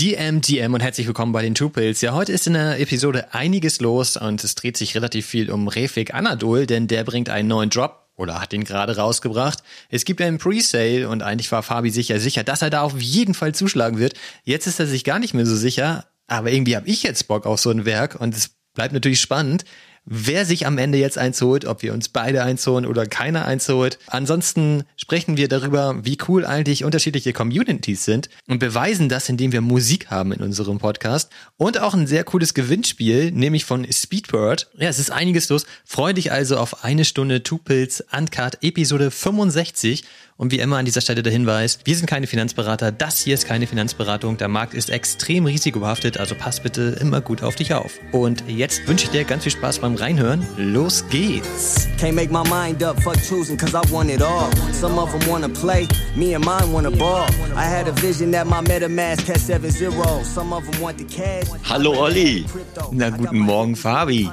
[0.00, 2.00] DM, DM und herzlich willkommen bei den Tupils.
[2.00, 5.68] Ja, heute ist in der Episode einiges los und es dreht sich relativ viel um
[5.68, 9.62] Refik Anadol, denn der bringt einen neuen Drop oder hat den gerade rausgebracht.
[9.90, 13.34] Es gibt einen Presale und eigentlich war Fabi sicher sicher, dass er da auf jeden
[13.34, 14.14] Fall zuschlagen wird.
[14.42, 17.46] Jetzt ist er sich gar nicht mehr so sicher, aber irgendwie habe ich jetzt Bock
[17.46, 19.64] auf so ein Werk und es bleibt natürlich spannend
[20.04, 23.44] wer sich am Ende jetzt eins holt, ob wir uns beide eins holen oder keiner
[23.44, 23.98] eins holt.
[24.06, 29.60] Ansonsten sprechen wir darüber, wie cool eigentlich unterschiedliche Communities sind und beweisen das, indem wir
[29.60, 34.68] Musik haben in unserem Podcast und auch ein sehr cooles Gewinnspiel, nämlich von Speedbird.
[34.78, 35.66] Ja, es ist einiges los.
[35.84, 40.04] Freu dich also auf eine Stunde Tupils Uncut Episode 65
[40.36, 43.46] und wie immer an dieser Stelle der Hinweis, wir sind keine Finanzberater, das hier ist
[43.46, 48.00] keine Finanzberatung, der Markt ist extrem risikobehaftet, also pass bitte immer gut auf dich auf.
[48.12, 50.46] Und jetzt wünsche ich dir ganz viel Spaß beim Reinhören.
[50.56, 51.88] Los geht's!
[52.00, 54.50] Can't make my mind up, fuck choosing, cause I want it all.
[54.72, 57.26] Some of them wanna play, me and mine wanna ball.
[57.56, 59.92] I had a vision that my MetaMask had 7 0.
[60.24, 61.46] Some of them want the cash.
[61.64, 62.44] Hallo Olli!
[62.90, 64.28] Na, guten Morgen, Fabi.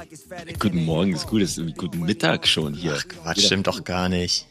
[0.58, 2.96] Guten Morgen, ist gut, ist guten Mittag schon hier.
[2.98, 4.46] Ach Quatsch, stimmt doch gar nicht.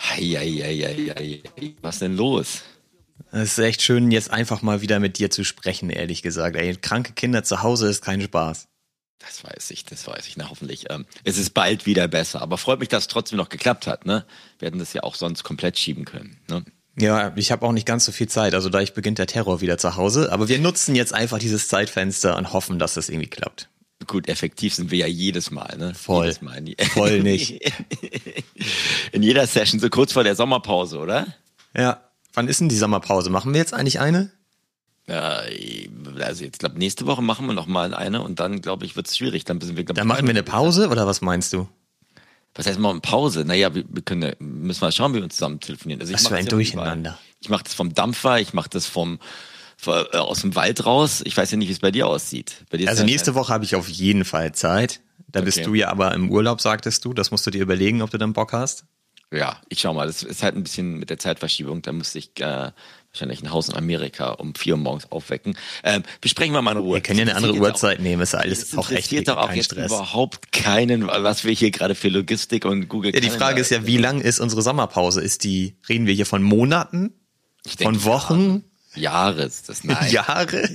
[0.00, 1.42] Heieieiei.
[1.82, 2.62] Was denn los?
[3.32, 6.56] Es ist echt schön, jetzt einfach mal wieder mit dir zu sprechen, ehrlich gesagt.
[6.56, 8.68] Ey, kranke Kinder zu Hause ist kein Spaß.
[9.18, 10.36] Das weiß ich, das weiß ich.
[10.36, 10.86] Na, hoffentlich.
[10.90, 12.42] Ähm, es ist bald wieder besser.
[12.42, 14.06] Aber freut mich, dass es trotzdem noch geklappt hat.
[14.06, 14.24] Ne?
[14.58, 16.38] Wir hätten das ja auch sonst komplett schieben können.
[16.48, 16.64] Ne?
[16.96, 18.54] Ja, ich habe auch nicht ganz so viel Zeit.
[18.54, 20.30] Also da ich beginnt der Terror wieder zu Hause.
[20.30, 23.68] Aber wir nutzen jetzt einfach dieses Zeitfenster und hoffen, dass das irgendwie klappt.
[24.06, 25.94] Gut, effektiv sind wir ja jedes Mal, ne?
[25.94, 26.26] Voll.
[26.26, 26.62] Jedes Mal.
[26.92, 27.60] Voll nicht.
[29.12, 31.26] In jeder Session, so kurz vor der Sommerpause, oder?
[31.76, 32.00] Ja.
[32.32, 33.30] Wann ist denn die Sommerpause?
[33.30, 34.30] Machen wir jetzt eigentlich eine?
[35.06, 35.42] Ja,
[36.20, 39.06] also jetzt glaube nächste Woche machen wir noch mal eine und dann glaube ich wird
[39.06, 39.44] es schwierig.
[39.44, 39.84] Dann sind wir.
[39.84, 41.68] Glaub, dann machen wir eine Pause oder was meinst du?
[42.54, 43.44] Was heißt mal eine Pause?
[43.44, 46.00] Naja, wir, wir können müssen mal schauen, wie wir uns zusammen telefonieren.
[46.00, 47.18] Also was für ein Durcheinander.
[47.40, 49.18] Ich mache das vom Dampfer, ich mache das vom
[49.88, 51.22] aus dem Wald raus.
[51.24, 52.64] Ich weiß ja nicht, wie es bei dir aussieht.
[52.72, 55.00] Dir also nächste Woche habe ich auf jeden Fall Zeit.
[55.28, 55.46] Da okay.
[55.46, 57.12] bist du ja aber im Urlaub, sagtest du.
[57.12, 58.84] Das musst du dir überlegen, ob du dann Bock hast.
[59.32, 60.06] Ja, ich schau mal.
[60.06, 61.82] Das ist halt ein bisschen mit der Zeitverschiebung.
[61.82, 62.70] Da müsste ich äh,
[63.10, 65.56] wahrscheinlich ein Haus in Amerika um vier Uhr morgens aufwecken.
[65.82, 66.94] Ähm, besprechen wir mal in Ruhe.
[66.94, 68.22] Wir können ja eine andere Uhrzeit nehmen.
[68.22, 69.90] Ist alles auch echt doch auch jetzt Stress.
[69.90, 73.12] überhaupt keinen, was wir hier gerade für Logistik und Google.
[73.12, 75.20] Ja, die Frage ist ja, wie lang ist unsere Sommerpause?
[75.20, 75.76] Ist die?
[75.88, 77.12] Reden wir hier von Monaten?
[77.64, 78.64] Ich von denke, Wochen?
[78.96, 80.08] Jahres, das nein.
[80.10, 80.68] Jahre?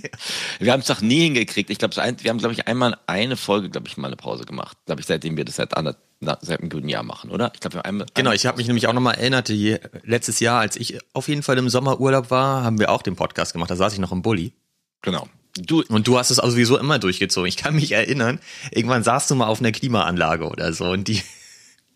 [0.60, 1.70] Wir haben es doch nie hingekriegt.
[1.70, 4.78] Ich glaube, wir haben, glaube ich, einmal eine Folge, glaube ich, mal eine Pause gemacht.
[4.86, 7.52] Glaube ich, seitdem wir das seit, ander, seit einem guten Jahr machen, oder?
[7.54, 8.08] Ich glaube, wir einmal.
[8.14, 11.44] Genau, ich habe mich nämlich auch nochmal erinnert, die, letztes Jahr, als ich auf jeden
[11.44, 13.72] Fall im Sommerurlaub war, haben wir auch den Podcast gemacht.
[13.72, 14.54] Da saß ich noch im Bulli.
[15.02, 15.28] Genau.
[15.58, 17.48] Du, und du hast es also sowieso immer durchgezogen.
[17.48, 18.40] Ich kann mich erinnern,
[18.72, 21.22] irgendwann saßt du mal auf einer Klimaanlage oder so und die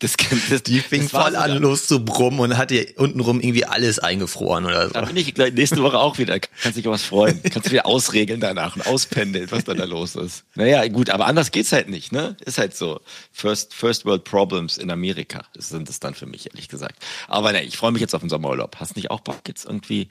[0.04, 0.16] das,
[0.50, 3.98] das, die fing das voll an los zu brummen und hat dir untenrum irgendwie alles
[3.98, 4.92] eingefroren oder so.
[4.92, 6.38] Da bin ich nächste Woche auch wieder.
[6.38, 7.42] Kannst dich was freuen.
[7.42, 10.44] Kannst du wieder ausregeln danach und auspendeln, was dann da los ist.
[10.54, 12.36] Naja, gut, aber anders geht's halt nicht, ne?
[12.44, 13.00] Ist halt so.
[13.32, 17.02] First, First World Problems in Amerika sind es dann für mich, ehrlich gesagt.
[17.26, 18.76] Aber ne, ich freue mich jetzt auf den Sommerurlaub.
[18.76, 20.08] Hast nicht auch Bock, jetzt irgendwie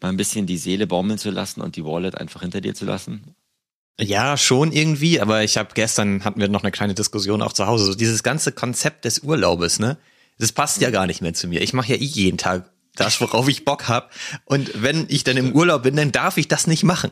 [0.00, 2.84] mal ein bisschen die Seele baumeln zu lassen und die Wallet einfach hinter dir zu
[2.84, 3.36] lassen?
[4.02, 7.68] Ja, schon irgendwie, aber ich habe gestern hatten wir noch eine kleine Diskussion auch zu
[7.68, 7.84] Hause.
[7.84, 9.96] So dieses ganze Konzept des Urlaubes, ne?
[10.38, 11.60] Das passt ja gar nicht mehr zu mir.
[11.60, 14.12] Ich mache ja eh jeden Tag das, worauf ich Bock hab.
[14.44, 17.10] Und wenn ich dann im Urlaub bin, dann darf ich das nicht machen.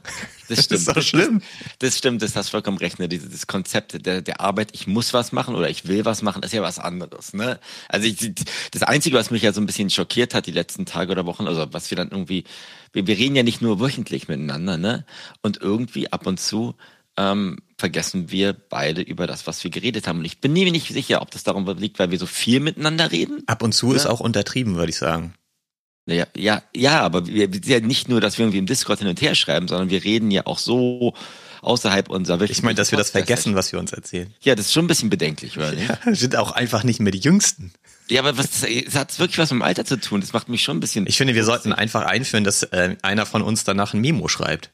[0.48, 0.86] Das stimmt.
[0.86, 1.40] Das ist doch schlimm.
[1.78, 2.98] Das, das stimmt, das hast vollkommen recht.
[2.98, 3.08] Ne?
[3.08, 6.52] Dieses Konzept der, der Arbeit, ich muss was machen oder ich will was machen, ist
[6.52, 7.32] ja was anderes.
[7.32, 7.58] Ne?
[7.88, 8.34] Also ich,
[8.72, 11.46] das Einzige, was mich ja so ein bisschen schockiert hat die letzten Tage oder Wochen,
[11.46, 12.44] also was wir dann irgendwie,
[12.92, 15.06] wir, wir reden ja nicht nur wöchentlich miteinander, ne?
[15.42, 16.74] Und irgendwie ab und zu
[17.16, 20.18] ähm, vergessen wir beide über das, was wir geredet haben.
[20.18, 23.12] Und ich bin mir nicht sicher, ob das darum liegt, weil wir so viel miteinander
[23.12, 23.42] reden.
[23.46, 23.96] Ab und zu ja?
[23.96, 25.34] ist auch untertrieben, würde ich sagen.
[26.10, 29.08] Ja, ja, ja, aber wir, wir ja nicht nur, dass wir irgendwie im Discord hin
[29.08, 31.14] und her schreiben, sondern wir reden ja auch so
[31.62, 32.50] außerhalb unserer Welt.
[32.50, 34.32] Ich meine, dass wir das vergessen, was wir uns erzählen.
[34.40, 35.88] Ja, das ist schon ein bisschen bedenklich, oder nicht?
[35.88, 37.72] Ja, wir sind auch einfach nicht mehr die Jüngsten.
[38.08, 40.20] Ja, aber was, das hat wirklich was mit dem Alter zu tun.
[40.20, 41.06] Das macht mich schon ein bisschen.
[41.06, 44.70] Ich finde, wir sollten einfach einführen, dass äh, einer von uns danach ein Memo schreibt.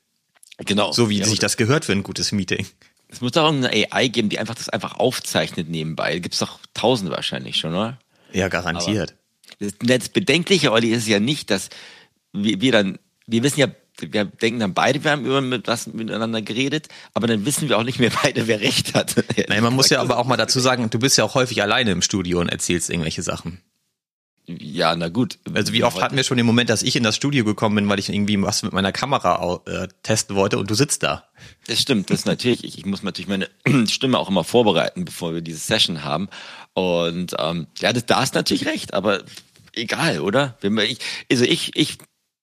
[0.58, 0.92] Genau.
[0.92, 2.66] So wie ja, sich das gehört für ein gutes Meeting.
[3.08, 6.18] Es muss doch eine AI geben, die einfach das einfach aufzeichnet nebenbei.
[6.18, 7.98] Gibt's doch tausende wahrscheinlich schon, oder?
[8.32, 9.10] Ja, garantiert.
[9.10, 9.25] Aber
[9.58, 11.70] das Bedenkliche, Olli, ist ja nicht, dass
[12.32, 13.68] wir, wir dann, wir wissen ja,
[13.98, 17.82] wir denken dann beide, wir haben über was miteinander geredet, aber dann wissen wir auch
[17.82, 19.16] nicht mehr beide, wer recht hat.
[19.48, 21.92] Nein, man muss ja aber auch mal dazu sagen, du bist ja auch häufig alleine
[21.92, 23.62] im Studio und erzählst irgendwelche Sachen.
[24.48, 25.40] Ja, na gut.
[25.54, 27.88] Also wie oft hatten wir schon den Moment, dass ich in das Studio gekommen bin,
[27.88, 31.24] weil ich irgendwie was mit meiner Kamera äh, testen wollte und du sitzt da.
[31.66, 33.48] Das stimmt, das ist natürlich, ich, ich muss natürlich meine
[33.88, 36.28] Stimme auch immer vorbereiten, bevor wir diese Session haben.
[36.74, 39.24] Und ähm, ja, das, da ist natürlich recht, aber
[39.76, 40.58] egal, oder?
[40.62, 40.98] Ich,
[41.30, 41.98] also ich, ich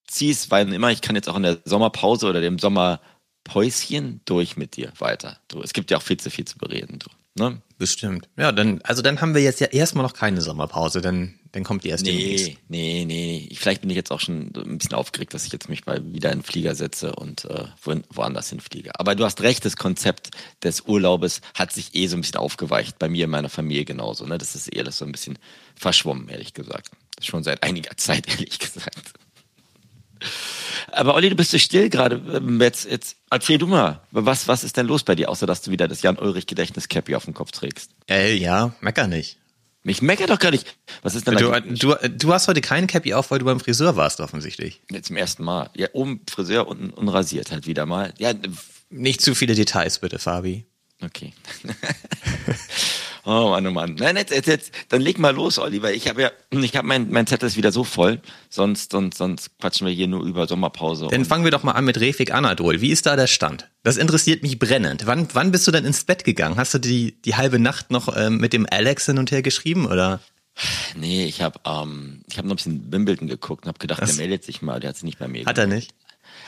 [0.06, 4.76] zieh's, weil immer, ich kann jetzt auch in der Sommerpause oder dem Sommerpäuschen durch mit
[4.76, 5.38] dir weiter.
[5.48, 6.98] Du, es gibt ja auch viel zu viel zu bereden.
[6.98, 7.08] Du,
[7.42, 7.60] ne?
[7.76, 8.28] Bestimmt.
[8.36, 11.82] Ja, dann, also dann haben wir jetzt ja erstmal noch keine Sommerpause, dann, dann kommt
[11.84, 12.52] die erst Nee, demnächst.
[12.68, 13.48] nee, nee.
[13.56, 16.30] Vielleicht bin ich jetzt auch schon ein bisschen aufgeregt, dass ich jetzt mich mal wieder
[16.32, 18.92] in den Flieger setze und äh, wo- woanders hinfliege.
[18.98, 20.30] Aber du hast recht, das Konzept
[20.62, 22.98] des Urlaubes hat sich eh so ein bisschen aufgeweicht.
[23.00, 24.24] Bei mir in meiner Familie genauso.
[24.26, 24.38] Ne?
[24.38, 25.38] Das ist eher das so ein bisschen
[25.74, 26.90] verschwommen, ehrlich gesagt.
[27.20, 29.12] Schon seit einiger Zeit, ehrlich gesagt.
[30.92, 32.16] Aber Olli, du bist so still gerade.
[32.36, 35.62] Ähm, Jetzt, jetzt erzähl du mal, was, was ist denn los bei dir, außer dass
[35.62, 37.90] du wieder das Jan-Ulrich-Gedächtnis-Cappy auf dem Kopf trägst?
[38.08, 39.38] Äh, ja, mecker nicht.
[39.82, 40.76] Mich mecker doch gar nicht.
[41.02, 43.60] Was ist denn Du, eigentlich- du, du hast heute keinen Cappy auf, weil du beim
[43.60, 44.80] Friseur warst, offensichtlich.
[45.02, 45.68] Zum ersten Mal.
[45.76, 48.14] Ja, oben Friseur, unten unrasiert halt wieder mal.
[48.18, 48.32] Ja,
[48.88, 50.64] Nicht zu viele Details, bitte, Fabi.
[51.02, 51.34] okay.
[53.24, 53.94] oh Mann, oh Mann.
[53.98, 55.92] Nein, jetzt, jetzt, jetzt, dann leg mal los, Oliver.
[55.92, 58.20] Ich habe ja, ich habe mein, mein Zettel ist wieder so voll.
[58.48, 61.08] Sonst, sonst, sonst quatschen wir hier nur über Sommerpause.
[61.10, 62.80] Dann fangen wir doch mal an mit Refik Anadol.
[62.80, 63.68] Wie ist da der Stand?
[63.82, 65.06] Das interessiert mich brennend.
[65.06, 66.56] Wann, wann bist du denn ins Bett gegangen?
[66.56, 69.86] Hast du die, die halbe Nacht noch ähm, mit dem Alex hin und her geschrieben,
[69.86, 70.20] oder?
[70.96, 74.10] nee, ich habe, ähm, ich habe noch ein bisschen Wimbledon geguckt und habe gedacht, Was?
[74.10, 74.80] der meldet sich mal.
[74.80, 75.44] Der hat sich nicht bei mir.
[75.46, 75.92] Hat er nicht?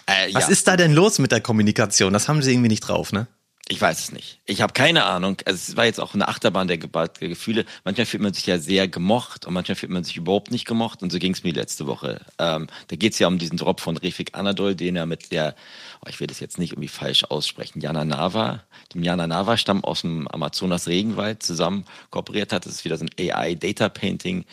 [0.06, 0.50] Äh, Was ja.
[0.50, 2.12] ist da denn los mit der Kommunikation?
[2.12, 3.26] Das haben sie irgendwie nicht drauf, ne?
[3.68, 4.38] Ich weiß es nicht.
[4.46, 5.38] Ich habe keine Ahnung.
[5.44, 7.64] Also es war jetzt auch eine Achterbahn der, Ge der Gefühle.
[7.84, 11.02] Manchmal fühlt man sich ja sehr gemocht und manchmal fühlt man sich überhaupt nicht gemocht.
[11.02, 12.20] Und so ging es mir letzte Woche.
[12.38, 15.56] Ähm, da geht es ja um diesen Drop von Refik Anadol, den er mit der,
[16.00, 18.62] oh, ich will das jetzt nicht irgendwie falsch aussprechen, Jana Nava,
[18.94, 22.66] dem Jana Nava Stamm aus dem Amazonas Regenwald zusammen kooperiert hat.
[22.66, 24.44] Das ist wieder so ein AI Data Painting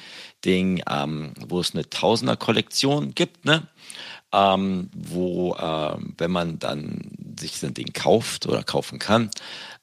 [0.43, 3.67] Ding, ähm, wo es eine Tausender Kollektion gibt, ne?
[4.33, 9.29] Ähm, wo, ähm, wenn man dann sich so ein Ding kauft oder kaufen kann,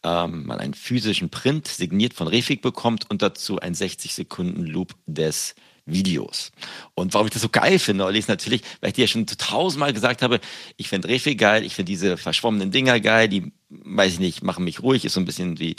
[0.03, 4.95] ähm, man einen physischen Print signiert von Refik bekommt und dazu ein 60 Sekunden Loop
[5.07, 5.55] des
[5.87, 6.53] Videos.
[6.95, 9.27] Und warum ich das so geil finde, Olli, ist natürlich, weil ich dir ja schon
[9.27, 10.41] tausendmal gesagt habe,
[10.77, 14.65] ich finde Refik geil, ich finde diese verschwommenen Dinger geil, die, weiß ich nicht, machen
[14.65, 15.77] mich ruhig, ist so ein bisschen wie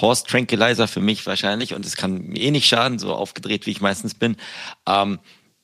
[0.00, 3.72] Horse Tranquilizer für mich wahrscheinlich und es kann mir eh nicht schaden, so aufgedreht, wie
[3.72, 4.36] ich meistens bin.
[4.86, 5.18] Ähm,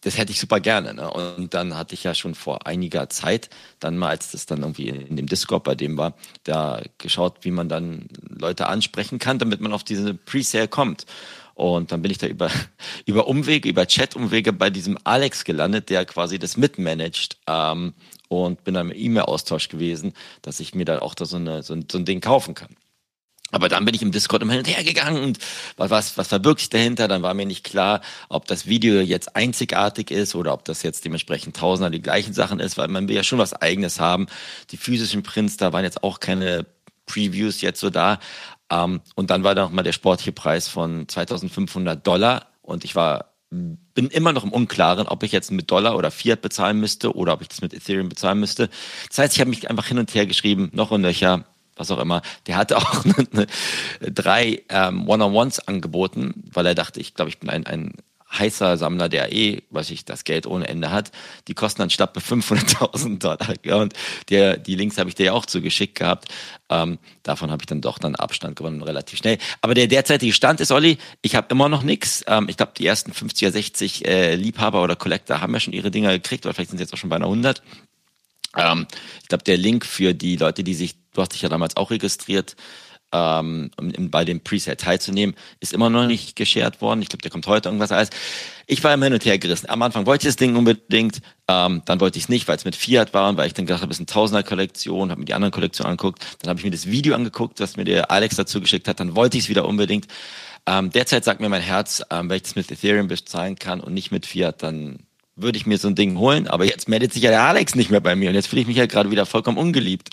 [0.05, 0.93] das hätte ich super gerne.
[0.93, 1.11] Ne?
[1.11, 3.49] Und dann hatte ich ja schon vor einiger Zeit,
[3.81, 6.15] dann mal, als das dann irgendwie in dem Discord bei dem war,
[6.45, 11.07] da geschaut, wie man dann Leute ansprechen kann, damit man auf diese Presale kommt.
[11.55, 12.51] Und dann bin ich da über,
[13.07, 17.39] über Umwege, über Chat-Umwege bei diesem Alex gelandet, der quasi das mitmanagt.
[17.47, 17.95] Ähm,
[18.29, 20.13] und bin dann im E-Mail-Austausch gewesen,
[20.43, 22.75] dass ich mir da auch da so, eine, so, ein, so ein Ding kaufen kann.
[23.55, 25.39] Aber dann bin ich im Discord immer hin und her gegangen und
[25.77, 27.07] was, was, verbirgt sich dahinter?
[27.07, 31.05] Dann war mir nicht klar, ob das Video jetzt einzigartig ist oder ob das jetzt
[31.05, 34.27] dementsprechend tausender die gleichen Sachen ist, weil man will ja schon was eigenes haben.
[34.73, 36.67] Die physischen Prints, da waren jetzt auch keine
[37.07, 38.19] Previews jetzt so da.
[38.71, 42.97] Ähm, und dann war da noch mal der sportliche Preis von 2500 Dollar und ich
[42.97, 43.35] war
[43.95, 47.35] bin immer noch im Unklaren, ob ich jetzt mit Dollar oder Fiat bezahlen müsste oder
[47.35, 48.69] ob ich das mit Ethereum bezahlen müsste.
[49.09, 51.45] Das heißt, ich habe mich einfach hin und her geschrieben, noch und nöcher,
[51.77, 52.23] was auch immer.
[52.47, 53.47] Der hatte auch eine, eine,
[54.13, 57.95] drei ähm, One-on-Ones angeboten, weil er dachte, ich glaube, ich bin ein, ein
[58.39, 61.13] heißer Sammler, der eh, was ich, das Geld ohne Ende hat.
[61.49, 63.55] Die kosten dann statt bei 500.000 Dollar.
[63.65, 63.95] Ja, und
[64.29, 66.29] der, die Links habe ich dir ja auch zugeschickt gehabt.
[66.69, 69.39] Ähm, davon habe ich dann doch dann Abstand gewonnen, relativ schnell.
[69.61, 72.25] Aber der derzeitige Stand ist, Olli, ich habe immer noch nichts.
[72.27, 75.73] Ähm, ich glaube, die ersten 50 oder 60 äh, Liebhaber oder Collector haben ja schon
[75.73, 77.63] ihre Dinger gekriegt, oder vielleicht sind sie jetzt auch schon bei einer 100.
[78.57, 78.87] Ähm,
[79.23, 81.91] ich glaube, der Link für die Leute, die sich, du hast dich ja damals auch
[81.91, 82.57] registriert,
[83.15, 87.01] ähm, um bei dem Preset teilzunehmen, ist immer noch nicht geshared worden.
[87.01, 88.11] Ich glaube, der kommt heute irgendwas alles.
[88.67, 89.71] Ich war immer hin und her gerissen.
[89.71, 92.65] Am Anfang wollte ich das Ding unbedingt, ähm, dann wollte ich es nicht, weil es
[92.65, 95.27] mit Fiat war und weil ich dann gedacht habe, es ist eine Tausender-Kollektion, habe mir
[95.27, 98.35] die anderen Kollektionen angeguckt, dann habe ich mir das Video angeguckt, das mir der Alex
[98.37, 100.09] dazu geschickt hat, dann wollte ich es wieder unbedingt.
[100.67, 103.95] Ähm, derzeit sagt mir mein Herz, ähm, wenn ich das mit Ethereum bezahlen kann und
[103.95, 104.99] nicht mit Fiat, dann
[105.37, 107.91] würde ich mir so ein Ding holen, aber jetzt meldet sich ja der Alex nicht
[107.91, 110.11] mehr bei mir und jetzt fühle ich mich ja gerade wieder vollkommen ungeliebt.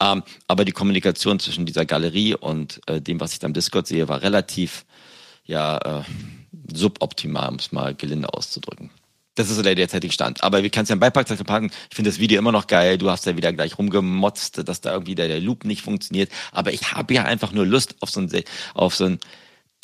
[0.00, 3.86] Ähm, aber die Kommunikation zwischen dieser Galerie und äh, dem, was ich da im Discord
[3.86, 4.84] sehe, war relativ
[5.44, 6.02] ja äh,
[6.72, 8.90] suboptimal, um es mal gelinde auszudrücken.
[9.34, 10.42] Das ist so der derzeitige Stand.
[10.42, 11.70] Aber wir können es ja im Beipackzettel packen.
[11.90, 12.98] Ich finde das Video immer noch geil.
[12.98, 16.30] Du hast ja wieder gleich rumgemotzt, dass da irgendwie der, der Loop nicht funktioniert.
[16.52, 18.30] Aber ich habe ja einfach nur Lust auf so ein,
[18.74, 19.20] auf so ein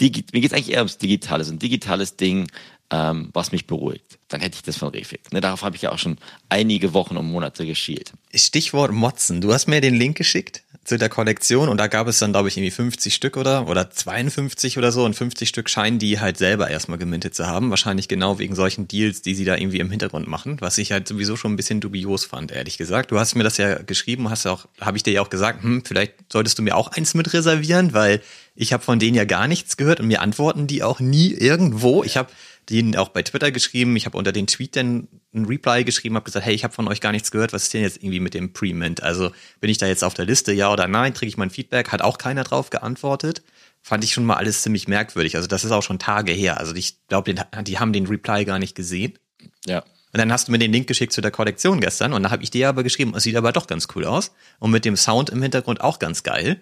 [0.00, 2.49] Digi mir geht's eigentlich eher ums Digitale, so ein digitales Ding,
[2.90, 4.18] ähm, was mich beruhigt.
[4.28, 5.33] Dann hätte ich das von Refik.
[5.33, 6.16] Ne, darauf habe ich ja auch schon
[6.49, 8.12] einige Wochen und Monate geschielt.
[8.35, 9.40] Stichwort Motzen.
[9.40, 12.49] Du hast mir den Link geschickt zu der Kollektion und da gab es dann, glaube
[12.49, 16.38] ich, irgendwie 50 Stück oder, oder 52 oder so und 50 Stück scheinen die halt
[16.38, 17.68] selber erstmal gemintet zu haben.
[17.68, 21.07] Wahrscheinlich genau wegen solchen Deals, die sie da irgendwie im Hintergrund machen, was ich halt
[21.07, 23.11] sowieso schon ein bisschen dubios fand, ehrlich gesagt.
[23.11, 25.85] Du hast mir das ja geschrieben, hast auch, habe ich dir ja auch gesagt, hm,
[25.85, 28.23] vielleicht solltest du mir auch eins mit reservieren, weil
[28.57, 32.02] ich habe von denen ja gar nichts gehört und mir antworten die auch nie irgendwo.
[32.02, 32.30] Ich habe
[32.70, 33.96] denen auch bei Twitter geschrieben.
[33.96, 36.88] Ich habe unter den Tweet dann ein Reply geschrieben, habe gesagt, hey, ich habe von
[36.88, 37.52] euch gar nichts gehört.
[37.52, 39.02] Was ist denn jetzt irgendwie mit dem Pre-Mint?
[39.02, 41.14] Also bin ich da jetzt auf der Liste, ja oder nein?
[41.14, 41.90] Kriege ich mein Feedback?
[41.90, 43.42] Hat auch keiner drauf geantwortet.
[43.80, 45.37] Fand ich schon mal alles ziemlich merkwürdig.
[45.37, 46.58] Also das ist auch schon Tage her.
[46.58, 49.18] Also ich glaube, die haben den Reply gar nicht gesehen.
[49.66, 49.84] Ja.
[50.12, 52.42] Und dann hast du mir den Link geschickt zu der Kollektion gestern und da habe
[52.42, 55.28] ich dir aber geschrieben, es sieht aber doch ganz cool aus und mit dem Sound
[55.28, 56.60] im Hintergrund auch ganz geil.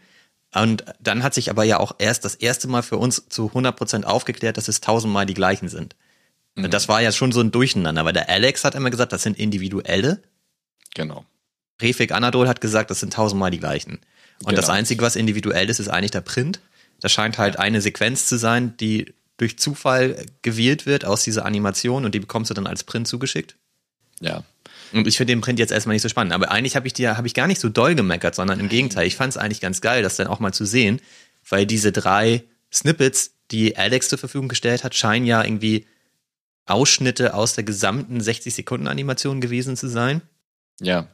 [0.63, 4.05] Und dann hat sich aber ja auch erst das erste Mal für uns zu 100%
[4.05, 5.97] aufgeklärt, dass es tausendmal die gleichen sind.
[6.55, 6.71] Mhm.
[6.71, 9.39] Das war ja schon so ein Durcheinander, weil der Alex hat immer gesagt, das sind
[9.39, 10.23] individuelle.
[10.95, 11.25] Genau.
[11.81, 14.01] Refik Anadol hat gesagt, das sind tausendmal die gleichen.
[14.41, 14.57] Und genau.
[14.57, 16.61] das Einzige, was individuell ist, ist eigentlich der Print.
[17.01, 17.61] Das scheint halt ja.
[17.61, 22.51] eine Sequenz zu sein, die durch Zufall gewählt wird aus dieser Animation und die bekommst
[22.51, 23.57] du dann als Print zugeschickt.
[24.21, 24.45] Ja.
[24.93, 26.33] Und ich finde den Print jetzt erstmal nicht so spannend.
[26.33, 29.07] Aber eigentlich habe ich dir, habe ich gar nicht so doll gemeckert, sondern im Gegenteil.
[29.07, 31.01] Ich fand es eigentlich ganz geil, das dann auch mal zu sehen,
[31.49, 35.87] weil diese drei Snippets, die Alex zur Verfügung gestellt hat, scheinen ja irgendwie
[36.67, 40.23] Ausschnitte aus der gesamten 60 Sekunden Animation gewesen zu sein.
[40.81, 41.09] Ja.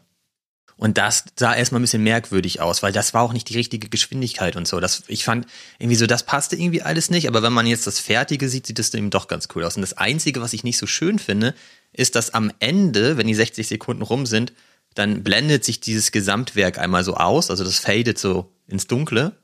[0.77, 3.89] Und das sah erstmal ein bisschen merkwürdig aus, weil das war auch nicht die richtige
[3.89, 4.81] Geschwindigkeit und so.
[4.81, 5.47] Das, ich fand
[5.79, 8.81] irgendwie so, das passte irgendwie alles nicht, aber wenn man jetzt das Fertige sieht, sieht
[8.81, 9.77] das eben doch ganz cool aus.
[9.77, 11.55] Und das Einzige, was ich nicht so schön finde,
[11.93, 14.53] ist, dass am Ende, wenn die 60 Sekunden rum sind,
[14.95, 19.37] dann blendet sich dieses Gesamtwerk einmal so aus, also das fadet so ins Dunkle.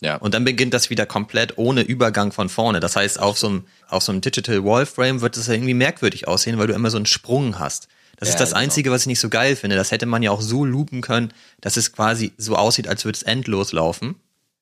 [0.00, 0.16] Ja.
[0.16, 2.80] Und dann beginnt das wieder komplett ohne Übergang von vorne.
[2.80, 6.28] Das heißt, auf so einem, auf so einem Digital Wallframe wird es ja irgendwie merkwürdig
[6.28, 7.88] aussehen, weil du immer so einen Sprung hast.
[8.16, 8.60] Das ja, ist das genau.
[8.60, 9.76] Einzige, was ich nicht so geil finde.
[9.76, 13.16] Das hätte man ja auch so loopen können, dass es quasi so aussieht, als würde
[13.16, 14.16] es endlos laufen.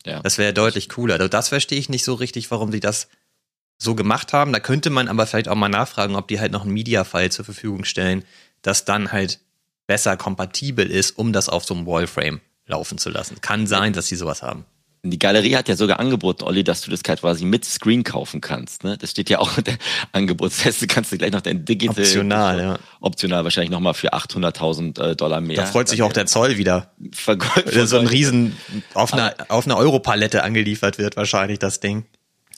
[0.05, 0.21] Ja.
[0.21, 1.15] Das wäre deutlich cooler.
[1.15, 3.09] Also das verstehe ich nicht so richtig, warum sie das
[3.79, 4.53] so gemacht haben.
[4.53, 7.45] Da könnte man aber vielleicht auch mal nachfragen, ob die halt noch einen Media-File zur
[7.45, 8.25] Verfügung stellen,
[8.63, 9.41] das dann halt
[9.87, 13.41] besser kompatibel ist, um das auf so einem Wallframe laufen zu lassen.
[13.41, 14.65] Kann sein, dass sie sowas haben.
[15.07, 18.85] Die Galerie hat ja sogar angeboten, Olli, dass du das quasi mit Screen kaufen kannst.
[18.85, 18.97] Ne?
[18.97, 19.77] Das steht ja auch in der
[20.13, 20.87] Angebotsteste.
[20.87, 22.03] Kannst du gleich noch dein Digital.
[22.03, 22.79] Optional, ja.
[23.01, 25.57] Optional wahrscheinlich nochmal für 800.000 äh, Dollar mehr.
[25.57, 26.93] Da freut sich auch der Zoll wieder.
[27.13, 27.87] Vergolden.
[27.87, 28.57] So ein Riesen
[28.95, 32.07] auf einer, auf einer Europalette angeliefert wird wahrscheinlich das Ding.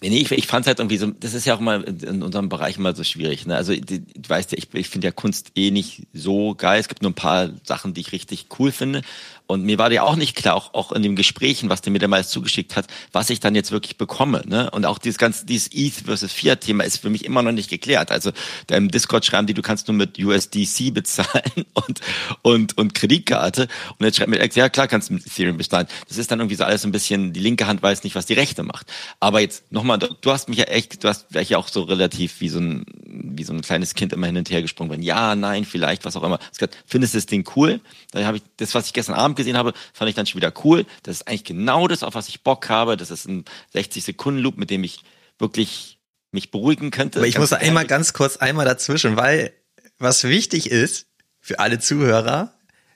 [0.02, 2.76] Nee, ich, ich fand halt irgendwie so, das ist ja auch mal in unserem Bereich
[2.76, 3.46] immer so schwierig.
[3.46, 3.56] Ne?
[3.56, 6.78] Also du weißt ja, ich, ich finde ja Kunst eh nicht so geil.
[6.78, 9.00] Es gibt nur ein paar Sachen, die ich richtig cool finde.
[9.46, 11.98] Und mir war ja auch nicht klar, auch, auch in den Gesprächen, was der mir
[11.98, 14.42] damals zugeschickt hat, was ich dann jetzt wirklich bekomme.
[14.46, 14.70] Ne?
[14.70, 18.10] Und auch dieses ganze, dieses ETH versus Fiat-Thema ist für mich immer noch nicht geklärt.
[18.10, 18.32] Also
[18.66, 22.00] da im Discord schreiben die, du kannst nur mit USDC bezahlen und,
[22.42, 23.68] und, und Kreditkarte.
[23.98, 25.86] Und jetzt schreibt mir ja klar kannst du mit Ethereum bezahlen.
[26.08, 28.34] Das ist dann irgendwie so alles ein bisschen, die linke Hand weiß nicht, was die
[28.34, 28.92] rechte macht.
[29.20, 32.40] Aber jetzt nochmal, du hast mich ja echt, du hast vielleicht ja auch so relativ
[32.40, 32.84] wie so ein,
[33.22, 34.90] wie so ein kleines Kind immer hin und her gesprungen.
[34.90, 36.38] Wenn ja, nein, vielleicht, was auch immer.
[36.86, 37.80] Findest du das Ding cool?
[38.12, 40.52] Da habe ich das, was ich gestern Abend gesehen habe, fand ich dann schon wieder
[40.64, 40.86] cool.
[41.02, 42.96] Das ist eigentlich genau das, auf was ich Bock habe.
[42.96, 43.44] Das ist ein
[43.74, 45.00] 60-Sekunden-Loop, mit dem ich
[45.38, 45.98] wirklich
[46.32, 47.18] mich beruhigen könnte.
[47.18, 49.52] Aber ich muss einmal ganz kurz einmal dazwischen, weil
[49.98, 51.06] was wichtig ist
[51.40, 52.54] für alle Zuhörer,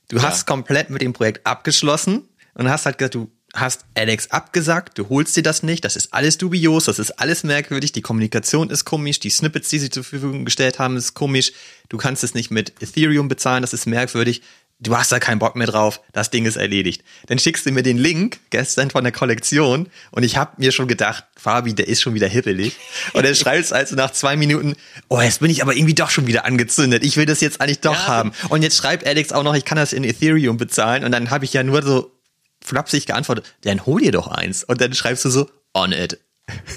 [0.09, 0.23] du ja.
[0.23, 5.09] hast komplett mit dem Projekt abgeschlossen und hast halt gesagt, du hast Alex abgesagt, du
[5.09, 8.85] holst dir das nicht, das ist alles dubios, das ist alles merkwürdig, die Kommunikation ist
[8.85, 11.53] komisch, die Snippets, die sie zur Verfügung gestellt haben, ist komisch,
[11.89, 14.43] du kannst es nicht mit Ethereum bezahlen, das ist merkwürdig
[14.81, 17.05] du hast da keinen Bock mehr drauf, das Ding ist erledigt.
[17.27, 20.89] Dann schickst du mir den Link gestern von der Kollektion und ich habe mir schon
[20.89, 22.77] gedacht, Fabi, der ist schon wieder hippelig.
[23.13, 24.75] Und dann schreibst du also nach zwei Minuten,
[25.09, 27.05] oh, jetzt bin ich aber irgendwie doch schon wieder angezündet.
[27.05, 28.07] Ich will das jetzt eigentlich doch ja.
[28.07, 28.33] haben.
[28.49, 31.05] Und jetzt schreibt Alex auch noch, ich kann das in Ethereum bezahlen.
[31.05, 32.11] Und dann habe ich ja nur so
[32.65, 34.65] flapsig geantwortet, dann hol dir doch eins.
[34.65, 36.19] Und dann schreibst du so, on it.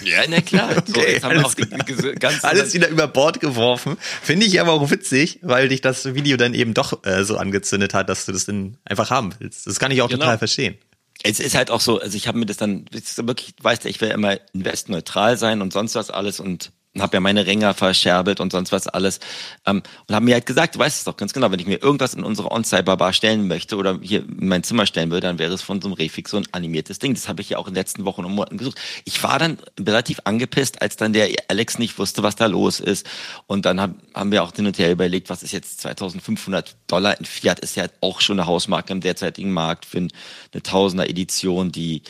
[0.04, 0.70] Ja, na klar.
[0.88, 3.98] Okay, so, alles, die, die ganz alles wieder über Bord geworfen.
[4.22, 7.94] Finde ich aber auch witzig, weil dich das Video dann eben doch äh, so angezündet
[7.94, 9.66] hat, dass du das dann einfach haben willst.
[9.66, 10.22] Das kann ich auch genau.
[10.22, 10.78] total verstehen.
[11.24, 14.02] Es ist halt auch so, also ich habe mir das dann, wirklich, weißt du, ich
[14.02, 18.52] will immer investneutral sein und sonst was alles und habe ja meine Ränger verscherbelt und
[18.52, 19.20] sonst was alles
[19.66, 21.82] ähm, und haben mir halt gesagt, du weißt es doch ganz genau, wenn ich mir
[21.82, 25.54] irgendwas in unsere On-Cyber-Bar stellen möchte oder hier in mein Zimmer stellen würde, dann wäre
[25.54, 27.16] es von so einem Refix so ein animiertes Ding.
[27.16, 28.80] Das habe ich ja auch in den letzten Wochen und Monaten gesucht.
[29.06, 33.08] Ich war dann relativ angepisst, als dann der Alex nicht wusste, was da los ist
[33.48, 37.26] und dann hab, haben wir auch und her überlegt, was ist jetzt 2500 Dollar in
[37.26, 42.04] Fiat, ist ja auch schon eine Hausmarke im derzeitigen Markt für eine Tausender Edition, die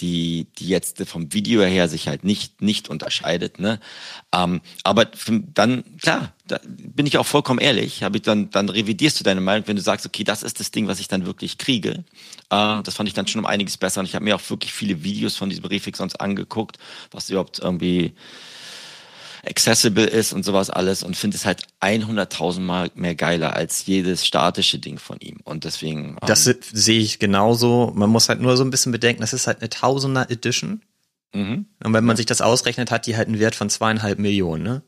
[0.00, 3.58] die, die jetzt vom Video her sich halt nicht, nicht unterscheidet.
[3.58, 3.80] Ne?
[4.32, 5.06] Ähm, aber
[5.54, 9.40] dann, klar, da bin ich auch vollkommen ehrlich, habe ich dann, dann revidierst du deine
[9.40, 12.04] Meinung, wenn du sagst, okay, das ist das Ding, was ich dann wirklich kriege.
[12.50, 14.72] Äh, das fand ich dann schon um einiges besser und ich habe mir auch wirklich
[14.72, 16.78] viele Videos von diesem Refix sonst angeguckt,
[17.10, 18.14] was überhaupt irgendwie
[19.46, 24.26] accessible ist und sowas alles und finde es halt 100.000 Mal mehr geiler als jedes
[24.26, 25.38] statische Ding von ihm.
[25.44, 26.10] Und deswegen.
[26.10, 27.92] Ähm, das sehe ich genauso.
[27.94, 30.82] Man muss halt nur so ein bisschen bedenken, das ist halt eine Tausender Edition.
[31.34, 31.66] Mhm.
[31.84, 34.82] Und wenn man sich das ausrechnet, hat die halt einen Wert von zweieinhalb Millionen, ne?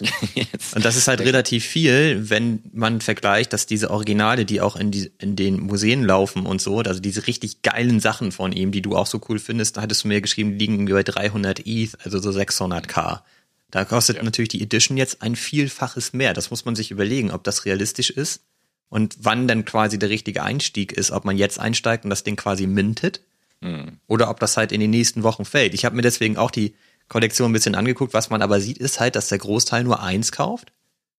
[0.76, 4.92] und das ist halt relativ viel, wenn man vergleicht, dass diese Originale, die auch in,
[4.92, 8.82] die, in den Museen laufen und so, also diese richtig geilen Sachen von ihm, die
[8.82, 11.96] du auch so cool findest, da hattest du mir geschrieben, liegen irgendwie bei 300 ETH,
[12.04, 13.22] also so 600k.
[13.70, 14.22] Da kostet ja.
[14.22, 16.32] natürlich die Edition jetzt ein Vielfaches mehr.
[16.32, 18.42] Das muss man sich überlegen, ob das realistisch ist
[18.88, 22.36] und wann dann quasi der richtige Einstieg ist, ob man jetzt einsteigt und das Ding
[22.36, 23.22] quasi mintet
[23.60, 23.98] mhm.
[24.06, 25.74] oder ob das halt in den nächsten Wochen fällt.
[25.74, 26.74] Ich habe mir deswegen auch die
[27.08, 28.14] Kollektion ein bisschen angeguckt.
[28.14, 30.72] Was man aber sieht, ist halt, dass der Großteil nur eins kauft.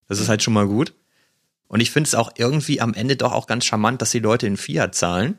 [0.07, 0.93] Das ist halt schon mal gut.
[1.67, 4.47] Und ich finde es auch irgendwie am Ende doch auch ganz charmant, dass die Leute
[4.47, 5.37] in Fiat zahlen,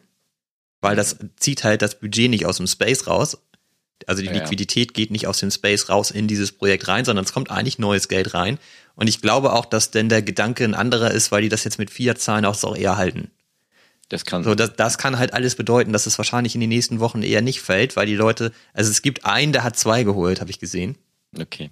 [0.81, 3.39] weil das zieht halt das Budget nicht aus dem Space raus.
[4.09, 7.25] Also die ja, Liquidität geht nicht aus dem Space raus in dieses Projekt rein, sondern
[7.25, 8.59] es kommt eigentlich neues Geld rein.
[8.95, 11.79] Und ich glaube auch, dass denn der Gedanke ein anderer ist, weil die das jetzt
[11.79, 13.31] mit Fiat zahlen auch, auch eher halten.
[14.09, 14.43] Das kann.
[14.43, 17.43] So, das, das kann halt alles bedeuten, dass es wahrscheinlich in den nächsten Wochen eher
[17.43, 20.59] nicht fällt, weil die Leute, also es gibt einen, der hat zwei geholt, habe ich
[20.59, 20.97] gesehen.
[21.39, 21.71] Okay.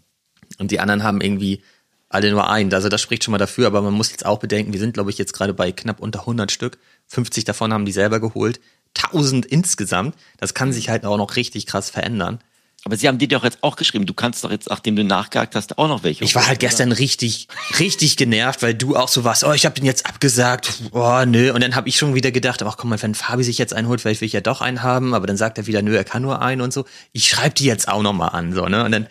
[0.58, 1.62] Und die anderen haben irgendwie
[2.08, 2.72] alle nur einen.
[2.72, 5.10] Also das spricht schon mal dafür, aber man muss jetzt auch bedenken, wir sind, glaube
[5.10, 6.78] ich, jetzt gerade bei knapp unter 100 Stück.
[7.08, 8.60] 50 davon haben die selber geholt.
[8.96, 10.14] 1000 insgesamt.
[10.38, 12.40] Das kann sich halt auch noch richtig krass verändern.
[12.84, 15.56] Aber sie haben dir doch jetzt auch geschrieben, du kannst doch jetzt, nachdem du nachgehakt
[15.56, 16.24] hast, auch noch welche.
[16.24, 19.74] Ich war halt gestern richtig, richtig genervt, weil du auch so warst, oh, ich habe
[19.74, 21.52] den jetzt abgesagt, oh, nö.
[21.52, 24.00] Und dann habe ich schon wieder gedacht, ach komm mal, wenn Fabi sich jetzt einholt,
[24.00, 26.22] vielleicht will ich ja doch einen haben, aber dann sagt er wieder, nö, er kann
[26.22, 26.84] nur einen und so.
[27.12, 28.84] Ich schreibe die jetzt auch nochmal an, so, ne?
[28.84, 29.08] Und dann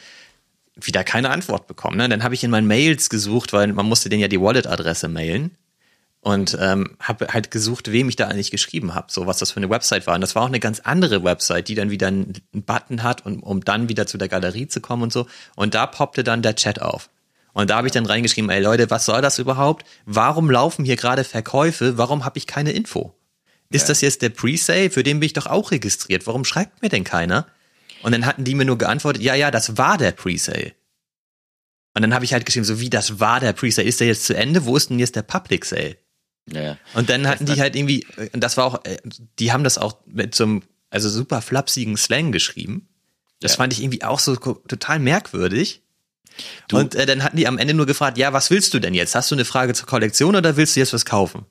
[0.76, 1.98] wieder keine Antwort bekommen.
[1.98, 2.08] Ne?
[2.08, 5.52] Dann habe ich in meinen Mails gesucht, weil man musste denen ja die Wallet-Adresse mailen
[6.22, 9.58] und ähm, habe halt gesucht, wem ich da eigentlich geschrieben habe, so was das für
[9.58, 10.16] eine Website war.
[10.16, 13.40] Und das war auch eine ganz andere Website, die dann wieder einen, Button hat, und,
[13.40, 15.28] um dann wieder zu der Galerie zu kommen und so.
[15.56, 17.10] Und da poppte dann der Chat auf.
[17.54, 19.86] Und da habe ich dann reingeschrieben, ey Leute, was soll das überhaupt?
[20.06, 21.98] Warum laufen hier gerade Verkäufe?
[21.98, 23.16] Warum habe ich keine Info?
[23.70, 23.88] Ist ja.
[23.90, 24.90] das jetzt der Presale?
[24.90, 26.28] Für den bin ich doch auch registriert.
[26.28, 27.48] Warum schreibt mir denn keiner?
[28.04, 30.74] Und dann hatten die mir nur geantwortet, ja, ja, das war der Presale.
[31.96, 33.88] Und dann habe ich halt geschrieben, so wie das war der Presale.
[33.88, 34.66] Ist der jetzt zu Ende?
[34.66, 35.98] Wo ist denn jetzt der Public Sale?
[36.52, 38.98] Ja, Und dann hatten die halt irgendwie, und das war auch, äh,
[39.40, 42.88] die haben das auch mit so einem, also super flapsigen Slang geschrieben.
[43.42, 43.58] Das ja.
[43.58, 45.82] fand ich irgendwie auch so total merkwürdig.
[46.68, 46.78] Du.
[46.78, 49.16] Und äh, dann hatten die am Ende nur gefragt, ja, was willst du denn jetzt?
[49.16, 51.46] Hast du eine Frage zur Kollektion oder willst du jetzt was kaufen?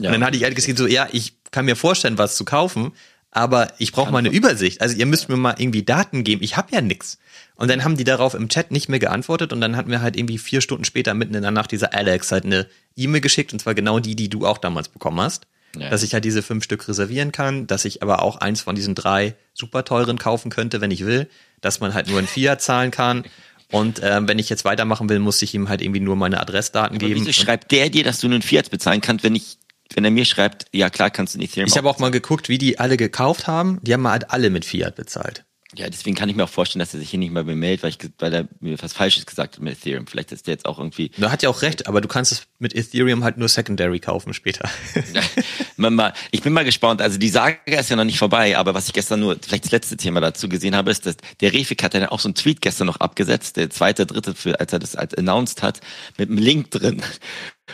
[0.00, 0.08] Ja.
[0.08, 2.92] Und dann hatte ich halt gesagt, so, ja, ich kann mir vorstellen, was zu kaufen,
[3.30, 4.80] aber ich brauche mal eine Übersicht.
[4.80, 6.42] Also ihr müsst mir mal irgendwie Daten geben.
[6.42, 7.18] Ich habe ja nix.
[7.56, 10.16] Und dann haben die darauf im Chat nicht mehr geantwortet und dann hatten wir halt
[10.16, 13.58] irgendwie vier Stunden später mitten in der Nacht dieser Alex halt eine E-Mail geschickt und
[13.60, 15.46] zwar genau die, die du auch damals bekommen hast.
[15.76, 15.88] Ja.
[15.88, 18.94] Dass ich halt diese fünf Stück reservieren kann, dass ich aber auch eins von diesen
[18.94, 21.28] drei super teuren kaufen könnte, wenn ich will,
[21.62, 23.24] dass man halt nur in Fiat zahlen kann.
[23.70, 26.96] Und ähm, wenn ich jetzt weitermachen will, muss ich ihm halt irgendwie nur meine Adressdaten
[26.96, 27.20] aber geben.
[27.20, 29.58] Wieso schreibt der dir, dass du nur in Fiat bezahlen kannst, wenn ich
[29.94, 31.68] wenn er mir schreibt, ja klar, kannst du nicht Ethereum.
[31.68, 33.78] Ich habe auch mal geguckt, wie die alle gekauft haben.
[33.82, 35.44] Die haben halt alle mit Fiat bezahlt.
[35.74, 37.90] Ja, deswegen kann ich mir auch vorstellen, dass er sich hier nicht mal bemeldet, weil,
[37.90, 40.06] ich, weil er mir was Falsches gesagt hat mit Ethereum.
[40.06, 41.10] Vielleicht ist der jetzt auch irgendwie.
[41.16, 44.34] Du hat ja auch recht, aber du kannst es mit Ethereum halt nur Secondary kaufen
[44.34, 44.68] später.
[46.30, 47.00] ich bin mal gespannt.
[47.00, 49.72] Also die Sage ist ja noch nicht vorbei, aber was ich gestern nur, vielleicht das
[49.72, 52.60] letzte Thema dazu gesehen habe, ist, dass der Refik hat ja auch so einen Tweet
[52.60, 55.80] gestern noch abgesetzt, der zweite, dritte, für, als er das als announced hat,
[56.18, 57.02] mit einem Link drin.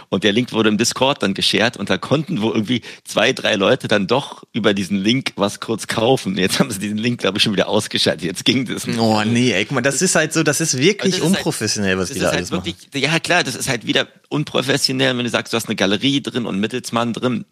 [0.09, 3.55] Und der Link wurde im Discord dann geshared und da konnten wohl irgendwie zwei, drei
[3.57, 6.37] Leute dann doch über diesen Link was kurz kaufen.
[6.37, 8.25] Jetzt haben sie diesen Link, glaube ich, schon wieder ausgeschaltet.
[8.25, 8.99] Jetzt ging das nicht.
[8.99, 11.37] Oh nee, ey, guck mal, das ist halt so, das ist wirklich das ist halt-
[11.37, 13.03] unprofessionell, halt, was die da halt alles wirklich, machen.
[13.03, 16.45] Ja, klar, das ist halt wieder unprofessionell, wenn du sagst, du hast eine Galerie drin
[16.47, 17.45] und einen Mittelsmann drin.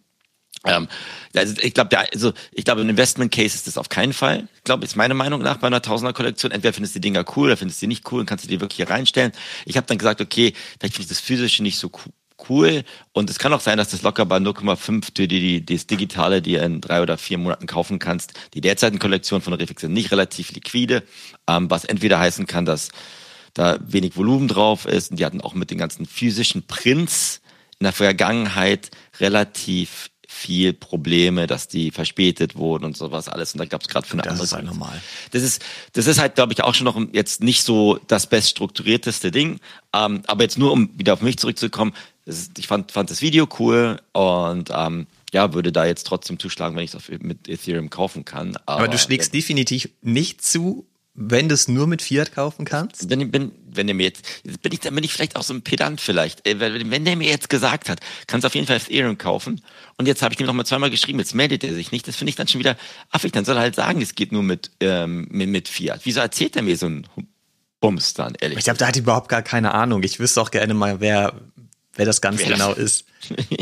[0.64, 0.88] Ähm,
[1.34, 4.48] also ich glaube, also ich glaube, ein Investment Case ist das auf keinen Fall.
[4.56, 6.50] Ich glaube, ist meine Meinung nach bei einer Tausender Kollektion.
[6.50, 8.48] Entweder findest du die Dinger cool oder findest du die nicht cool und kannst du
[8.48, 9.32] die wirklich hier reinstellen.
[9.64, 12.12] Ich habe dann gesagt, okay, vielleicht finde ich das physische nicht so cool
[12.48, 12.84] cool.
[13.12, 16.42] Und es kann auch sein, dass das locker bei 0,5 die, die, die, das Digitale,
[16.42, 18.34] die in drei oder vier Monaten kaufen kannst.
[18.54, 21.02] Die derzeitigen Kollektionen von Refix sind nicht relativ liquide,
[21.48, 22.90] ähm, was entweder heißen kann, dass
[23.54, 25.10] da wenig Volumen drauf ist.
[25.10, 27.40] Und die hatten auch mit den ganzen physischen Prints
[27.78, 33.54] in der Vergangenheit relativ viel Probleme, dass die verspätet wurden und sowas alles.
[33.54, 34.42] Und da gab es gerade für eine das andere.
[34.42, 35.02] Das ist halt normal.
[35.30, 39.30] Das ist, das ist halt, glaube ich, auch schon noch jetzt nicht so das beststrukturierteste
[39.30, 39.60] Ding.
[39.94, 41.94] Ähm, aber jetzt nur, um wieder auf mich zurückzukommen,
[42.26, 46.76] ist, ich fand, fand das Video cool und ähm, ja, würde da jetzt trotzdem zuschlagen,
[46.76, 48.56] wenn ich es mit Ethereum kaufen kann.
[48.66, 49.38] Aber, aber du schlägst ja.
[49.38, 50.86] definitiv nicht zu,
[51.16, 53.08] wenn du es nur mit Fiat kaufen kannst?
[53.08, 55.62] Wenn, wenn, wenn der mir jetzt, bin ich, dann bin ich vielleicht auch so ein
[55.62, 56.46] Pedant vielleicht.
[56.46, 59.62] Äh, wenn der mir jetzt gesagt hat, kannst du auf jeden Fall Ethereum kaufen.
[59.96, 62.06] Und jetzt habe ich ihm noch mal zweimal geschrieben, jetzt meldet er sich nicht.
[62.06, 62.76] Das finde ich dann schon wieder
[63.10, 63.32] affig.
[63.32, 66.02] Dann soll er halt sagen, es geht nur mit, ähm, mit, mit Fiat.
[66.04, 67.06] Wieso erzählt er mir so ein
[67.80, 68.58] Bums dann, ehrlich?
[68.58, 70.02] Ich glaube, da hat überhaupt gar keine Ahnung.
[70.02, 71.34] Ich wüsste auch gerne mal, wer,
[71.96, 72.78] wer das ganz wer genau das?
[72.84, 73.04] ist.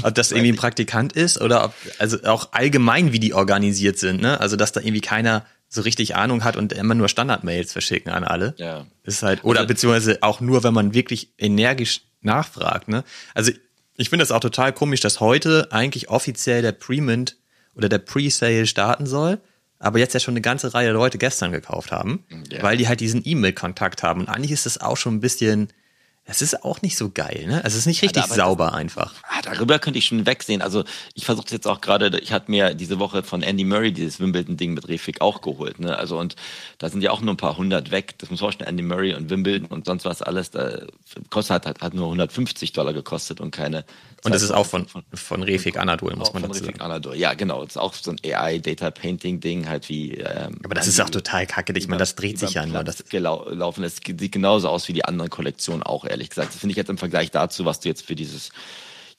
[0.03, 4.21] Ob das irgendwie ein Praktikant ist oder ob, also auch allgemein, wie die organisiert sind,
[4.21, 4.41] ne?
[4.41, 8.23] Also, dass da irgendwie keiner so richtig Ahnung hat und immer nur Standard-Mails verschicken an
[8.25, 8.55] alle.
[8.59, 8.87] Ja.
[9.03, 13.05] Ist halt, oder Also- beziehungsweise auch nur, wenn man wirklich energisch nachfragt, ne?
[13.35, 13.53] Also
[13.97, 17.37] ich finde das auch total komisch, dass heute eigentlich offiziell der Pre-Mint
[17.75, 19.39] oder der Pre-Sale starten soll,
[19.79, 22.63] aber jetzt ja schon eine ganze Reihe Leute gestern gekauft haben, Ja.
[22.63, 24.21] weil die halt diesen E-Mail-Kontakt haben.
[24.21, 25.69] Und eigentlich ist das auch schon ein bisschen,
[26.27, 27.57] es ist auch nicht so geil, ne?
[27.65, 29.13] Also es ist nicht richtig das- sauber einfach.
[29.25, 30.63] Ah, darüber könnte ich schon wegsehen.
[30.63, 30.85] Also
[31.15, 34.73] ich versuche jetzt auch gerade, ich hatte mir diese Woche von Andy Murray dieses Wimbledon-Ding
[34.75, 35.81] mit Refik auch geholt.
[35.81, 35.97] Ne?
[35.99, 36.35] Also und
[36.79, 38.15] da sind ja auch nur ein paar hundert weg.
[38.19, 40.79] Das muss man vorstellen, Andy Murray und Wimbledon und sonst was alles, da
[41.31, 43.85] kostet hat, hat nur 150 Dollar gekostet und keine.
[44.25, 46.81] Und das ist auch von, von Refik Anadol, muss man dazu Refik sagen.
[46.81, 47.15] Anadol.
[47.15, 47.63] Ja, genau.
[47.63, 50.13] Das ist auch so ein AI Data Painting Ding halt wie.
[50.15, 51.75] Ähm, Aber das ist auch total kacke.
[51.77, 52.83] Ich meine, das dreht sich ja nur.
[52.85, 53.83] Das, gelaufen.
[53.83, 56.55] Das sieht genauso aus wie die anderen Kollektionen auch, ehrlich gesagt.
[56.55, 58.51] Das finde ich jetzt im Vergleich dazu, was du jetzt für dieses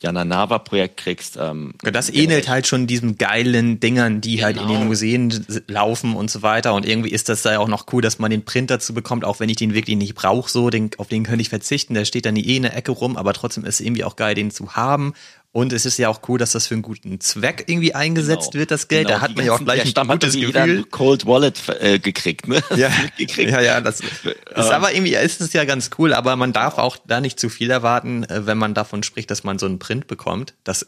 [0.05, 1.37] Jana Nava Projekt kriegst.
[1.41, 4.79] Ähm, das ähnelt halt schon diesen geilen Dingern, die halt in Genau.
[4.79, 6.73] den Museen s- laufen und so weiter.
[6.75, 9.25] Und irgendwie ist das da ja auch noch cool, dass man den Print dazu bekommt,
[9.25, 11.95] auch wenn ich den wirklich nicht brauche, so, den, auf den könnte ich verzichten.
[11.95, 14.35] Der steht dann eh in der Ecke rum, aber trotzdem ist es irgendwie auch geil,
[14.35, 15.13] den zu haben.
[15.55, 18.59] Und es ist ja auch cool, dass das für einen guten Zweck irgendwie eingesetzt Genau.
[18.59, 19.07] wird, das Geld.
[19.07, 20.79] Genau, da hat man ja auch gleich ein Stamm hat gutes jeder Gefühl.
[20.79, 22.61] ein Cold Wallet äh, gekriegt, ne?
[22.75, 23.51] Ja, gekriegt.
[23.51, 26.97] ja, ja, das ist aber irgendwie ist es ja ganz cool, aber man darf auch
[27.07, 30.07] da nicht zu viel erwarten, äh, wenn man davon spricht, dass man so einen Print
[30.07, 30.55] bekommt.
[30.65, 30.87] Das,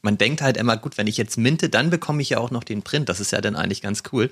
[0.00, 2.62] man denkt halt immer, gut, wenn ich jetzt minte, dann bekomme ich ja auch noch
[2.62, 3.08] den Print.
[3.08, 4.30] Das ist ja dann eigentlich ganz cool.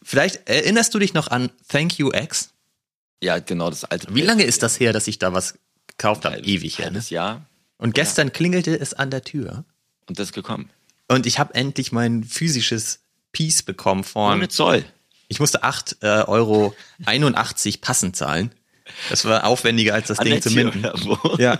[0.00, 2.50] Vielleicht erinnerst du dich noch an Thank You X?
[3.20, 4.14] Ja, genau, das alte.
[4.14, 6.38] Wie lange ist das her, dass ich da was gekauft habe?
[6.38, 6.92] Ewig her.
[6.92, 7.02] Ne?
[7.08, 7.46] Jahr.
[7.84, 9.66] Und gestern klingelte es an der Tür
[10.08, 10.70] Und das ist gekommen.
[11.06, 14.86] und ich habe endlich mein physisches Piece bekommen von Ohne Zoll.
[15.28, 18.54] Ich musste 8 äh, Euro 81 passend zahlen.
[19.10, 20.86] Das war aufwendiger als das An Ding zu minden.
[21.38, 21.58] Ja.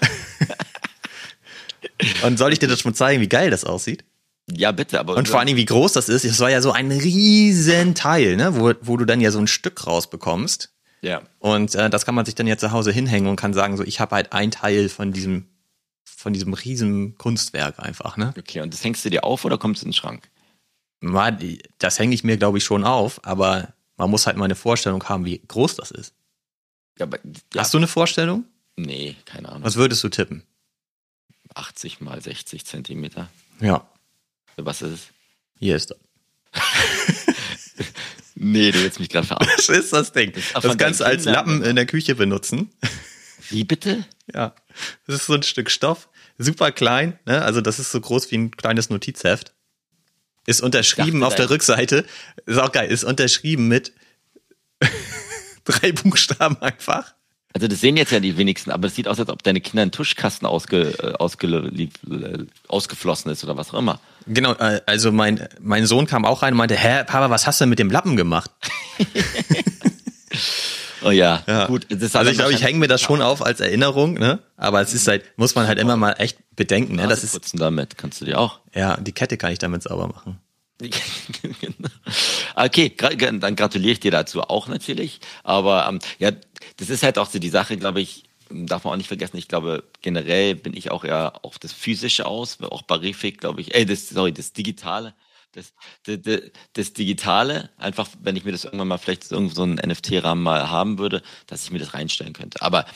[2.22, 4.02] Und soll ich dir das schon zeigen, wie geil das aussieht?
[4.50, 5.16] Ja, bitte, aber.
[5.16, 6.24] Und vor allen Dingen, wie groß das ist.
[6.24, 8.58] Es war ja so ein riesen Teil, ne?
[8.58, 10.72] wo, wo du dann ja so ein Stück rausbekommst.
[11.02, 11.20] Ja.
[11.38, 13.84] Und äh, das kann man sich dann ja zu Hause hinhängen und kann sagen, so
[13.84, 15.48] ich habe halt ein Teil von diesem
[16.04, 18.32] von diesem riesen Kunstwerk einfach, ne?
[18.38, 20.28] Okay, und das hängst du dir auf oder kommst du in den Schrank?
[21.00, 21.36] Mal,
[21.78, 25.02] Das hänge ich mir, glaube ich, schon auf, aber man muss halt mal eine Vorstellung
[25.08, 26.14] haben, wie groß das ist.
[26.98, 27.18] Ja, aber,
[27.52, 28.44] ja, Hast du eine Vorstellung?
[28.76, 29.64] Nee, keine Ahnung.
[29.64, 30.42] Was würdest du tippen?
[31.54, 33.28] 80 mal 60 Zentimeter.
[33.60, 33.86] Ja,
[34.56, 35.06] Was ist es?
[35.58, 35.98] hier ist das.
[38.36, 39.54] Nee, du willst mich gerade verarschen.
[39.74, 40.32] Das ist das Ding.
[40.34, 41.24] von Das kannst du als.
[41.24, 42.70] Lappen in der Küche benutzen.
[43.50, 44.04] Wie bitte?
[44.32, 44.54] Ja.
[45.06, 46.08] Das ist so ein Stück Stoff.
[46.38, 47.42] Super klein, ne?
[47.42, 49.52] Also das ist so groß wie ein kleines Notizheft.
[50.46, 52.04] Ist unterschrieben auf der Rückseite.
[52.46, 52.90] Ist auch geil.
[52.90, 53.92] Ist unterschrieben mit
[55.64, 57.14] drei Buchstaben einfach.
[57.54, 59.82] Also das sehen jetzt ja die wenigsten, aber es sieht aus, als ob deine Kinder
[59.82, 64.00] einen Tuschkasten ausge, äh, ausge, äh, ausgeflossen ist oder was auch immer.
[64.26, 67.60] Genau, äh, also mein, mein Sohn kam auch rein und meinte, hä, Papa, was hast
[67.60, 68.50] du denn mit dem Lappen gemacht?
[71.04, 71.86] Oh ja, gut.
[71.90, 74.40] Das ist also aber ich glaube, ich hänge mir das schon auf als Erinnerung, ne?
[74.56, 77.06] Aber es ist halt, muss man halt immer mal echt bedenken, ne?
[77.06, 78.60] Das ist, putzen damit, kannst du dir auch.
[78.74, 80.40] ja, die Kette kann ich damit sauber machen.
[81.60, 81.88] Genau.
[82.56, 85.20] okay, dann gratuliere ich dir dazu auch natürlich.
[85.42, 86.32] Aber ähm, ja,
[86.76, 89.36] das ist halt auch so die Sache, glaube ich, darf man auch nicht vergessen.
[89.36, 93.60] Ich glaube, generell bin ich auch eher auf das Physische aus, auch bei Refik, glaube
[93.60, 95.14] ich, äh, das, sorry, das Digitale.
[95.54, 95.72] Das,
[96.04, 96.40] das,
[96.72, 100.98] das, Digitale, einfach, wenn ich mir das irgendwann mal vielleicht so einen NFT-Rahmen mal haben
[100.98, 102.60] würde, dass ich mir das reinstellen könnte.
[102.62, 102.86] Aber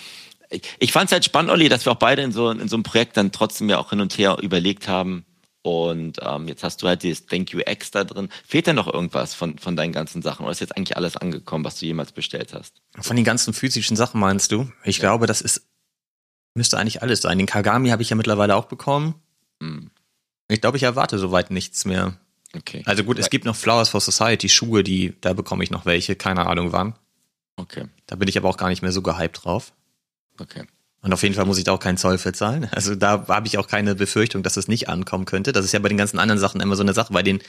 [0.50, 2.76] ich, ich fand es halt spannend, Olli, dass wir auch beide in so, in so
[2.76, 5.24] einem Projekt dann trotzdem ja auch hin und her überlegt haben.
[5.62, 8.28] Und ähm, jetzt hast du halt dieses Thank You X da drin.
[8.46, 10.44] Fehlt denn noch irgendwas von, von deinen ganzen Sachen?
[10.44, 12.80] Oder ist jetzt eigentlich alles angekommen, was du jemals bestellt hast?
[12.98, 14.70] Von den ganzen physischen Sachen meinst du?
[14.84, 15.66] Ich glaube, das ist,
[16.54, 17.38] müsste eigentlich alles sein.
[17.38, 19.16] Den Kagami habe ich ja mittlerweile auch bekommen.
[19.60, 19.90] Hm,
[20.48, 22.18] Ich glaube, ich erwarte soweit nichts mehr.
[22.56, 22.82] Okay.
[22.86, 26.16] Also gut, es gibt noch Flowers for Society Schuhe, die, da bekomme ich noch welche,
[26.16, 26.94] keine Ahnung wann.
[27.56, 29.72] Okay, Da bin ich aber auch gar nicht mehr so gehypt drauf.
[30.40, 30.64] okay.
[31.00, 32.68] Und auf jeden Fall muss ich da auch keinen Zoll für zahlen.
[32.72, 35.52] Also da habe ich auch keine Befürchtung, dass es nicht ankommen könnte.
[35.52, 37.12] Das ist ja bei den ganzen anderen Sachen immer so eine Sache.
[37.12, 37.40] Bei den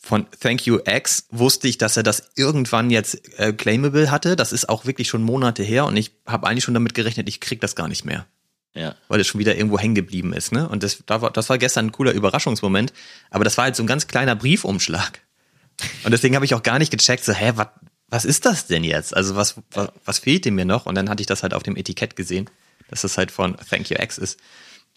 [0.00, 4.36] von Thank You X wusste ich, dass er das irgendwann jetzt äh, claimable hatte.
[4.36, 7.40] Das ist auch wirklich schon Monate her und ich habe eigentlich schon damit gerechnet, ich
[7.40, 8.26] krieg das gar nicht mehr,
[8.74, 8.94] Ja.
[9.08, 10.50] weil es schon wieder irgendwo hängen geblieben ist.
[10.50, 10.66] Ne?
[10.66, 12.92] Und das, das war gestern ein cooler Überraschungsmoment.
[13.30, 15.20] Aber das war halt so ein ganz kleiner Briefumschlag.
[16.04, 17.68] Und deswegen habe ich auch gar nicht gecheckt, so, hä, was,
[18.08, 19.16] was ist das denn jetzt?
[19.16, 20.86] Also was, was, was fehlt dem mir noch?
[20.86, 22.48] Und dann hatte ich das halt auf dem Etikett gesehen,
[22.88, 24.38] dass das halt von Thank You X ist.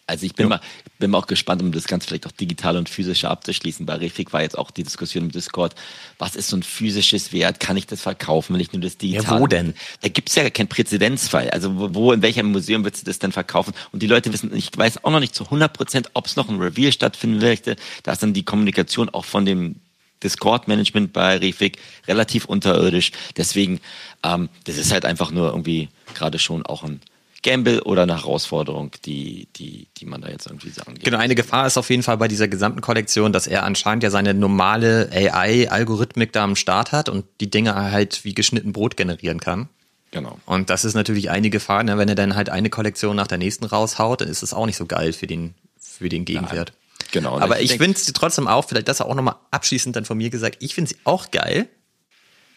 [0.08, 0.62] Also ich bin mal,
[1.00, 3.88] bin mal auch gespannt, um das Ganze vielleicht auch digital und physischer abzuschließen.
[3.88, 5.74] Bei Refik war jetzt auch die Diskussion im Discord,
[6.20, 7.60] was ist so ein physisches Wert?
[7.60, 9.36] Kann ich das verkaufen, wenn ich nur das digital?
[9.36, 9.74] Ja, wo denn?
[10.02, 11.50] Da gibt's ja gar keinen Präzedenzfall.
[11.50, 13.74] Also wo, wo, in welchem Museum willst du das denn verkaufen?
[13.92, 16.50] Und die Leute wissen, ich weiß auch noch nicht zu 100 Prozent, ob es noch
[16.50, 17.76] ein Reveal stattfinden möchte.
[18.04, 19.78] Da ist dann die Kommunikation auch von dem
[20.24, 23.12] Discord-Management bei Refik relativ unterirdisch.
[23.38, 23.80] Deswegen,
[24.24, 27.02] ähm, das ist halt einfach nur irgendwie gerade schon auch ein
[27.46, 31.04] Gamble oder eine Herausforderung, die, die, die man da jetzt irgendwie sagen kann.
[31.04, 34.10] Genau, eine Gefahr ist auf jeden Fall bei dieser gesamten Kollektion, dass er anscheinend ja
[34.10, 39.40] seine normale AI-Algorithmik da am Start hat und die Dinge halt wie geschnitten Brot generieren
[39.40, 39.70] kann.
[40.10, 40.40] Genau.
[40.48, 42.00] Und das ist natürlich eine Gefahr, ne?
[42.00, 44.78] wenn er dann halt eine Kollektion nach der nächsten raushaut, dann ist es auch nicht
[44.78, 46.74] so geil für den, für den Gegenwert.
[46.74, 47.10] Nein.
[47.12, 47.40] Genau.
[47.40, 50.32] Aber ich, ich finde es trotzdem auch, vielleicht das auch nochmal abschließend dann von mir
[50.32, 51.68] gesagt, ich finde sie auch geil.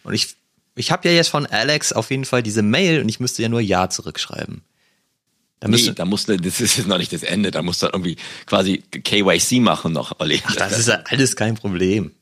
[0.03, 0.37] Und ich,
[0.77, 3.51] ich habe ja jetzt von Alex auf jeden Fall diese Mail und ich müsste ja
[3.51, 4.63] nur Ja zurückschreiben.
[5.61, 8.17] Da nee, da musst du, das ist noch nicht das Ende, da musst du irgendwie
[8.47, 10.41] quasi KYC machen noch, Olli.
[10.45, 12.13] Ach, das ist ja alles kein Problem.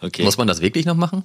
[0.00, 0.24] Okay.
[0.24, 1.24] Muss man das wirklich noch machen?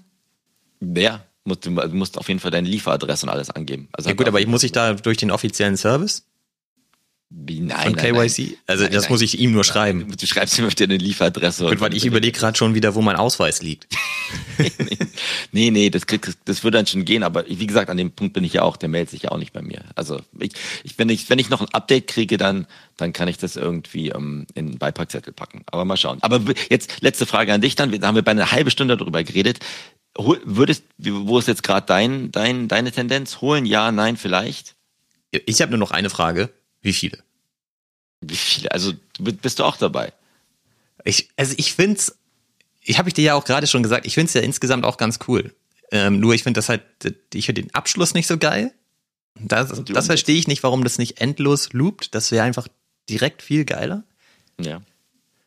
[0.82, 3.88] Ja, musst, du musst auf jeden Fall deine Lieferadresse und alles angeben.
[3.94, 6.26] Also ja gut, aber ich muss ich da durch den offiziellen Service?
[7.30, 8.14] Wie, nein, von KYC?
[8.14, 9.12] Nein, also nein, das nein.
[9.12, 10.16] muss ich ihm nur schreiben.
[10.16, 11.66] Du schreibst ihm auf deine Lieferadresse.
[11.66, 13.88] Gut, weil ich überlege gerade schon wieder, wo mein Ausweis liegt.
[15.52, 16.04] nee, nee, das,
[16.46, 18.78] das würde dann schon gehen, aber wie gesagt, an dem Punkt bin ich ja auch,
[18.78, 19.82] der meldet sich ja auch nicht bei mir.
[19.96, 20.52] Also ich,
[20.84, 24.10] ich, wenn, ich wenn ich noch ein Update kriege, dann, dann kann ich das irgendwie
[24.10, 25.64] ähm, in einen Beipackzettel packen.
[25.66, 26.20] Aber mal schauen.
[26.22, 27.92] Aber jetzt letzte Frage an dich dann.
[28.00, 29.60] Da haben wir bei einer halben Stunde darüber geredet.
[30.18, 33.42] Würdest, wo ist jetzt gerade dein, dein, deine Tendenz?
[33.42, 34.76] Holen, ja, nein, vielleicht?
[35.32, 36.50] Ich habe nur noch eine Frage.
[36.86, 37.18] Wie viele?
[38.22, 38.72] Wie viele?
[38.72, 40.14] Also bist du auch dabei?
[41.04, 42.16] Ich, also ich finde es,
[42.82, 44.98] ich habe ich dir ja auch gerade schon gesagt, ich finde es ja insgesamt auch
[44.98, 45.56] ganz cool.
[45.92, 46.84] Ähm, nur ich finde das halt,
[47.34, 48.72] ich finde den Abschluss nicht so geil.
[49.34, 52.14] Das, das verstehe ich nicht, warum das nicht endlos loopt.
[52.14, 52.68] Das wäre einfach
[53.10, 54.04] direkt viel geiler.
[54.62, 54.82] Ja.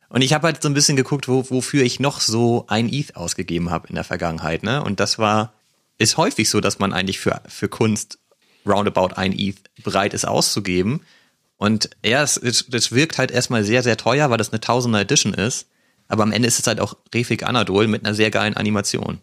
[0.09, 3.15] Und ich habe halt so ein bisschen geguckt, wo, wofür ich noch so ein ETH
[3.15, 4.83] ausgegeben habe in der Vergangenheit, ne?
[4.83, 5.53] Und das war,
[5.99, 8.19] ist häufig so, dass man eigentlich für, für Kunst
[8.67, 11.03] roundabout ein ETH bereit ist auszugeben.
[11.59, 15.35] Und er ist, das wirkt halt erstmal sehr, sehr teuer, weil das eine Tausender Edition
[15.35, 15.67] ist.
[16.07, 19.21] Aber am Ende ist es halt auch Refik Anadol mit einer sehr geilen Animation.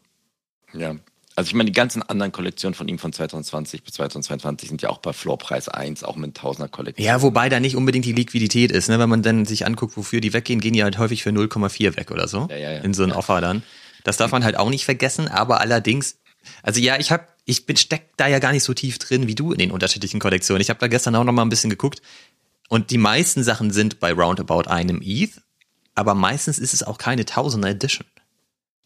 [0.73, 0.95] Ja.
[1.37, 4.89] Also ich meine, die ganzen anderen Kollektionen von ihm von 2020 bis 2022 sind ja
[4.89, 7.05] auch bei Floorpreis 1, auch mit Tausender Kollektion.
[7.05, 8.99] Ja, wobei da nicht unbedingt die Liquidität ist, ne?
[8.99, 12.11] Wenn man dann sich anguckt, wofür die weggehen, gehen die halt häufig für 0,4 weg
[12.11, 12.47] oder so.
[12.49, 12.79] Ja, ja, ja.
[12.79, 13.63] In so ein Offer dann.
[14.05, 16.17] Das darf man halt auch nicht vergessen, aber allerdings,
[16.63, 19.35] also ja, ich habe ich bin steck da ja gar nicht so tief drin wie
[19.35, 20.61] du in den unterschiedlichen Kollektionen.
[20.61, 22.01] Ich habe da gestern auch noch mal ein bisschen geguckt
[22.69, 25.41] und die meisten Sachen sind bei roundabout einem ETH,
[25.93, 28.07] aber meistens ist es auch keine Tausender Edition,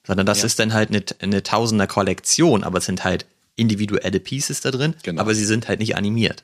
[0.05, 0.45] sondern das ja.
[0.45, 4.95] ist dann halt eine, eine Tausender Kollektion, aber es sind halt individuelle Pieces da drin,
[5.03, 5.21] genau.
[5.21, 6.43] aber sie sind halt nicht animiert.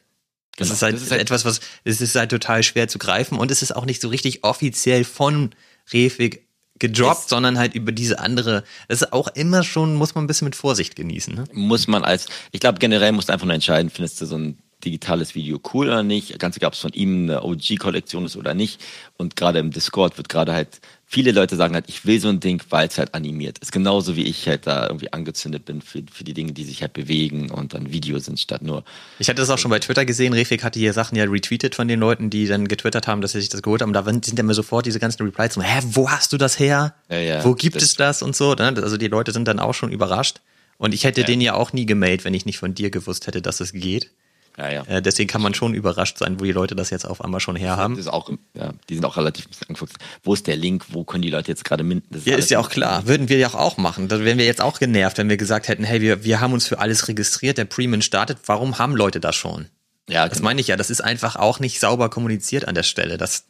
[0.58, 0.76] Das, genau.
[0.76, 3.52] ist halt das ist halt etwas, was es ist halt total schwer zu greifen und
[3.52, 5.52] es ist auch nicht so richtig offiziell von
[5.92, 6.45] Refig
[6.80, 8.64] gedroppt, ist, sondern halt über diese andere.
[8.88, 11.34] Das ist auch immer schon, muss man ein bisschen mit Vorsicht genießen.
[11.34, 11.46] Ne?
[11.54, 14.58] Muss man als, ich glaube generell musst du einfach nur entscheiden, findest du so ein
[14.84, 18.54] digitales Video cool oder nicht, ganz egal, ob es von ihm eine OG-Kollektion ist oder
[18.54, 18.82] nicht.
[19.18, 22.40] Und gerade im Discord wird gerade halt viele Leute sagen halt, ich will so ein
[22.40, 23.72] Ding, weil es halt animiert ist.
[23.72, 26.94] Genauso wie ich halt da irgendwie angezündet bin für, für die Dinge, die sich halt
[26.94, 28.84] bewegen und dann Videos sind statt nur.
[29.20, 30.34] Ich hatte das auch schon bei Twitter gesehen.
[30.34, 33.40] Refik hatte hier Sachen ja retweetet von den Leuten, die dann getwittert haben, dass sie
[33.40, 33.94] sich das geholt haben.
[33.94, 36.96] Da sind dann mir sofort diese ganzen Replies so, hä, wo hast du das her?
[37.10, 38.54] Ja, ja, wo gibt das es das und so?
[38.56, 38.74] Ne?
[38.82, 40.42] Also die Leute sind dann auch schon überrascht.
[40.78, 41.28] Und ich hätte ja.
[41.28, 44.12] den ja auch nie gemeldet, wenn ich nicht von dir gewusst hätte, dass es geht.
[44.58, 44.84] Ja, ja.
[44.84, 47.56] Äh, deswegen kann man schon überrascht sein, wo die Leute das jetzt auf einmal schon
[47.56, 47.96] herhaben.
[47.96, 49.98] Das ist auch, ja, die sind auch relativ angefuchst.
[50.24, 50.86] Wo ist der Link?
[50.90, 52.08] Wo können die Leute jetzt gerade minden?
[52.24, 53.06] Ja, ist ja auch klar.
[53.06, 54.08] Würden wir ja auch machen.
[54.08, 56.68] Da wären wir jetzt auch genervt, wenn wir gesagt hätten, hey, wir, wir haben uns
[56.68, 58.38] für alles registriert, der Premium startet.
[58.46, 59.68] Warum haben Leute das schon?
[60.10, 60.50] Ja, das genau.
[60.50, 60.78] meine ich ja.
[60.78, 63.46] Das ist einfach auch nicht sauber kommuniziert an der Stelle, dass,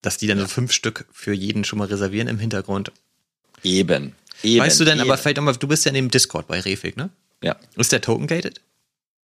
[0.00, 2.90] dass die dann so fünf Stück für jeden schon mal reservieren im Hintergrund.
[3.62, 4.16] Eben.
[4.42, 5.08] Eben, weißt du denn, eben.
[5.08, 7.10] aber vielleicht du bist ja in dem Discord bei Refig, ne?
[7.44, 7.56] Ja.
[7.76, 8.60] Ist der token gated?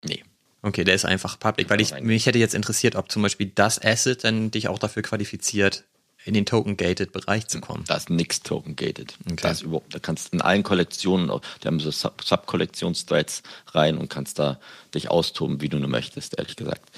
[0.06, 0.24] Nee.
[0.62, 3.82] Okay, der ist einfach public, weil ich mich hätte jetzt interessiert, ob zum Beispiel das
[3.84, 5.84] Asset dann dich auch dafür qualifiziert,
[6.26, 7.86] in den Token-Gated Bereich zu kommen.
[7.88, 9.18] Das ist nix Token-Gated.
[9.26, 9.36] Okay.
[9.42, 14.60] Das überhaupt, da kannst in allen Kollektionen, da haben so Sub-Kollektions-Threads rein und kannst da
[14.94, 16.92] dich austoben, wie du nur möchtest, ehrlich gesagt.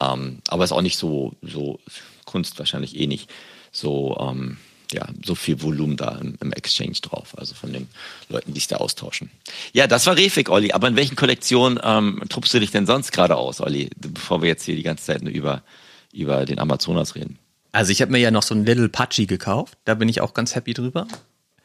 [0.00, 1.80] Ähm, aber ist auch nicht so, so
[2.26, 3.30] Kunst wahrscheinlich eh nicht.
[3.72, 4.58] So, ähm,
[4.92, 7.88] ja, so viel Volumen da im, im, Exchange drauf, also von den
[8.28, 9.30] Leuten, die sich da austauschen.
[9.72, 10.72] Ja, das war Refik, Olli.
[10.72, 14.48] Aber in welchen Kollektionen ähm, truppst du dich denn sonst gerade aus, Olli, bevor wir
[14.48, 15.62] jetzt hier die ganze Zeit nur über,
[16.12, 17.38] über den Amazonas reden?
[17.72, 19.76] Also ich habe mir ja noch so einen Little Pachi gekauft.
[19.84, 21.06] Da bin ich auch ganz happy drüber.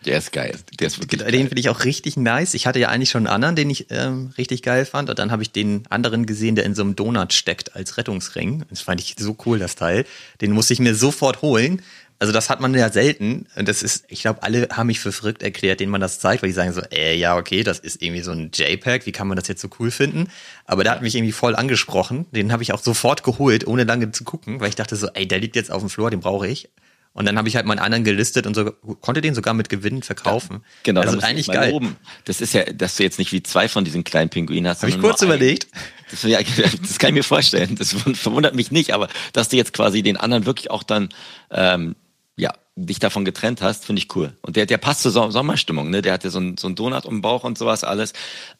[0.06, 0.58] Der ist geil.
[0.80, 2.54] Der ist wirklich den finde ich auch richtig nice.
[2.54, 5.10] Ich hatte ja eigentlich schon einen anderen, den ich ähm, richtig geil fand.
[5.10, 8.66] Und dann habe ich den anderen gesehen, der in so einem Donut steckt als Rettungsring.
[8.70, 10.06] Das fand ich so cool, das Teil.
[10.42, 11.82] Den musste ich mir sofort holen.
[12.20, 13.48] Also das hat man ja selten.
[13.56, 16.42] Und das ist, ich glaube, alle haben mich für verrückt erklärt, denen man das zeigt,
[16.42, 19.28] weil die sagen so, äh, ja, okay, das ist irgendwie so ein JPEG, wie kann
[19.28, 20.28] man das jetzt so cool finden?
[20.66, 22.26] Aber der hat mich irgendwie voll angesprochen.
[22.32, 25.28] Den habe ich auch sofort geholt, ohne lange zu gucken, weil ich dachte so, ey,
[25.28, 26.70] der liegt jetzt auf dem Floor, den brauche ich.
[27.14, 28.72] Und dann habe ich halt meinen anderen gelistet und so
[29.02, 30.56] konnte den sogar mit Gewinn verkaufen.
[30.56, 31.72] Ja, genau, also eigentlich geil.
[31.72, 31.96] Oben.
[32.26, 34.82] Das ist ja, dass du jetzt nicht wie zwei von diesen kleinen Pinguinen hast.
[34.82, 35.68] Habe ich kurz überlegt.
[36.10, 36.40] Das, ja,
[36.82, 37.76] das kann ich mir vorstellen.
[37.76, 41.10] Das verwundert mich nicht, aber dass du jetzt quasi den anderen wirklich auch dann
[41.52, 41.96] ähm,
[42.36, 44.34] ja, dich davon getrennt hast, finde ich cool.
[44.42, 46.02] Und der, der passt zur Sommerstimmung, ne?
[46.02, 48.14] Der hat ja so einen so einen Donut um den Bauch und sowas alles.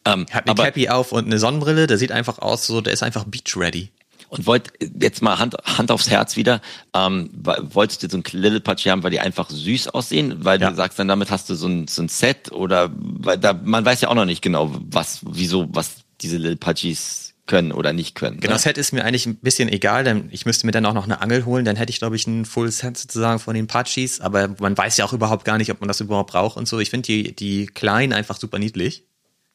[0.04, 3.02] Ähm, hat eine Cappy auf und eine Sonnenbrille, der sieht einfach aus so, der ist
[3.02, 3.90] einfach beach ready.
[4.28, 6.60] Und wollt jetzt mal Hand, Hand aufs Herz wieder,
[6.92, 10.44] ähm, wolltest du so ein Little Pudgy haben, weil die einfach süß aussehen?
[10.44, 10.70] Weil ja.
[10.70, 13.84] du sagst dann, damit hast du so ein, so ein Set oder weil da, man
[13.84, 18.14] weiß ja auch noch nicht genau, was, wieso, was diese Little Pudgies können oder nicht
[18.14, 18.40] können.
[18.40, 18.58] Genau, ne?
[18.58, 21.20] Set ist mir eigentlich ein bisschen egal, denn ich müsste mir dann auch noch eine
[21.20, 24.48] Angel holen, dann hätte ich, glaube ich, ein Full Set sozusagen von den Pudgies, aber
[24.58, 26.78] man weiß ja auch überhaupt gar nicht, ob man das überhaupt braucht und so.
[26.80, 29.04] Ich finde die, die kleinen einfach super niedlich.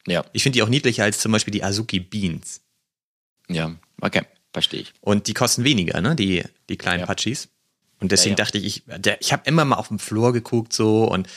[0.06, 0.24] Ja.
[0.32, 2.60] Ich finde die auch niedlicher als zum Beispiel die Azuki Beans.
[3.48, 4.22] Ja, okay,
[4.52, 4.92] verstehe ich.
[5.00, 7.06] Und die kosten weniger, ne, die, die kleinen ja.
[7.06, 7.48] Pudgies.
[7.98, 8.44] Und deswegen ja, ja.
[8.44, 11.28] dachte ich, ich, der, ich habe immer mal auf dem Flur geguckt so und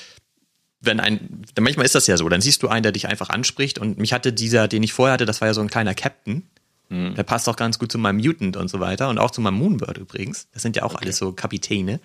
[0.83, 3.79] wenn ein, manchmal ist das ja so, dann siehst du einen, der dich einfach anspricht
[3.79, 6.43] und mich hatte dieser, den ich vorher hatte, das war ja so ein kleiner Captain.
[6.89, 7.15] Mhm.
[7.15, 9.55] Der passt auch ganz gut zu meinem Mutant und so weiter und auch zu meinem
[9.55, 10.47] Moonbird übrigens.
[10.53, 11.05] Das sind ja auch okay.
[11.05, 11.99] alles so Kapitäne.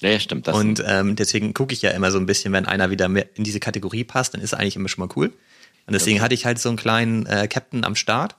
[0.00, 0.46] Ja, stimmt.
[0.46, 3.26] Das und ähm, deswegen gucke ich ja immer so ein bisschen, wenn einer wieder mehr
[3.34, 5.32] in diese Kategorie passt, dann ist er eigentlich immer schon mal cool.
[5.86, 6.24] Und deswegen okay.
[6.24, 8.36] hatte ich halt so einen kleinen äh, Captain am Start.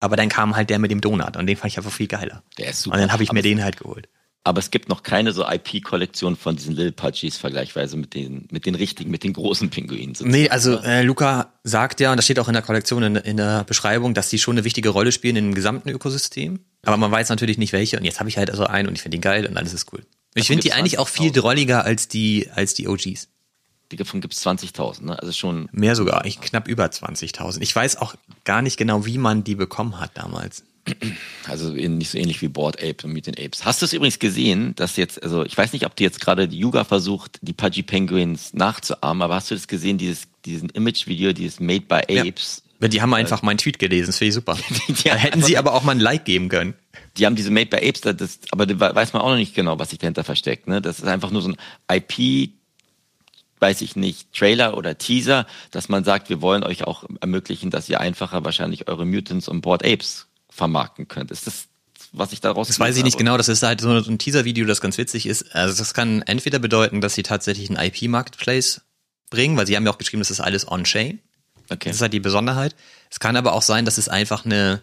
[0.00, 2.44] Aber dann kam halt der mit dem Donut und den fand ich einfach viel geiler.
[2.56, 2.94] Der ist super.
[2.94, 4.08] Und dann habe ich mir den halt geholt
[4.44, 8.66] aber es gibt noch keine so IP-Kollektion von diesen Lil Pudgies vergleichsweise mit den, mit
[8.66, 10.14] den richtigen, mit den großen Pinguinen.
[10.14, 10.30] Sozusagen.
[10.30, 13.36] Nee, also äh, Luca sagt ja, und das steht auch in der Kollektion in, in,
[13.36, 16.60] der Beschreibung, dass die schon eine wichtige Rolle spielen in dem gesamten Ökosystem.
[16.82, 17.98] Aber man weiß natürlich nicht welche.
[17.98, 19.92] Und jetzt habe ich halt also einen und ich finde den geil und alles ist
[19.92, 20.04] cool.
[20.34, 23.28] Ich finde die eigentlich auch viel drolliger als die, als die OGs.
[23.90, 25.18] Davon gibt es 20.000, ne?
[25.18, 25.68] Also schon.
[25.72, 27.60] Mehr sogar, ich knapp über 20.000.
[27.62, 30.62] Ich weiß auch gar nicht genau, wie man die bekommen hat damals.
[31.46, 33.64] Also nicht so ähnlich wie Board Ape und Meet den Apes.
[33.64, 36.48] Hast du es übrigens gesehen, dass jetzt, also ich weiß nicht, ob die jetzt gerade
[36.48, 41.32] die Yuga versucht, die Pudgy Penguins nachzuahmen, aber hast du das gesehen, dieses, diesen Image-Video,
[41.32, 42.62] dieses Made by Apes?
[42.80, 42.88] Ja.
[42.88, 44.56] Die haben einfach meinen Tweet gelesen, das finde ich super.
[45.04, 46.74] da hätten sie aber auch mal ein Like geben können.
[47.16, 49.78] Die haben diese Made by Apes, das, aber da weiß man auch noch nicht genau,
[49.78, 50.68] was sich dahinter versteckt.
[50.68, 50.80] Ne?
[50.80, 51.56] Das ist einfach nur so ein
[51.90, 52.50] IP,
[53.58, 57.88] weiß ich nicht, Trailer oder Teaser, dass man sagt, wir wollen euch auch ermöglichen, dass
[57.88, 60.27] ihr einfacher wahrscheinlich eure Mutants und Board Apes
[60.58, 61.30] vermarkten könnt.
[61.30, 61.68] Ist das
[62.12, 64.80] was ich daraus Das weiß ich nicht genau, das ist halt so ein Teaser-Video, das
[64.80, 65.54] ganz witzig ist.
[65.54, 68.80] Also das kann entweder bedeuten, dass sie tatsächlich einen IP-Marketplace
[69.30, 71.20] bringen, weil sie haben ja auch geschrieben, das ist alles on-chain.
[71.70, 71.90] Okay.
[71.90, 72.74] Das ist halt die Besonderheit.
[73.10, 74.82] Es kann aber auch sein, dass es einfach eine,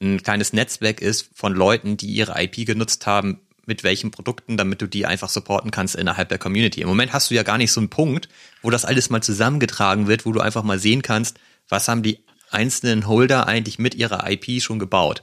[0.00, 4.80] ein kleines Netzwerk ist von Leuten, die ihre IP genutzt haben, mit welchen Produkten, damit
[4.80, 6.80] du die einfach supporten kannst innerhalb der Community.
[6.80, 8.30] Im Moment hast du ja gar nicht so einen Punkt,
[8.62, 12.20] wo das alles mal zusammengetragen wird, wo du einfach mal sehen kannst, was haben die
[12.50, 15.22] einzelnen Holder eigentlich mit ihrer IP schon gebaut.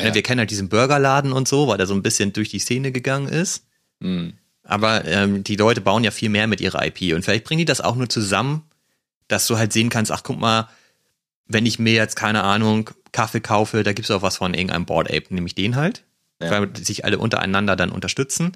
[0.00, 0.14] Ja.
[0.14, 2.92] Wir kennen halt diesen Burgerladen und so, weil der so ein bisschen durch die Szene
[2.92, 3.66] gegangen ist.
[4.00, 4.34] Mhm.
[4.64, 7.14] Aber ähm, die Leute bauen ja viel mehr mit ihrer IP.
[7.14, 8.62] Und vielleicht bringen die das auch nur zusammen,
[9.28, 10.68] dass du halt sehen kannst, ach guck mal,
[11.46, 14.86] wenn ich mir jetzt, keine Ahnung, Kaffee kaufe, da gibt es auch was von irgendeinem
[14.86, 16.04] Board Ape, nämlich den halt.
[16.40, 16.50] Ja.
[16.50, 18.52] Weil sich alle untereinander dann unterstützen.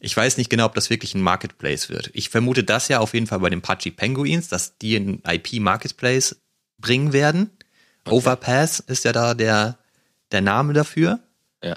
[0.00, 2.10] Ich weiß nicht genau, ob das wirklich ein Marketplace wird.
[2.14, 6.36] Ich vermute das ja auf jeden Fall bei den Pudgy Penguins, dass die ein IP-Marketplace
[6.78, 7.50] bringen werden.
[8.04, 8.14] Okay.
[8.14, 9.78] Overpass ist ja da der,
[10.32, 11.20] der Name dafür.
[11.62, 11.76] Ja.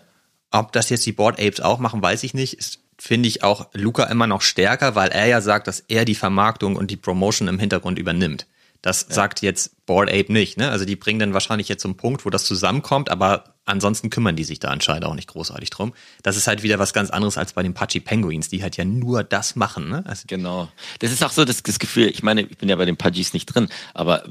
[0.52, 2.54] Ob das jetzt die Board Apes auch machen, weiß ich nicht.
[2.54, 6.16] Ist, finde ich auch Luca immer noch stärker, weil er ja sagt, dass er die
[6.16, 8.46] Vermarktung und die Promotion im Hintergrund übernimmt.
[8.82, 9.16] Das ja.
[9.16, 10.72] sagt jetzt Board Ape nicht, ne?
[10.72, 14.44] Also die bringen dann wahrscheinlich jetzt zum Punkt, wo das zusammenkommt, aber ansonsten kümmern die
[14.44, 15.94] sich da anscheinend auch nicht großartig drum.
[16.24, 18.86] Das ist halt wieder was ganz anderes als bei den Pachi Penguins, die halt ja
[18.86, 20.04] nur das machen, ne?
[20.08, 20.70] Also genau.
[21.00, 23.34] Das ist auch so das, das Gefühl, ich meine, ich bin ja bei den Pudgies
[23.34, 24.24] nicht drin, aber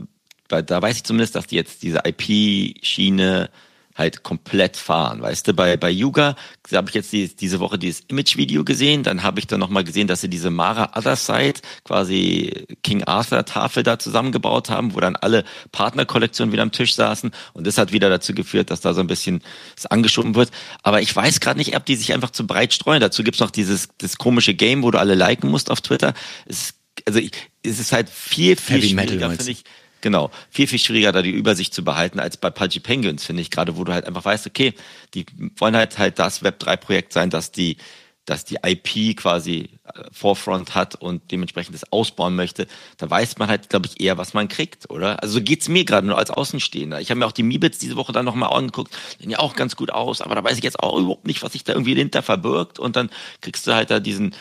[0.51, 3.51] da weiß ich zumindest, dass die jetzt diese IP-Schiene
[3.97, 6.37] halt komplett fahren, weißt du, bei, bei Yuga
[6.73, 10.07] habe ich jetzt die, diese Woche dieses Image-Video gesehen, dann habe ich dann nochmal gesehen,
[10.07, 15.17] dass sie diese Mara Other Side, quasi King Arthur Tafel da zusammengebaut haben, wo dann
[15.17, 17.33] alle Partnerkollektionen wieder am Tisch saßen.
[17.53, 19.43] Und das hat wieder dazu geführt, dass da so ein bisschen
[19.77, 20.51] es angeschoben wird,
[20.83, 23.51] aber ich weiß gerade nicht, ob die sich einfach zu breit streuen, dazu gibt's noch
[23.51, 26.15] dieses das komische Game, wo du alle liken musst auf Twitter,
[26.47, 26.75] es,
[27.07, 27.33] also ich,
[27.63, 29.65] es ist halt viel, viel Heavy schwieriger, finde ich,
[30.01, 33.51] Genau, viel, viel schwieriger, da die Übersicht zu behalten als bei Pudgy Penguins, finde ich,
[33.51, 34.73] gerade wo du halt einfach weißt, okay,
[35.15, 37.77] die wollen halt halt das Web3-Projekt sein, dass die,
[38.25, 43.49] dass die IP quasi äh, Forefront hat und dementsprechend das ausbauen möchte, da weiß man
[43.49, 45.23] halt, glaube ich, eher, was man kriegt, oder?
[45.23, 47.01] Also so geht's mir gerade nur als Außenstehender.
[47.01, 49.77] Ich habe mir auch die Mibits diese Woche dann nochmal angeguckt, sehen ja auch ganz
[49.77, 52.23] gut aus, aber da weiß ich jetzt auch überhaupt nicht, was sich da irgendwie dahinter
[52.23, 53.11] verbirgt und dann
[53.43, 54.35] kriegst du halt da diesen,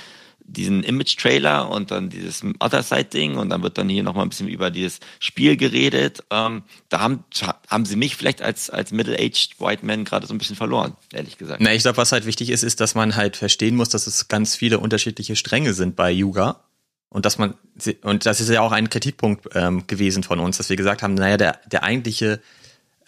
[0.51, 4.71] diesen Image-Trailer und dann dieses Other-Side-Ding und dann wird dann hier nochmal ein bisschen über
[4.71, 6.23] dieses Spiel geredet.
[6.31, 7.23] Ähm, da haben,
[7.67, 11.37] haben sie mich vielleicht als, als Middle-Aged White Man gerade so ein bisschen verloren, ehrlich
[11.37, 11.61] gesagt.
[11.61, 14.27] Na, ich glaube, was halt wichtig ist, ist, dass man halt verstehen muss, dass es
[14.27, 16.63] ganz viele unterschiedliche Stränge sind bei Yuga.
[17.09, 17.55] Und dass man,
[18.03, 21.15] und das ist ja auch ein Kritikpunkt ähm, gewesen von uns, dass wir gesagt haben,
[21.15, 22.39] naja, der, der eigentliche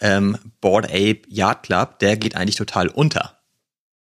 [0.00, 3.38] ähm, Board Ape Yard Club, der geht eigentlich total unter.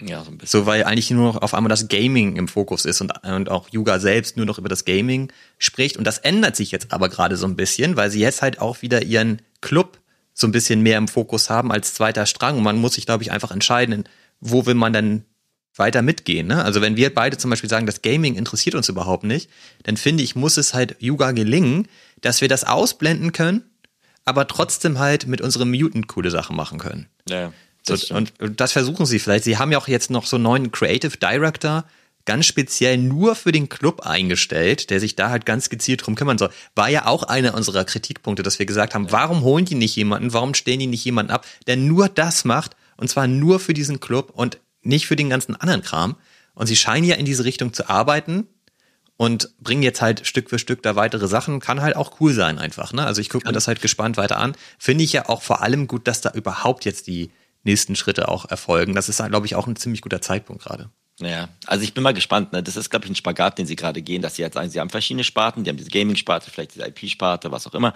[0.00, 0.60] Ja, so ein bisschen.
[0.60, 3.68] So, weil eigentlich nur noch auf einmal das Gaming im Fokus ist und, und auch
[3.70, 5.96] Yuga selbst nur noch über das Gaming spricht.
[5.96, 8.82] Und das ändert sich jetzt aber gerade so ein bisschen, weil sie jetzt halt auch
[8.82, 9.98] wieder ihren Club
[10.32, 12.56] so ein bisschen mehr im Fokus haben als zweiter Strang.
[12.56, 14.04] Und man muss sich, glaube ich, einfach entscheiden,
[14.40, 15.24] wo will man denn
[15.76, 16.46] weiter mitgehen.
[16.46, 16.64] Ne?
[16.64, 19.50] Also wenn wir beide zum Beispiel sagen, das Gaming interessiert uns überhaupt nicht,
[19.84, 21.88] dann finde ich, muss es halt Yuga gelingen,
[22.20, 23.62] dass wir das ausblenden können,
[24.24, 27.06] aber trotzdem halt mit unserem Mutant coole Sachen machen können.
[27.28, 27.52] Ja.
[27.82, 29.44] So, und, und, das versuchen sie vielleicht.
[29.44, 31.84] Sie haben ja auch jetzt noch so einen neuen Creative Director,
[32.26, 36.38] ganz speziell nur für den Club eingestellt, der sich da halt ganz gezielt drum kümmern
[36.38, 36.50] soll.
[36.74, 40.32] War ja auch einer unserer Kritikpunkte, dass wir gesagt haben, warum holen die nicht jemanden,
[40.32, 43.98] warum stellen die nicht jemanden ab, der nur das macht, und zwar nur für diesen
[43.98, 46.16] Club und nicht für den ganzen anderen Kram.
[46.54, 48.46] Und sie scheinen ja in diese Richtung zu arbeiten
[49.16, 51.60] und bringen jetzt halt Stück für Stück da weitere Sachen.
[51.60, 52.92] Kann halt auch cool sein einfach.
[52.92, 53.04] Ne?
[53.04, 54.54] Also ich gucke mir das halt gespannt weiter an.
[54.78, 57.30] Finde ich ja auch vor allem gut, dass da überhaupt jetzt die
[57.62, 58.94] nächsten Schritte auch erfolgen.
[58.94, 60.90] Das ist, glaube ich, auch ein ziemlich guter Zeitpunkt gerade.
[61.20, 62.52] Ja, also ich bin mal gespannt.
[62.52, 62.62] Ne?
[62.62, 64.80] Das ist, glaube ich, ein Spagat, den sie gerade gehen, dass sie jetzt sagen, sie
[64.80, 67.92] haben verschiedene Sparten, die haben diese Gaming-Sparte, vielleicht diese IP-Sparte, was auch immer.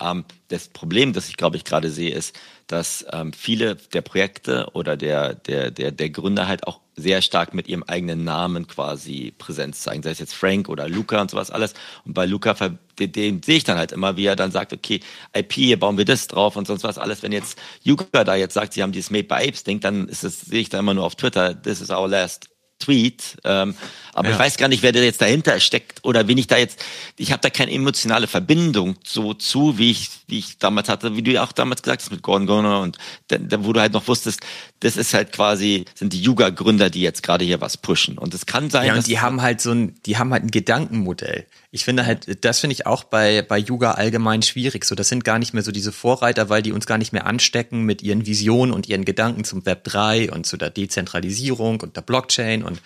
[0.00, 4.68] Ähm, das Problem, das ich glaube ich gerade sehe, ist, dass ähm, viele der Projekte
[4.74, 9.32] oder der, der, der, der Gründer halt auch sehr stark mit ihrem eigenen Namen quasi
[9.38, 11.74] Präsenz zeigen, sei es jetzt Frank oder Luca und sowas alles.
[12.04, 12.54] Und bei Luca,
[12.98, 15.00] den, den sehe ich dann halt immer, wie er dann sagt, okay,
[15.34, 17.22] IP, hier bauen wir das drauf und sonst was alles.
[17.22, 20.24] Wenn jetzt Yuka da jetzt sagt, sie haben dieses Made by Apes Ding, dann ist
[20.24, 23.36] das, sehe ich da immer nur auf Twitter, this is our last Tweet.
[23.44, 23.74] Ähm,
[24.12, 24.34] aber ja.
[24.34, 26.84] ich weiß gar nicht, wer da jetzt dahinter steckt oder wen ich da jetzt.
[27.16, 31.22] Ich habe da keine emotionale Verbindung so zu, wie ich, wie ich damals hatte, wie
[31.22, 32.98] du ja auch damals gesagt hast mit Gordon Gunner und
[33.28, 34.40] da, wo du halt noch wusstest,
[34.80, 38.18] das ist halt quasi sind die Yuga-Gründer, die jetzt gerade hier was pushen.
[38.18, 40.50] Und es kann sein, ja, und die haben halt so ein, die haben halt ein
[40.50, 41.46] Gedankenmodell.
[41.70, 44.84] Ich finde halt, das finde ich auch bei bei Yuga allgemein schwierig.
[44.86, 47.26] So, das sind gar nicht mehr so diese Vorreiter, weil die uns gar nicht mehr
[47.26, 51.96] anstecken mit ihren Visionen und ihren Gedanken zum Web 3 und zu der Dezentralisierung und
[51.96, 52.80] der Blockchain und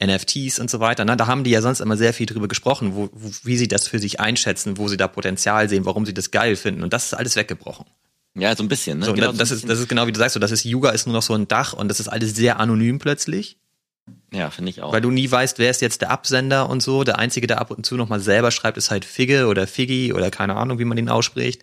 [0.00, 1.04] NFTs und so weiter.
[1.04, 3.68] Na, da haben die ja sonst immer sehr viel drüber gesprochen, wo, wo, wie sie
[3.68, 6.84] das für sich einschätzen, wo sie da Potenzial sehen, warum sie das geil finden.
[6.84, 7.86] Und das ist alles weggebrochen.
[8.34, 9.00] Ja, so ein bisschen.
[9.00, 9.06] Ne?
[9.06, 10.90] So, genau, das, so ist, das ist genau wie du sagst, so, das ist Yuga
[10.90, 13.58] ist nur noch so ein Dach und das ist alles sehr anonym plötzlich.
[14.32, 14.92] Ja, finde ich auch.
[14.92, 17.04] Weil du nie weißt, wer ist jetzt der Absender und so.
[17.04, 20.30] Der Einzige, der ab und zu nochmal selber schreibt, ist halt Figge oder Figgy oder
[20.30, 21.62] keine Ahnung, wie man den ausspricht.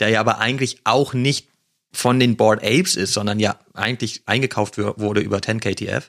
[0.00, 1.48] Der ja aber eigentlich auch nicht
[1.92, 6.04] von den Board Apes ist, sondern ja eigentlich eingekauft wurde über 10KTF.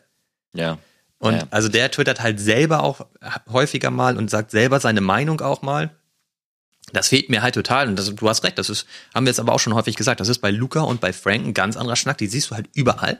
[0.53, 0.77] Ja.
[1.17, 1.47] Und ja.
[1.51, 3.05] also der twittert halt selber auch
[3.49, 5.91] häufiger mal und sagt selber seine Meinung auch mal.
[6.93, 7.87] Das fehlt mir halt total.
[7.87, 10.21] Und das, du hast recht, das ist, haben wir jetzt aber auch schon häufig gesagt,
[10.21, 12.17] das ist bei Luca und bei Frank ein ganz anderer Schnack.
[12.17, 13.19] Die siehst du halt überall.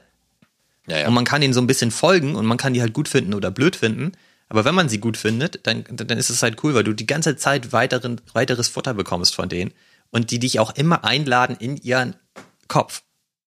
[0.89, 1.07] Ja, ja.
[1.07, 3.33] Und man kann ihnen so ein bisschen folgen und man kann die halt gut finden
[3.33, 4.13] oder blöd finden.
[4.49, 7.05] Aber wenn man sie gut findet, dann, dann ist es halt cool, weil du die
[7.05, 9.71] ganze Zeit weiteren, weiteres Futter bekommst von denen
[10.09, 12.15] und die dich auch immer einladen in ihren
[12.67, 13.03] Kopf.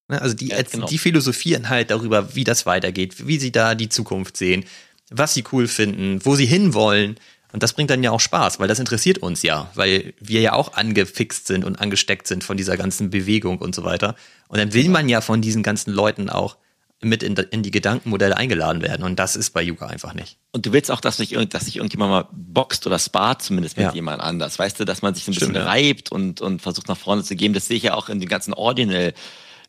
[0.07, 0.85] Ne, also die, ja, genau.
[0.85, 4.63] die philosophieren halt darüber, wie das weitergeht, wie sie da die Zukunft sehen,
[5.09, 7.17] was sie cool finden, wo sie hinwollen.
[7.51, 10.53] Und das bringt dann ja auch Spaß, weil das interessiert uns ja, weil wir ja
[10.53, 14.15] auch angefixt sind und angesteckt sind von dieser ganzen Bewegung und so weiter.
[14.47, 16.57] Und dann will man ja von diesen ganzen Leuten auch
[17.03, 19.03] mit in, in die Gedankenmodelle eingeladen werden.
[19.03, 20.37] Und das ist bei Yuga einfach nicht.
[20.51, 23.87] Und du willst auch, dass sich, dass sich irgendjemand mal boxt oder spart, zumindest mit
[23.87, 23.93] ja.
[23.93, 24.59] jemand anders.
[24.59, 25.71] Weißt du, dass man sich ein Stimmt, bisschen ja.
[25.71, 27.53] reibt und, und versucht nach vorne zu gehen.
[27.53, 29.13] Das sehe ich ja auch in den ganzen Ordinal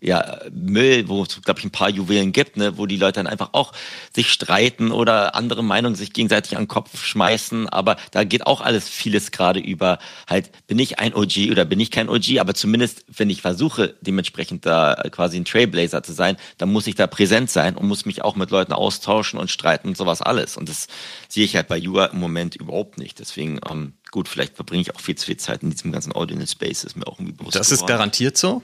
[0.04, 3.26] ja, Müll, wo es, glaube ich, ein paar Juwelen gibt, ne, wo die Leute dann
[3.26, 3.72] einfach auch
[4.14, 7.68] sich streiten oder andere Meinungen sich gegenseitig an den Kopf schmeißen.
[7.70, 9.98] Aber da geht auch alles vieles gerade über
[10.28, 13.94] halt, bin ich ein OG oder bin ich kein OG, aber zumindest, wenn ich versuche,
[14.02, 18.04] dementsprechend da quasi ein Trailblazer zu sein, dann muss ich da präsent sein und muss
[18.04, 20.58] mich auch mit Leuten austauschen und streiten und sowas alles.
[20.58, 20.88] Und das
[21.28, 23.20] sehe ich halt bei Jura im Moment überhaupt nicht.
[23.20, 26.34] Deswegen, ähm, gut, vielleicht verbringe ich auch viel zu viel Zeit in diesem ganzen Audio
[26.44, 27.56] Space, ist mir auch irgendwie bewusst.
[27.56, 27.84] Das geworden.
[27.84, 28.62] ist garantiert so.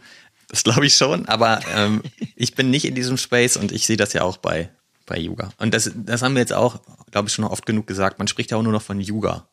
[0.50, 2.02] Das glaube ich schon, aber ähm,
[2.34, 4.68] ich bin nicht in diesem Space und ich sehe das ja auch bei,
[5.06, 5.50] bei Yuga.
[5.58, 6.80] Und das, das haben wir jetzt auch,
[7.12, 8.18] glaube ich, schon oft genug gesagt.
[8.18, 9.48] Man spricht ja auch nur noch von Yuga.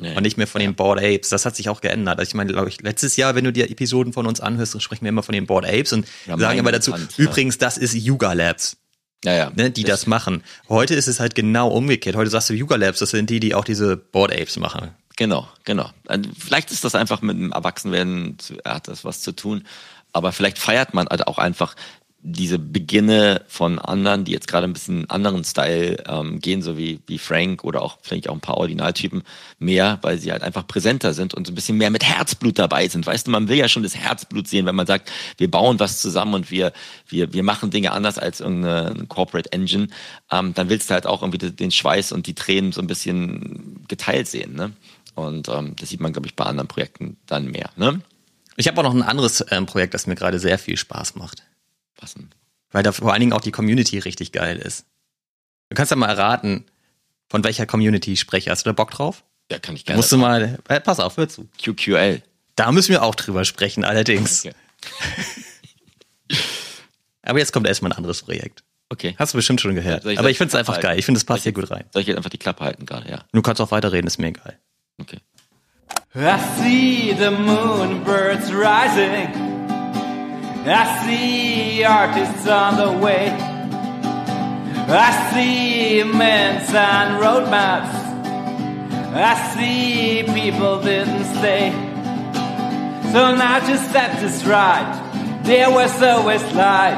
[0.00, 0.68] Ja, und nicht mehr von ja.
[0.68, 1.30] den Board Apes.
[1.30, 2.18] Das hat sich auch geändert.
[2.18, 4.80] Also ich meine, glaube ich, letztes Jahr, wenn du dir Episoden von uns anhörst, dann
[4.80, 7.78] sprechen wir immer von den Board Apes und ja, sagen immer dazu, Hand, übrigens, das
[7.78, 8.76] ist Yuga Labs.
[9.24, 9.52] Ja, ja.
[9.56, 10.44] Ne, die das, das machen.
[10.68, 12.14] Heute ist es halt genau umgekehrt.
[12.14, 14.90] Heute sagst du Yuga Labs, das sind die, die auch diese Board Apes machen.
[15.16, 15.90] Genau, genau.
[16.38, 18.36] Vielleicht ist das einfach mit dem Erwachsenwerden,
[18.66, 19.64] hat das was zu tun.
[20.16, 21.76] Aber vielleicht feiert man halt auch einfach
[22.28, 27.00] diese Beginne von anderen, die jetzt gerade ein bisschen anderen Style ähm, gehen, so wie,
[27.06, 29.22] wie Frank oder auch vielleicht auch ein paar Originaltypen
[29.58, 32.88] mehr, weil sie halt einfach präsenter sind und so ein bisschen mehr mit Herzblut dabei
[32.88, 33.06] sind.
[33.06, 36.00] Weißt du, man will ja schon das Herzblut sehen, wenn man sagt, wir bauen was
[36.00, 36.72] zusammen und wir,
[37.06, 39.88] wir, wir machen Dinge anders als irgendeine Corporate Engine,
[40.32, 43.84] ähm, dann willst du halt auch irgendwie den Schweiß und die Tränen so ein bisschen
[43.86, 44.54] geteilt sehen.
[44.54, 44.72] Ne?
[45.14, 47.70] Und ähm, das sieht man, glaube ich, bei anderen Projekten dann mehr.
[47.76, 48.00] Ne?
[48.56, 51.42] Ich habe auch noch ein anderes ähm, Projekt, das mir gerade sehr viel Spaß macht.
[52.00, 52.30] Was denn?
[52.70, 54.86] Weil da vor allen Dingen auch die Community richtig geil ist.
[55.68, 56.64] Du kannst ja mal erraten,
[57.28, 58.50] von welcher Community ich spreche.
[58.50, 59.24] Hast du da Bock drauf?
[59.50, 59.96] Ja, kann ich gerne.
[59.98, 61.48] Musst du mal, äh, pass auf, hör zu.
[61.62, 62.22] QQL.
[62.56, 64.46] Da müssen wir auch drüber sprechen, allerdings.
[64.46, 64.54] Okay.
[67.22, 68.62] Aber jetzt kommt erstmal ein anderes Projekt.
[68.88, 69.14] okay.
[69.18, 70.04] Hast du bestimmt schon gehört.
[70.04, 70.86] Ich- Aber ich finde es einfach halten?
[70.86, 70.98] geil.
[70.98, 71.84] Ich finde, es passt hier gut rein.
[71.92, 73.10] Soll ich jetzt einfach die Klappe halten gerade?
[73.10, 73.24] Ja.
[73.32, 74.58] Du kannst auch weiterreden, ist mir egal.
[74.98, 75.18] Okay.
[76.18, 79.26] I see the moon birds rising.
[80.66, 83.28] I see artists on the way.
[84.88, 87.94] I see immense and road maps.
[89.14, 91.70] I see people didn't stay.
[93.12, 96.96] So now to set this right, there was always light.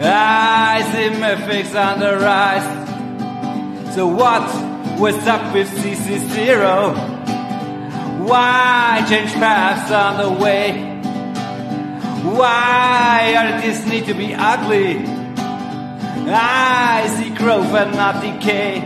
[0.00, 3.94] I see mythics on the rise.
[3.94, 4.40] So what
[4.98, 7.33] was up with CC0?
[8.26, 10.72] Why change paths on the way?
[12.24, 15.04] Why artists need to be ugly?
[16.26, 18.80] I see growth and not decay.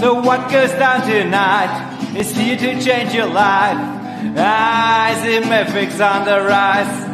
[0.00, 3.76] So what goes down tonight is here to change your life.
[4.38, 7.08] I see mythics on the rise.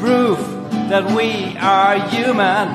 [0.00, 0.38] Proof
[0.90, 2.68] that we are human.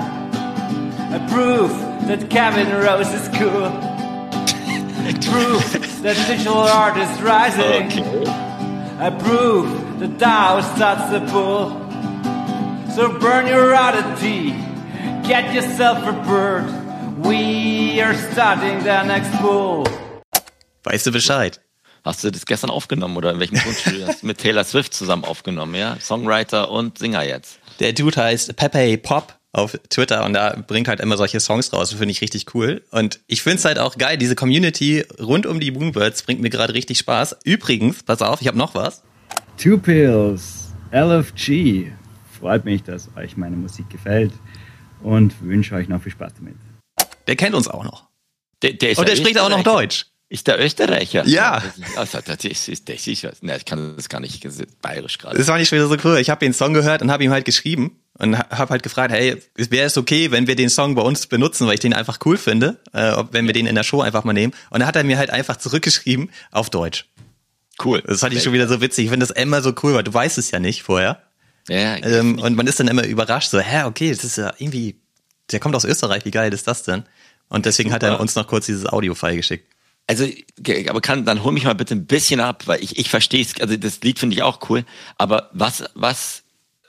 [1.12, 1.72] A proof
[2.08, 3.95] that Kevin Rose is cool.
[5.14, 7.92] Proof that digital art is rising.
[9.00, 11.70] I prove the Tao starts the pull.
[12.96, 14.52] So burn your oddity,
[15.28, 16.66] get yourself a bird.
[17.24, 19.86] We are starting the next bull.
[20.84, 21.60] Weißt du Bescheid?
[22.04, 25.24] Hast du das gestern aufgenommen oder in welchem Tonstudio hast du mit Taylor Swift zusammen
[25.24, 25.98] aufgenommen, ja?
[26.00, 27.60] Songwriter und Singer jetzt.
[27.80, 31.90] Der Dude heißt Pepe Pop auf Twitter und da bringt halt immer solche Songs raus.
[31.90, 32.84] Das finde ich richtig cool.
[32.92, 34.18] Und ich finde es halt auch geil.
[34.18, 37.38] Diese Community rund um die Moonbirds bringt mir gerade richtig Spaß.
[37.46, 39.02] Übrigens, pass auf, ich habe noch was.
[39.58, 41.92] Two Pills, LFG.
[42.38, 44.34] Freut mich, dass euch meine Musik gefällt
[45.02, 46.56] und wünsche euch noch viel Spaß damit.
[47.28, 48.08] Der kennt uns auch noch.
[48.62, 49.64] Der, der ist Und der spricht auch noch.
[49.64, 50.08] Deutsch.
[50.28, 51.26] Ist der Österreicher?
[51.28, 51.64] Ja.
[51.96, 54.82] Also, das ist, das ist, das ist, ne, ich kann das gar nicht, das ist
[54.82, 55.38] bayerisch gerade.
[55.38, 56.18] Das war nicht wieder so cool.
[56.18, 59.42] Ich habe den Song gehört und habe ihm halt geschrieben und habe halt gefragt, hey,
[59.56, 62.38] wäre es okay, wenn wir den Song bei uns benutzen, weil ich den einfach cool
[62.38, 64.54] finde, äh, wenn wir den in der Show einfach mal nehmen.
[64.70, 67.06] Und dann hat er mir halt einfach zurückgeschrieben auf Deutsch.
[67.84, 68.02] Cool.
[68.06, 69.06] Das fand ich schon wieder so witzig.
[69.06, 71.22] Ich finde das immer so cool, weil du weißt es ja nicht vorher.
[71.68, 75.02] Ja, Ähm, und man ist dann immer überrascht, so, hä, okay, das ist ja irgendwie,
[75.52, 77.04] der kommt aus Österreich, wie geil ist das denn?
[77.50, 78.22] Und deswegen hat er Super.
[78.22, 79.72] uns noch kurz dieses Audio-File geschickt.
[80.08, 80.28] Also,
[80.88, 83.60] aber kann, dann hol mich mal bitte ein bisschen ab, weil ich, ich verstehe es,
[83.60, 84.86] also das Lied finde ich auch cool,
[85.18, 86.44] aber was, was,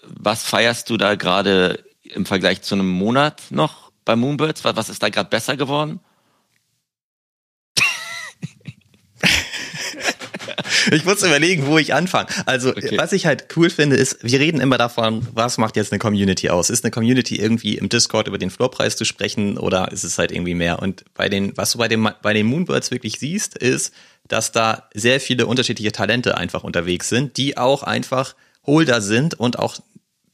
[0.08, 4.64] was feierst du da gerade im Vergleich zu einem Monat noch bei Moonbirds?
[4.64, 6.00] Was, was ist da gerade besser geworden?
[10.92, 12.28] Ich muss überlegen, wo ich anfange.
[12.44, 12.96] Also, Okay.
[12.96, 16.48] was ich halt cool finde, ist, wir reden immer davon, was macht jetzt eine Community
[16.50, 16.70] aus?
[16.70, 20.30] Ist eine Community irgendwie im Discord über den Floorpreis zu sprechen oder ist es halt
[20.30, 20.80] irgendwie mehr?
[20.80, 23.92] Und bei den, was du bei den, bei den Moonbirds wirklich siehst, ist,
[24.28, 28.34] dass da sehr viele unterschiedliche Talente einfach unterwegs sind, die auch einfach
[28.64, 29.76] Holder sind und auch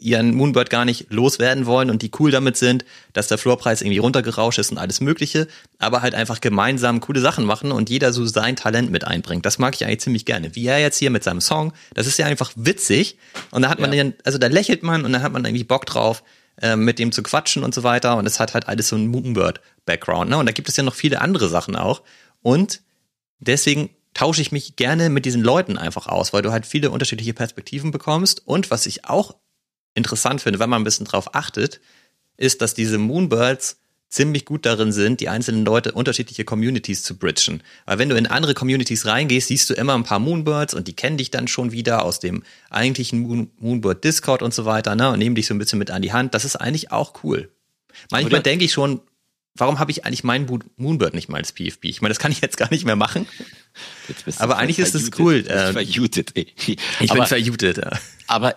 [0.02, 3.98] ihren Moonbird gar nicht loswerden wollen und die cool damit sind, dass der Floorpreis irgendwie
[3.98, 5.48] runtergerauscht ist und alles Mögliche,
[5.78, 9.46] aber halt einfach gemeinsam coole Sachen machen und jeder so sein Talent mit einbringt.
[9.46, 10.54] Das mag ich eigentlich ziemlich gerne.
[10.54, 13.16] Wie er jetzt hier mit seinem Song, das ist ja einfach witzig
[13.50, 14.04] und da hat man Ja.
[14.04, 16.22] den, also da lächelt man und da hat man irgendwie Bock drauf,
[16.60, 19.08] äh, mit dem zu quatschen und so weiter und es hat halt alles so einen
[19.08, 20.30] Moonbird-Background.
[20.30, 20.36] Ne?
[20.36, 22.02] Und da gibt es ja noch viele andere Sachen auch
[22.42, 22.82] und
[23.38, 27.32] deswegen tausche ich mich gerne mit diesen Leuten einfach aus, weil du halt viele unterschiedliche
[27.32, 28.46] Perspektiven bekommst.
[28.46, 29.34] Und was ich auch
[29.94, 31.80] interessant finde, wenn man ein bisschen drauf achtet,
[32.36, 33.78] ist, dass diese Moonbirds
[34.12, 37.62] ziemlich gut darin sind, die einzelnen Leute unterschiedliche Communities zu bridgen.
[37.86, 40.94] Weil wenn du in andere Communities reingehst, siehst du immer ein paar Moonbirds und die
[40.94, 45.10] kennen dich dann schon wieder aus dem eigentlichen Moon Moonbird Discord und so weiter, ne,
[45.10, 46.34] und nehmen dich so ein bisschen mit an die Hand.
[46.34, 47.50] Das ist eigentlich auch cool.
[48.10, 49.00] Manchmal denke ich schon,
[49.54, 50.46] warum habe ich eigentlich meinen
[50.76, 51.84] Moonbird nicht mal als PFP?
[51.86, 53.26] Ich meine, das kann ich jetzt gar nicht mehr machen.
[54.38, 56.46] Aber eigentlich ist es cool, äh, verjutet, ey.
[57.00, 57.78] Ich aber, bin verjutet.
[57.78, 57.90] Ja.
[58.26, 58.56] aber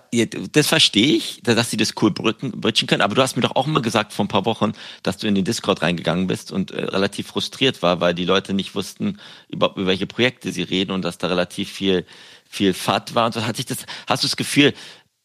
[0.51, 3.01] das verstehe ich, dass sie das cool brücken, bridgen können.
[3.01, 4.73] Aber du hast mir doch auch mal gesagt vor ein paar Wochen,
[5.03, 8.53] dass du in den Discord reingegangen bist und äh, relativ frustriert war, weil die Leute
[8.53, 9.19] nicht wussten,
[9.49, 12.05] überhaupt über welche Projekte sie reden und dass da relativ viel,
[12.49, 13.25] viel FAT war.
[13.25, 14.73] Und so hat sich das, hast du das Gefühl,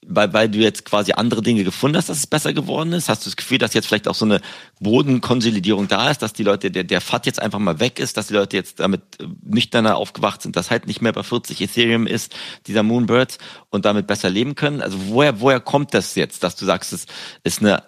[0.06, 3.08] weil, weil du jetzt quasi andere Dinge gefunden hast, dass es besser geworden ist?
[3.08, 4.40] Hast du das Gefühl, dass jetzt vielleicht auch so eine
[4.80, 8.28] Bodenkonsolidierung da ist, dass die Leute, der, der FAT jetzt einfach mal weg ist, dass
[8.28, 12.06] die Leute jetzt damit äh, nüchterner aufgewacht sind, dass halt nicht mehr bei 40 Ethereum
[12.06, 12.34] ist,
[12.66, 13.38] dieser Moonbirds
[13.68, 14.80] und damit besser leben können?
[14.80, 17.06] Also woher, woher kommt das jetzt, dass du sagst, es
[17.44, 17.82] ist eine,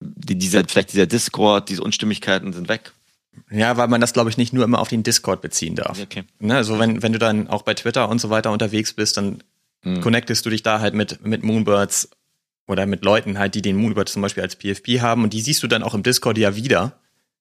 [0.00, 2.92] dieser, vielleicht dieser Discord, diese Unstimmigkeiten sind weg?
[3.50, 6.00] Ja, weil man das, glaube ich, nicht nur immer auf den Discord beziehen darf.
[6.00, 6.24] Okay.
[6.38, 9.42] Ne, also wenn, wenn du dann auch bei Twitter und so weiter unterwegs bist, dann
[9.82, 10.00] mhm.
[10.00, 12.10] connectest du dich da halt mit, mit Moonbirds
[12.66, 15.62] oder mit Leuten halt, die den Moonbird zum Beispiel als PFP haben und die siehst
[15.62, 17.00] du dann auch im Discord ja wieder,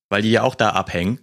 [0.10, 1.20] weil die ja auch da abhängen.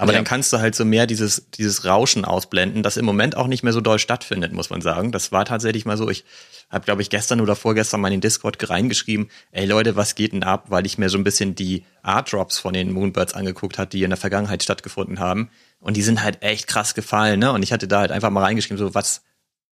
[0.00, 0.18] Aber ja.
[0.18, 3.62] dann kannst du halt so mehr dieses, dieses Rauschen ausblenden, das im Moment auch nicht
[3.62, 5.12] mehr so doll stattfindet, muss man sagen.
[5.12, 6.08] Das war tatsächlich mal so.
[6.08, 6.24] Ich
[6.70, 10.32] habe, glaube ich, gestern oder vorgestern mal in den Discord reingeschrieben, ey Leute, was geht
[10.32, 10.66] denn ab?
[10.68, 14.02] Weil ich mir so ein bisschen die Art Drops von den Moonbirds angeguckt hat, die
[14.02, 15.50] in der Vergangenheit stattgefunden haben.
[15.80, 17.52] Und die sind halt echt krass gefallen, ne?
[17.52, 19.20] Und ich hatte da halt einfach mal reingeschrieben, so, was,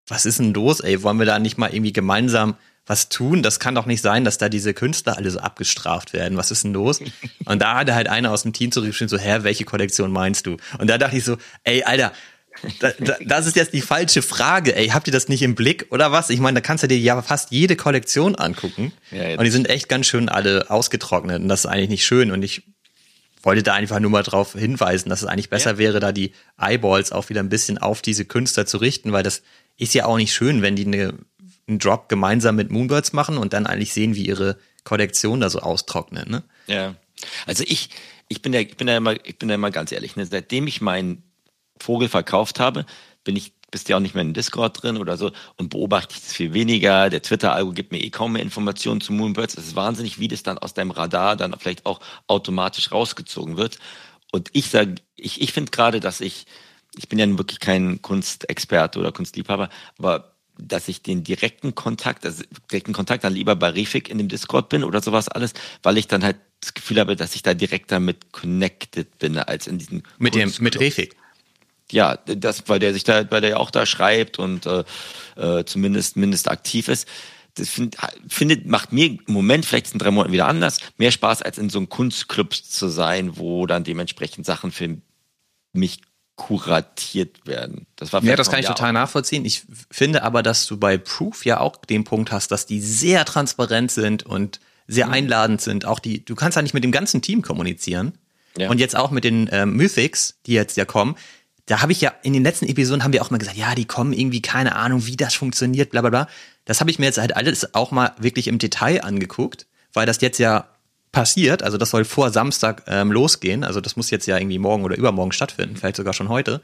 [0.08, 1.02] was ist denn los, ey?
[1.02, 2.56] Wollen wir da nicht mal irgendwie gemeinsam
[2.86, 3.42] was tun?
[3.42, 6.38] Das kann doch nicht sein, dass da diese Künstler alle so abgestraft werden.
[6.38, 7.00] Was ist denn los?
[7.44, 10.56] Und da hatte halt einer aus dem Team zurückgeschrieben, so, hä, welche Kollektion meinst du?
[10.78, 12.12] Und da dachte ich so, ey, Alter,
[12.80, 14.88] da, da, das ist jetzt die falsche Frage, ey.
[14.88, 16.30] Habt ihr das nicht im Blick oder was?
[16.30, 18.92] Ich meine, da kannst du dir ja fast jede Kollektion angucken.
[19.10, 21.42] Ja, und die sind echt ganz schön alle ausgetrocknet.
[21.42, 22.32] Und das ist eigentlich nicht schön.
[22.32, 22.62] Und ich
[23.42, 25.78] wollte da einfach nur mal drauf hinweisen, dass es eigentlich besser ja.
[25.78, 29.42] wäre, da die Eyeballs auch wieder ein bisschen auf diese Künstler zu richten, weil das
[29.78, 31.14] ist ja auch nicht schön, wenn die eine,
[31.66, 35.60] einen Drop gemeinsam mit Moonbirds machen und dann eigentlich sehen, wie ihre Kollektion da so
[35.60, 36.42] austrocknet, ne?
[36.66, 36.94] Ja.
[37.46, 37.90] Also ich,
[38.28, 40.26] ich bin ja, ich bin ja immer, ich bin ja immer ganz ehrlich, ne?
[40.26, 41.22] seitdem ich meinen
[41.78, 42.84] Vogel verkauft habe,
[43.24, 46.22] bin ich bist ja auch nicht mehr in Discord drin oder so und beobachte ich
[46.22, 47.10] es viel weniger.
[47.10, 49.58] Der Twitter-Algo gibt mir eh kaum mehr Informationen zu Moonbirds.
[49.58, 53.78] Es ist wahnsinnig, wie das dann aus deinem Radar dann vielleicht auch automatisch rausgezogen wird.
[54.32, 56.46] Und ich sage, ich, ich finde gerade, dass ich
[56.98, 62.42] ich bin ja wirklich kein Kunstexperte oder Kunstliebhaber, aber dass ich den direkten Kontakt, also
[62.70, 66.08] direkten Kontakt dann lieber bei Refik in dem Discord bin oder sowas alles, weil ich
[66.08, 70.02] dann halt das Gefühl habe, dass ich da direkt damit connected bin, als in diesen
[70.18, 71.14] mit dem mit Refik.
[71.90, 74.84] Ja, das, weil der sich da, weil der ja auch da schreibt und äh,
[75.36, 77.08] äh, zumindest mindest aktiv ist.
[77.54, 77.96] Das find,
[78.28, 81.70] findet, macht mir im Moment, vielleicht in drei Monaten wieder anders, mehr Spaß, als in
[81.70, 84.98] so einem Kunstclub zu sein, wo dann dementsprechend Sachen für
[85.72, 86.00] mich
[86.38, 87.86] kuratiert werden.
[87.96, 89.44] Das war ja, das kann ich total nachvollziehen.
[89.44, 93.24] Ich finde aber, dass du bei Proof ja auch den Punkt hast, dass die sehr
[93.24, 95.12] transparent sind und sehr mhm.
[95.12, 95.84] einladend sind.
[95.84, 98.16] Auch die, du kannst ja nicht mit dem ganzen Team kommunizieren.
[98.56, 98.70] Ja.
[98.70, 101.16] Und jetzt auch mit den ähm, Mythics, die jetzt ja kommen.
[101.66, 103.84] Da habe ich ja in den letzten Episoden haben wir auch mal gesagt, ja, die
[103.84, 106.28] kommen irgendwie, keine Ahnung, wie das funktioniert, bla bla bla.
[106.64, 110.20] Das habe ich mir jetzt halt alles auch mal wirklich im Detail angeguckt, weil das
[110.20, 110.68] jetzt ja
[111.12, 114.84] passiert, also das soll vor Samstag ähm, losgehen, also das muss jetzt ja irgendwie morgen
[114.84, 116.60] oder übermorgen stattfinden, vielleicht sogar schon heute.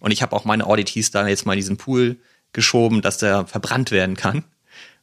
[0.00, 2.16] Und ich habe auch meine Audities da jetzt mal in diesen Pool
[2.52, 4.44] geschoben, dass der verbrannt werden kann,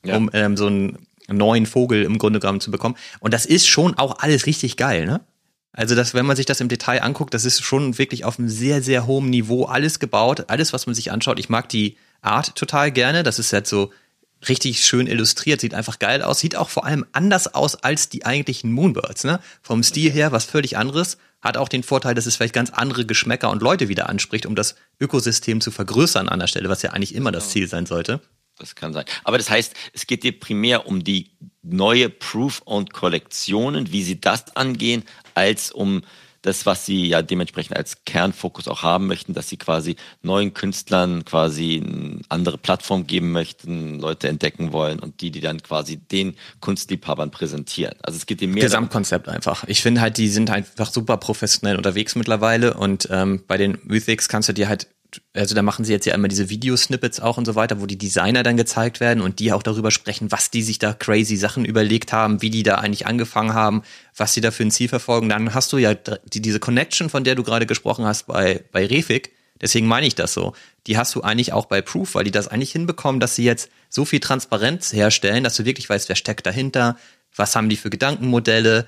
[0.03, 0.15] ja.
[0.15, 2.95] um ähm, so einen neuen Vogel im Grunde genommen zu bekommen.
[3.19, 5.21] Und das ist schon auch alles richtig geil, ne?
[5.77, 8.47] Also das, wenn man sich das im Detail anguckt, das ist schon wirklich auf einem
[8.47, 11.37] sehr, sehr hohen Niveau alles gebaut, alles, was man sich anschaut.
[11.37, 13.23] Ich mag die Art total gerne.
[13.23, 13.91] Das ist halt so
[14.47, 18.25] richtig schön illustriert, sieht einfach geil aus, sieht auch vor allem anders aus als die
[18.25, 19.39] eigentlichen Moonbirds, ne?
[19.61, 23.05] Vom Stil her was völlig anderes, hat auch den Vorteil, dass es vielleicht ganz andere
[23.05, 26.91] Geschmäcker und Leute wieder anspricht, um das Ökosystem zu vergrößern an der Stelle, was ja
[26.91, 28.21] eigentlich immer das Ziel sein sollte.
[28.57, 29.05] Das kann sein.
[29.23, 31.31] Aber das heißt, es geht dir primär um die
[31.61, 36.03] neue Proof-Owned-Kollektionen, wie sie das angehen, als um
[36.45, 41.25] das, was sie ja dementsprechend als Kernfokus auch haben möchten, dass sie quasi neuen Künstlern
[41.25, 46.35] quasi eine andere Plattform geben möchten, Leute entdecken wollen und die, die dann quasi den
[46.59, 47.95] Kunstliebhabern präsentieren.
[48.03, 48.63] Also es geht dem mehr.
[48.63, 49.63] Gesamtkonzept einfach.
[49.67, 54.29] Ich finde halt, die sind einfach super professionell unterwegs mittlerweile und ähm, bei den Mythics
[54.29, 54.87] kannst du dir halt
[55.33, 57.97] also da machen sie jetzt ja immer diese Videosnippets auch und so weiter, wo die
[57.97, 61.65] Designer dann gezeigt werden und die auch darüber sprechen, was die sich da crazy Sachen
[61.65, 63.83] überlegt haben, wie die da eigentlich angefangen haben,
[64.15, 65.29] was sie da für ein Ziel verfolgen.
[65.29, 68.85] Dann hast du ja die, diese Connection, von der du gerade gesprochen hast bei, bei
[68.85, 69.31] Refik.
[69.61, 70.53] Deswegen meine ich das so.
[70.87, 73.69] Die hast du eigentlich auch bei Proof, weil die das eigentlich hinbekommen, dass sie jetzt
[73.89, 76.97] so viel Transparenz herstellen, dass du wirklich weißt, wer steckt dahinter,
[77.35, 78.85] was haben die für Gedankenmodelle,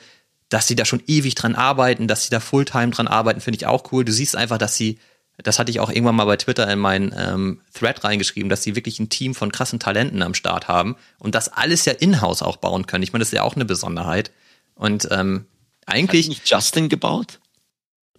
[0.50, 3.66] dass sie da schon ewig dran arbeiten, dass sie da Fulltime dran arbeiten, finde ich
[3.66, 4.06] auch cool.
[4.06, 5.00] Du siehst einfach, dass sie
[5.44, 8.76] das hatte ich auch irgendwann mal bei Twitter in meinen ähm, Thread reingeschrieben, dass sie
[8.76, 12.58] wirklich ein Team von krassen Talenten am Start haben und das alles ja in-house auch
[12.58, 13.04] bauen können.
[13.04, 14.32] Ich meine, das ist ja auch eine Besonderheit.
[14.76, 15.46] Und ähm,
[15.86, 16.26] eigentlich.
[16.26, 17.40] Hat nicht Justin gebaut?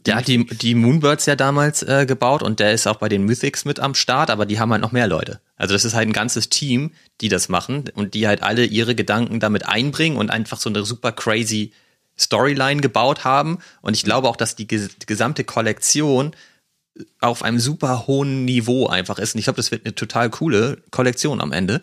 [0.06, 3.24] Der hat die, die Moonbirds ja damals äh, gebaut und der ist auch bei den
[3.24, 5.40] Mythics mit am Start, aber die haben halt noch mehr Leute.
[5.56, 8.94] Also das ist halt ein ganzes Team, die das machen und die halt alle ihre
[8.94, 11.72] Gedanken damit einbringen und einfach so eine super crazy
[12.16, 13.58] Storyline gebaut haben.
[13.82, 16.32] Und ich glaube auch, dass die, ges die gesamte Kollektion
[17.20, 19.34] auf einem super hohen Niveau einfach ist.
[19.34, 21.82] Und ich glaube, das wird eine total coole Kollektion am Ende.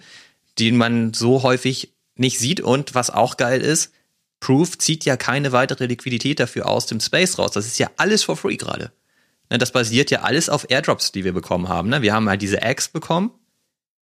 [0.57, 2.61] die man so häufig nicht sieht.
[2.61, 3.91] Und was auch geil ist,
[4.39, 7.51] Proof zieht ja keine weitere Liquidität dafür aus dem Space raus.
[7.51, 8.91] Das ist ja alles for free gerade.
[9.49, 11.89] Ne, das basiert ja alles auf Airdrops, die wir bekommen haben.
[11.89, 12.01] Ne?
[12.01, 13.31] Wir haben halt diese Eggs bekommen,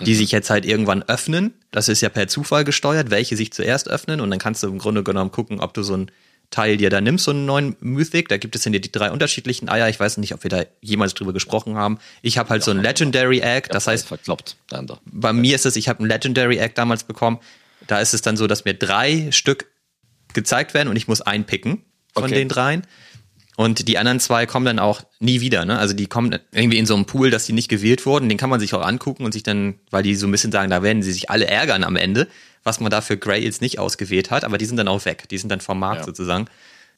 [0.01, 0.17] die mhm.
[0.17, 1.55] sich jetzt halt irgendwann öffnen.
[1.71, 4.21] Das ist ja per Zufall gesteuert, welche sich zuerst öffnen.
[4.21, 6.11] Und dann kannst du im Grunde genommen gucken, ob du so ein
[6.51, 8.29] Teil dir da nimmst, so einen neuen Mythic.
[8.29, 9.89] Da gibt es ja die drei unterschiedlichen Eier.
[9.89, 11.99] Ich weiß nicht, ob wir da jemals drüber gesprochen haben.
[12.23, 13.69] Ich habe halt ja, so ein Legendary Egg.
[13.71, 14.57] Das heißt, verkloppt.
[15.05, 17.39] Bei mir ist es, ich habe ein Legendary Egg damals bekommen.
[17.87, 19.67] Da ist es dann so, dass mir drei Stück
[20.35, 21.85] gezeigt werden und ich muss einpicken
[22.15, 22.35] von okay.
[22.35, 22.83] den dreien.
[23.57, 25.67] Und die anderen zwei kommen dann auch nie wieder.
[25.67, 25.79] Ne?
[25.79, 28.29] Also die kommen irgendwie in so einem Pool, dass die nicht gewählt wurden.
[28.29, 30.71] Den kann man sich auch angucken und sich dann, weil die so ein bisschen sagen,
[30.71, 32.27] da werden sie sich alle ärgern am Ende,
[32.63, 34.45] was man da für Grails nicht ausgewählt hat.
[34.45, 35.29] Aber die sind dann auch weg.
[35.29, 36.07] Die sind dann vom Markt ja.
[36.07, 36.47] sozusagen.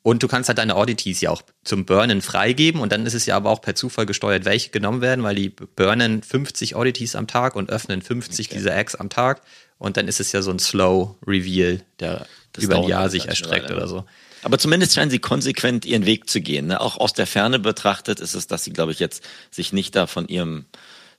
[0.02, 3.24] Und du kannst halt deine Oddities ja auch zum Burnen freigeben und dann ist es
[3.24, 7.28] ja aber auch per Zufall gesteuert, welche genommen werden, weil die burnen 50 Oddities am
[7.28, 8.56] Tag und öffnen 50 okay.
[8.56, 9.42] dieser Eggs am Tag
[9.78, 13.28] und dann ist es ja so ein Slow Reveal, der das über ein Jahr sich
[13.28, 14.04] erstreckt oder so.
[14.42, 16.66] Aber zumindest scheinen sie konsequent ihren Weg zu gehen.
[16.66, 16.80] Ne?
[16.80, 20.08] Auch aus der Ferne betrachtet ist es, dass sie, glaube ich, jetzt sich nicht da
[20.08, 20.64] von ihrem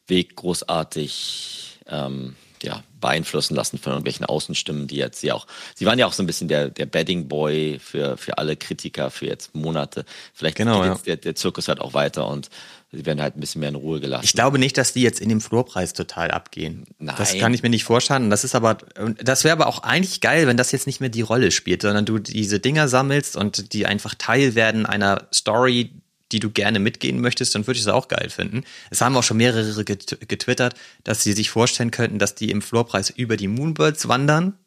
[0.08, 5.45] Weg großartig ähm, ja, beeinflussen lassen von irgendwelchen Außenstimmen, die jetzt sie auch,
[5.76, 9.11] sie waren ja auch so ein bisschen der, der Bedding Boy für, für alle Kritiker
[9.11, 10.05] für jetzt Monate.
[10.34, 10.93] Vielleicht genau, geht ja.
[10.93, 12.49] jetzt der, der Zirkus halt auch weiter und
[12.91, 14.24] sie werden halt ein bisschen mehr in Ruhe gelassen.
[14.24, 16.86] Ich glaube nicht, dass die jetzt in dem Floorpreis total abgehen.
[16.99, 17.16] Nein.
[17.18, 18.30] Das kann ich mir nicht vorstellen.
[18.30, 18.78] Das ist aber,
[19.22, 22.05] das wäre aber auch eigentlich geil, wenn das jetzt nicht mehr die Rolle spielt, sondern
[22.05, 25.91] du diese Dinger sammelst und die einfach Teil werden einer Story,
[26.34, 28.64] die du gerne mitgehen möchtest, dann würde ich es auch geil finden.
[28.90, 33.12] Es haben auch schon mehrere getwittert, dass sie sich vorstellen könnten, dass die im Floorpreis
[33.12, 34.58] über die Moonbirds wandern,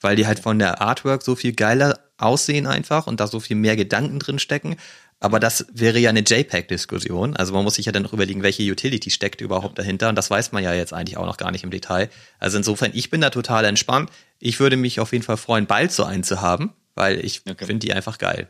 [0.00, 3.56] weil die halt von der Artwork so viel geiler aussehen einfach und da so viel
[3.56, 4.76] mehr Gedanken drin stecken.
[5.20, 7.34] Aber das wäre ja eine JPEG-Diskussion.
[7.36, 10.08] Also man muss sich ja dann noch überlegen, welche Utility steckt überhaupt dahinter.
[10.08, 12.08] Und das weiß man ja jetzt eigentlich auch noch gar nicht im Detail.
[12.38, 14.10] Also insofern, ich bin da total entspannt.
[14.38, 17.66] Ich würde mich auf jeden Fall freuen, bald so einen zu haben, weil ich okay.
[17.66, 18.48] finde die einfach geil.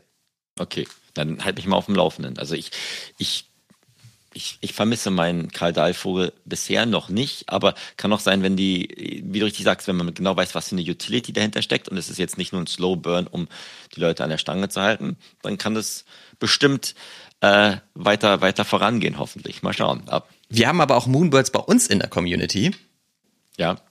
[0.59, 0.87] Okay,
[1.19, 2.37] dann halt mich mal auf dem Laufenden.
[2.39, 2.71] Also ich,
[3.17, 3.45] ich
[4.33, 9.23] ich, ich vermisse meinen Karl Dahl-Vogel bisher noch nicht, aber kann auch sein, wenn die,
[9.25, 11.97] wie du richtig sagst, wenn man genau weiß, was für eine Utility dahinter steckt und
[11.97, 13.47] es ist jetzt nicht nur ein Slow Burn, um
[13.95, 16.05] die Leute an der Stange zu halten, dann kann das
[16.37, 16.95] bestimmt
[17.41, 19.63] äh, weiter, weiter vorangehen, hoffentlich.
[19.63, 20.07] Mal schauen.
[20.07, 20.29] Ab.
[20.47, 22.75] Wir haben aber auch Moonbirds bei uns in der Community.
[23.57, 23.81] Ja.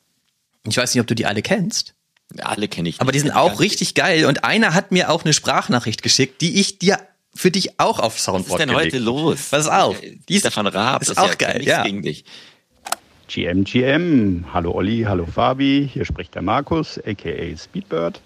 [0.68, 1.94] Ich weiß nicht, ob du die alle kennst.
[2.34, 3.00] Ja, alle kenne ich.
[3.00, 6.60] Aber die sind auch richtig geil und einer hat mir auch eine Sprachnachricht geschickt, die
[6.60, 6.98] ich dir
[7.34, 9.04] für dich auch auf Soundboard Was ist denn heute gelegt.
[9.06, 9.48] los?
[9.50, 10.00] Pass auf.
[10.00, 11.02] Die ist Stefan Raab.
[11.02, 11.82] Ist, ist auch ja geil, ja.
[11.84, 12.24] Gegen dich.
[13.28, 14.44] GM, GM.
[14.52, 15.88] Hallo Olli, hallo Fabi.
[15.92, 18.20] Hier spricht der Markus, aka Speedbird.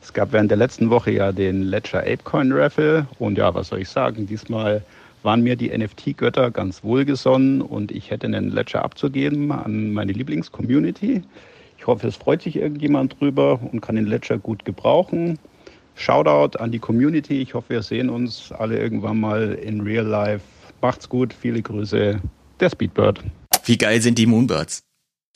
[0.00, 3.80] Es gab während der letzten Woche ja den Ledger Apecoin Raffle und ja, was soll
[3.80, 4.26] ich sagen?
[4.26, 4.84] Diesmal
[5.24, 11.22] waren mir die NFT-Götter ganz wohlgesonnen und ich hätte einen Ledger abzugeben an meine Lieblings-Community.
[11.78, 15.38] Ich hoffe, es freut sich irgendjemand drüber und kann den Ledger gut gebrauchen.
[15.94, 17.40] Shoutout an die Community.
[17.40, 20.44] Ich hoffe, wir sehen uns alle irgendwann mal in Real Life.
[20.80, 21.32] Macht's gut.
[21.32, 22.20] Viele Grüße.
[22.60, 23.22] Der Speedbird.
[23.64, 24.82] Wie geil sind die Moonbirds?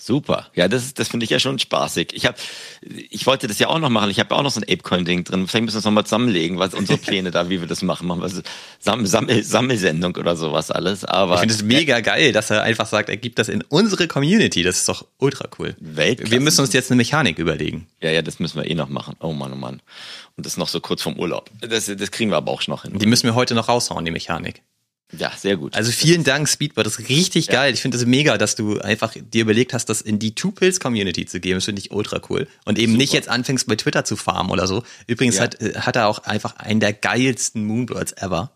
[0.00, 0.46] Super.
[0.54, 2.12] Ja, das, das finde ich ja schon spaßig.
[2.14, 2.36] Ich habe,
[2.82, 4.10] ich wollte das ja auch noch machen.
[4.10, 5.48] Ich habe auch noch so ein Apecoin-Ding drin.
[5.48, 8.06] Vielleicht müssen wir es nochmal zusammenlegen, was unsere Pläne da, wie wir das machen.
[8.06, 8.40] Machen wir so
[8.78, 11.04] Sam Sammel Sammelsendung oder sowas alles.
[11.04, 14.06] Aber ich finde es mega geil, dass er einfach sagt, er gibt das in unsere
[14.06, 14.62] Community.
[14.62, 15.74] Das ist doch ultra cool.
[15.80, 16.30] Weltklasse.
[16.30, 17.88] Wir müssen uns jetzt eine Mechanik überlegen.
[18.00, 19.16] Ja, ja, das müssen wir eh noch machen.
[19.20, 19.82] Oh Mann, oh Mann.
[20.36, 21.50] Und das noch so kurz vom Urlaub.
[21.60, 22.96] Das, das kriegen wir aber auch schon noch hin.
[22.98, 24.62] Die müssen wir heute noch raushauen, die Mechanik.
[25.16, 25.74] Ja, sehr gut.
[25.74, 26.86] Also vielen Dank, Speedbird.
[26.86, 27.54] Das ist richtig ja.
[27.54, 27.72] geil.
[27.72, 31.40] Ich finde das mega, dass du einfach dir überlegt hast, das in die Two-Pills-Community zu
[31.40, 31.56] geben.
[31.56, 32.46] Das finde ich ultra cool.
[32.66, 33.02] Und eben Super.
[33.02, 34.82] nicht jetzt anfängst, bei Twitter zu farmen oder so.
[35.06, 35.44] Übrigens ja.
[35.44, 38.52] hat, hat er auch einfach einen der geilsten Moonbirds ever.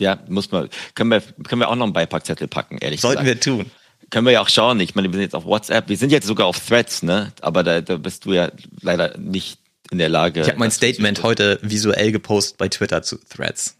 [0.00, 3.44] Ja, muss man, können wir, können wir auch noch einen Beipackzettel packen, ehrlich Sollten gesagt.
[3.44, 3.70] Sollten wir tun.
[4.10, 4.80] Können wir ja auch schauen.
[4.80, 5.88] Ich meine, wir sind jetzt auf WhatsApp.
[5.88, 7.32] Wir sind jetzt sogar auf Threads, ne?
[7.40, 8.50] Aber da, da bist du ja
[8.80, 9.58] leider nicht
[9.90, 10.40] in der Lage.
[10.40, 13.76] Ich habe mein Statement heute visuell gepostet bei Twitter zu Threads.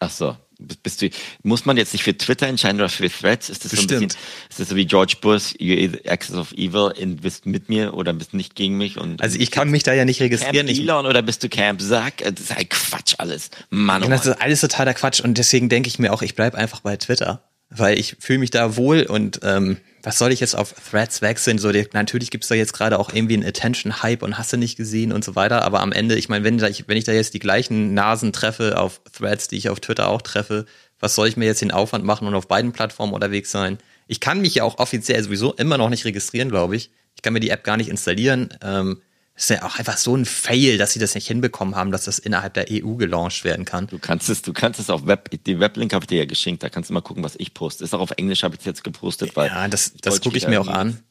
[0.00, 0.36] Ach so.
[0.58, 1.10] Bist du,
[1.44, 3.48] muss man jetzt sich für Twitter entscheiden oder für Threads?
[3.48, 3.90] Ist das Bestimmt.
[3.90, 7.46] so ein bisschen, ist das so wie George Bush, you're Access of Evil, in, bist
[7.46, 8.98] mit mir oder bist nicht gegen mich?
[8.98, 10.66] Und, also ich kann mich da ja nicht registrieren.
[10.66, 12.18] Camp Elon oder bist du Camp Zack?
[12.18, 13.50] Das ist halt Quatsch alles.
[13.70, 14.18] Mann, oh Mann.
[14.18, 16.96] Das ist alles totaler Quatsch und deswegen denke ich mir auch, ich bleib einfach bei
[16.96, 21.20] Twitter weil ich fühle mich da wohl und ähm, was soll ich jetzt auf Threads
[21.22, 21.58] wechseln?
[21.58, 24.76] So, die, natürlich gibt's da jetzt gerade auch irgendwie einen Attention-Hype und hast du nicht
[24.76, 27.40] gesehen und so weiter, aber am Ende, ich meine, wenn, wenn ich da jetzt die
[27.40, 30.66] gleichen Nasen treffe auf Threads, die ich auf Twitter auch treffe,
[31.00, 33.78] was soll ich mir jetzt den Aufwand machen und auf beiden Plattformen unterwegs sein?
[34.06, 36.90] Ich kann mich ja auch offiziell sowieso immer noch nicht registrieren, glaube ich.
[37.14, 38.48] Ich kann mir die App gar nicht installieren.
[38.62, 39.02] Ähm,
[39.38, 42.18] ist ja auch einfach so ein Fail, dass sie das nicht hinbekommen haben, dass das
[42.18, 43.86] innerhalb der EU gelauncht werden kann.
[43.86, 46.64] Du kannst es, du kannst es auf Web, die Weblink habe ich dir ja geschenkt,
[46.64, 47.84] da kannst du mal gucken, was ich poste.
[47.84, 49.46] Ist auch auf Englisch, habe ich jetzt gepostet, weil.
[49.48, 51.04] Ja, das, das gucke ich mir auch an.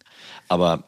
[0.50, 0.84] Aber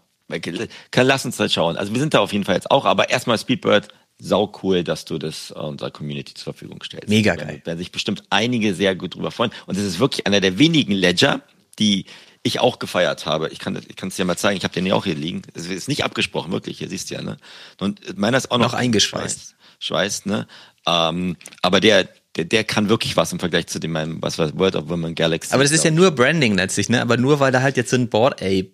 [0.92, 1.78] Kann, lass uns das schauen.
[1.78, 3.88] Also wir sind da auf jeden Fall jetzt auch, aber erstmal Speedbird,
[4.20, 7.08] sau cool, dass du das unserer Community zur Verfügung stellst.
[7.08, 7.62] Mega Da geil.
[7.64, 9.52] werden sich bestimmt einige sehr gut drüber freuen.
[9.66, 11.42] Und es ist wirklich einer der wenigen Ledger,
[11.80, 12.06] die
[12.44, 13.50] ich auch gefeiert habe.
[13.50, 14.58] Ich kann ich es dir mal zeigen.
[14.58, 15.42] Ich habe den ja auch hier liegen.
[15.54, 16.78] Es ist nicht abgesprochen, wirklich.
[16.78, 17.22] Hier siehst du ja.
[17.22, 17.38] Ne?
[17.80, 19.56] Und meiner ist auch noch, Noch eingeschweißt.
[19.80, 20.48] Schweißt, ne?
[20.86, 24.58] Ähm, aber der, der, der kann wirklich was im Vergleich zu dem, meinem, was war
[24.58, 25.54] World of Women Galaxy.
[25.54, 27.02] Aber das ist ja nur Branding letztlich, ne?
[27.02, 28.72] Aber nur weil da halt jetzt so ein Board Ape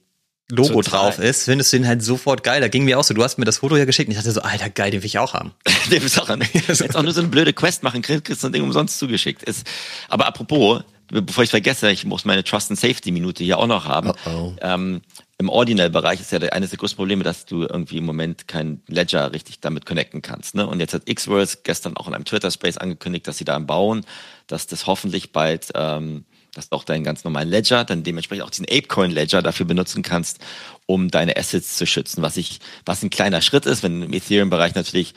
[0.52, 1.00] Logo Total.
[1.00, 2.62] drauf ist, findest du den halt sofort geil.
[2.62, 4.32] Da ging mir auch so, du hast mir das Foto ja geschickt und ich dachte
[4.32, 5.54] so, Alter, geil, den will ich auch haben.
[5.92, 8.54] Dem ist auch, jetzt auch nur so eine blöde Quest machen, kriegst kriegst du ein
[8.54, 9.42] Ding umsonst zugeschickt.
[9.42, 9.66] Ist,
[10.08, 13.86] aber apropos, bevor ich vergesse, ich muss meine Trust and Safety Minute hier auch noch
[13.86, 14.10] haben.
[14.10, 14.56] Uh-oh.
[14.62, 15.02] Ähm,
[15.38, 19.34] Im Ordinal-Bereich ist ja eines der größten Probleme, dass du irgendwie im Moment kein Ledger
[19.34, 20.56] richtig damit connecten kannst.
[20.56, 20.66] Ne?
[20.66, 24.06] Und jetzt hat Xverse gestern auch in einem Twitter-Space angekündigt, dass sie da Bauen,
[24.48, 28.50] dass das hoffentlich bald, ähm, dass du auch deinen ganz normalen Ledger, dann dementsprechend auch
[28.50, 30.40] diesen Apecoin-Ledger dafür benutzen kannst,
[30.86, 32.22] um deine Assets zu schützen.
[32.22, 35.14] Was ich, was ein kleiner Schritt ist, wenn im Ethereum-Bereich natürlich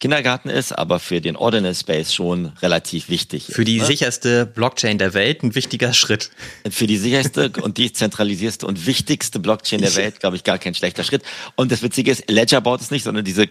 [0.00, 3.46] Kindergarten ist, aber für den Ordinal Space schon relativ wichtig.
[3.50, 3.84] Für die ne?
[3.84, 6.30] sicherste Blockchain der Welt ein wichtiger Schritt.
[6.68, 11.04] Für die sicherste und dezentralisierste und wichtigste Blockchain der Welt, glaube ich, gar kein schlechter
[11.04, 11.22] Schritt.
[11.54, 13.48] Und das Witzige ist, Ledger baut es nicht, sondern diese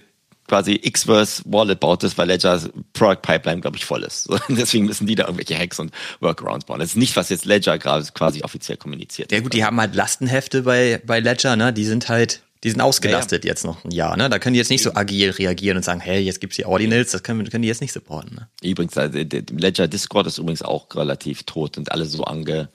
[0.50, 4.28] quasi Xverse Wallet baut es, weil Ledgers Product Pipeline, glaube ich, voll ist.
[4.28, 6.80] Und deswegen müssen die da irgendwelche Hacks und Workarounds bauen.
[6.80, 9.32] Das ist nicht, was jetzt Ledger gerade quasi offiziell kommuniziert.
[9.32, 11.72] Ja gut, die haben halt Lastenhefte bei, bei Ledger, ne?
[11.72, 14.30] Die sind halt, die sind ausgelastet jetzt noch ein Jahr, ne?
[14.30, 17.12] Da können die jetzt nicht so agil reagieren und sagen, hey, jetzt gibt's die Ordinals,
[17.12, 18.50] das können, können die jetzt nicht supporten, ne?
[18.62, 22.70] Übrigens, also, Ledger Discord ist übrigens auch relativ tot und alle so ange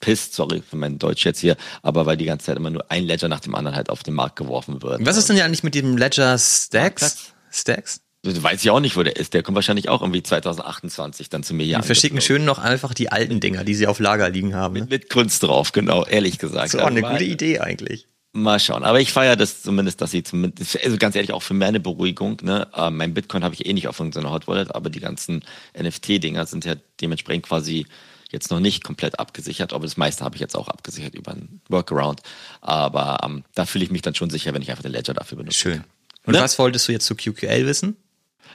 [0.00, 3.04] pisst, sorry für mein Deutsch jetzt hier, aber weil die ganze Zeit immer nur ein
[3.04, 5.04] Ledger nach dem anderen halt auf den Markt geworfen wird.
[5.04, 7.32] Was ist denn ja eigentlich mit diesem Ledger Stacks?
[7.50, 8.00] Stacks?
[8.22, 9.34] Das weiß ich auch nicht, wo der ist.
[9.34, 12.92] Der kommt wahrscheinlich auch irgendwie 2028 dann zu mir hier Die verschicken schön noch einfach
[12.92, 14.74] die alten Dinger, die sie auf Lager liegen haben.
[14.74, 14.86] Ne?
[14.88, 16.66] Mit Kunst drauf, genau, ehrlich gesagt.
[16.66, 18.08] Das ist auch eine Also gute Idee eigentlich.
[18.42, 18.84] Mal schauen.
[18.84, 22.38] Aber ich feiere das zumindest, dass sie zumindest, also ganz ehrlich, auch für meine Beruhigung,
[22.42, 25.42] ne, äh, mein Bitcoin habe ich eh nicht auf irgendeiner Hot Wallet, aber die ganzen
[25.80, 27.86] NFT-Dinger sind ja dementsprechend quasi
[28.30, 31.60] jetzt noch nicht komplett abgesichert, aber das meiste habe ich jetzt auch abgesichert über einen
[31.68, 32.20] Workaround.
[32.60, 35.38] Aber ähm, da fühle ich mich dann schon sicher, wenn ich einfach den Ledger dafür
[35.38, 35.56] benutze.
[35.58, 35.84] Schön.
[36.26, 36.40] Und Ne?
[36.40, 37.96] was wolltest du jetzt zu QQL wissen?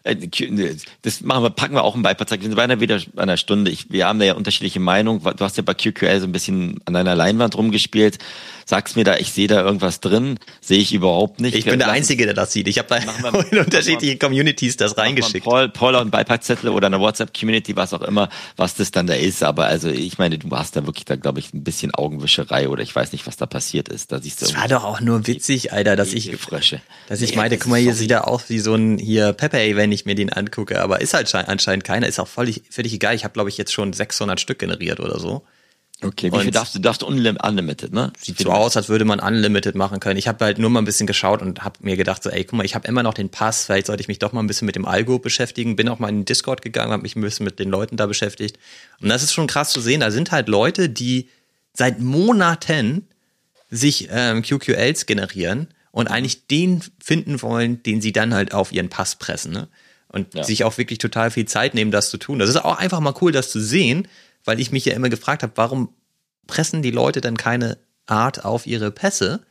[0.03, 2.29] Äh, Q- Das machen wir, packen wir auch im Beipack.
[2.31, 3.71] Wir sind beinahe wieder bei einer Stunde.
[3.71, 5.21] Ich, wir haben da ja unterschiedliche Meinungen.
[5.23, 8.17] Du hast ja bei QQL so ein bisschen an deiner Leinwand rumgespielt.
[8.65, 10.37] Sag's mir da, ich sehe da irgendwas drin.
[10.61, 11.55] Sehe ich überhaupt nicht.
[11.55, 12.67] Ich bin der Einzige, der das sieht.
[12.67, 15.45] Ich habe da wir- in unterschiedliche Communities das mal reingeschickt.
[15.45, 19.43] Paul, Paul und Beipackzettel oder eine WhatsApp-Community, was auch immer, was das dann da ist.
[19.43, 22.83] Aber also ich meine, du hast da wirklich da, glaube ich, ein bisschen Augenwischerei oder
[22.83, 24.11] ich weiß nicht, was da passiert ist.
[24.11, 26.81] Da siehst du Das war doch auch nur witzig, Alter, dass ich, Frösche.
[27.07, 29.75] dass ich Nee, meinte, guck mal, hier sieht er aus wie so ein hier Pepe,
[29.75, 30.81] wenn ich mir den angucke.
[30.81, 32.07] Aber ist halt schein- anscheinend keiner.
[32.07, 33.15] Ist auch völlig, völlig egal.
[33.15, 35.43] Ich habe, glaube ich, jetzt schon 600 Stück generiert oder so.
[36.03, 36.79] Okay, wie Und- viel darfst du?
[36.79, 38.11] Du darfst unlim unlimited, ne?
[38.19, 40.17] Sieht so aus, als würde man Unlimited machen können.
[40.17, 42.57] Ich habe halt nur mal ein bisschen geschaut und habe mir gedacht, so, ey, guck
[42.57, 44.65] mal, ich habe immer noch den Pass, vielleicht sollte ich mich doch mal ein bisschen
[44.65, 45.75] mit dem Algo beschäftigen.
[45.75, 48.07] Bin auch mal in den Discord gegangen, habe mich ein bisschen mit den Leuten da
[48.07, 48.57] beschäftigt.
[48.99, 49.99] Und das ist schon krass zu sehen.
[49.99, 51.29] Da sind halt Leute, die
[51.73, 53.07] seit Monaten
[53.69, 58.89] sich ähm, QQLs generieren und eigentlich den finden wollen, den sie dann halt auf ihren
[58.89, 59.51] Pass pressen.
[59.53, 59.67] Ne?
[60.09, 60.43] Und Ja.
[60.43, 62.39] sich auch wirklich total viel Zeit nehmen, das zu tun.
[62.39, 64.07] Das ist auch einfach mal cool, das zu sehen,
[64.45, 65.93] weil ich mich ja immer gefragt habe, warum
[66.47, 69.41] pressen die Leute dann keine Art auf ihre Pässe?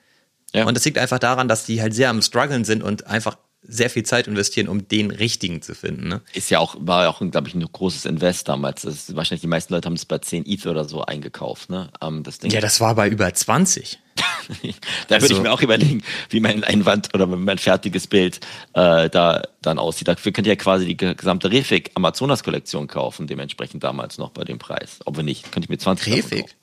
[0.52, 0.66] Ja.
[0.66, 3.90] Und das liegt einfach daran, dass die halt sehr am struggeln sind und einfach sehr
[3.90, 6.08] viel Zeit investieren, um den richtigen zu finden.
[6.08, 6.22] Ne?
[6.32, 8.82] ist ja auch, war ja auch, glaube ich, ein großes Invest damals.
[8.82, 11.90] Das ist, wahrscheinlich die meisten Leute haben es bei 10 ETH oder so eingekauft, ne?
[12.00, 12.50] Ähm, das Ding.
[12.50, 14.00] Ja, das war bei über 20.
[15.08, 18.40] da würde also- ich mir auch überlegen, wie mein Einwand oder mein fertiges Bild
[18.74, 20.08] äh, da dann aussieht.
[20.08, 24.44] Dafür könnt ihr ja quasi die gesamte Refik Amazonas Kollektion kaufen, dementsprechend damals noch bei
[24.44, 24.98] dem Preis.
[25.04, 26.56] Ob wir nicht, könnte ich mit 20 Euro Refik?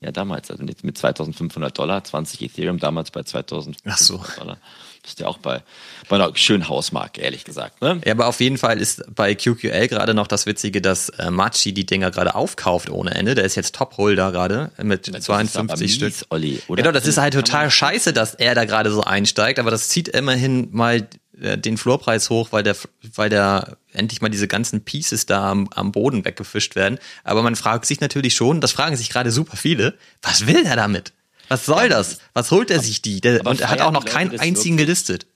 [0.00, 4.22] Ja, damals, also mit mit 2500 Dollar, 20 Ethereum, damals bei 2500 Ach so.
[4.38, 4.58] Dollar.
[5.06, 5.62] Bist ja auch bei,
[6.08, 7.80] bei einer schönen Hausmarke, ehrlich gesagt.
[7.80, 8.00] Ne?
[8.04, 11.72] Ja, aber auf jeden Fall ist bei QQL gerade noch das Witzige, dass äh, Machi
[11.72, 13.36] die Dinger gerade aufkauft ohne Ende.
[13.36, 16.08] Der ist jetzt Top-Holder gerade mit Das ist aber 52 Stück.
[16.08, 16.82] mies, Olli, oder?
[16.82, 20.08] Genau, das ist halt total scheiße, dass er da gerade so einsteigt, aber das zieht
[20.08, 21.06] immerhin mal
[21.40, 22.74] äh, den Floorpreis hoch, weil der,
[23.14, 26.98] weil der endlich mal diese ganzen Pieces da am, am Boden weggefischt werden.
[27.22, 30.74] Aber man fragt sich natürlich schon, das fragen sich gerade super viele, was will der
[30.74, 31.12] damit?
[31.48, 32.18] Was soll das?
[32.32, 33.20] Was holt er sich die?
[33.20, 35.26] Der, und er hat auch noch keinen einzigen gelistet.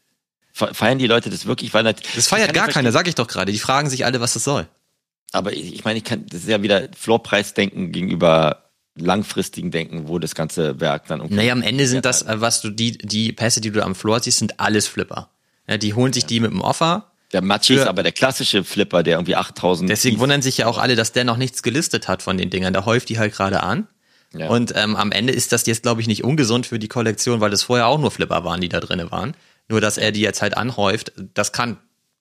[0.53, 1.73] Fe- Feiern die Leute das wirklich?
[1.75, 3.53] Weil das, Das feiert gar ja keiner, sag ich doch gerade.
[3.53, 4.67] Die fragen sich alle, was das soll.
[5.33, 8.65] Aber ich ich meine, ich kann, das ist ja wieder Floorpreisdenken gegenüber
[8.97, 11.37] langfristigen Denken, wo das ganze Werk dann irgendwie.
[11.37, 14.21] Naja, am Ende sind das, äh, was du, die, die Pässe, die du am Floor
[14.21, 15.31] siehst, sind alles Flipper.
[15.69, 17.07] Ja, die holen sich die mit dem Offer.
[17.33, 19.89] Der Machi ist aber der klassische Flipper, der irgendwie 8000.
[19.89, 22.73] Deswegen wundern sich ja auch alle, dass der noch nichts gelistet hat von den Dingern.
[22.75, 23.87] Da häuft die halt gerade an.
[24.33, 24.49] Ja.
[24.49, 27.53] Und ähm, am Ende ist das jetzt, glaube ich, nicht ungesund für die Kollektion, weil
[27.53, 29.35] es vorher auch nur Flipper waren, die da drinne waren.
[29.69, 31.79] Nur, dass er die jetzt halt anhäuft, das kann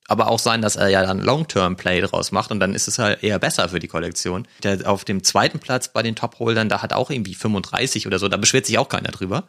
[0.08, 3.24] aber auch sein, dass er ja dann Long-Term-Play draus macht und dann ist es halt
[3.24, 4.48] eher besser für die Kollektion.
[4.64, 8.28] Der auf dem zweiten Platz bei den Top-Holdern, da hat auch irgendwie 35 oder so,
[8.28, 9.48] da beschwert sich auch keiner drüber.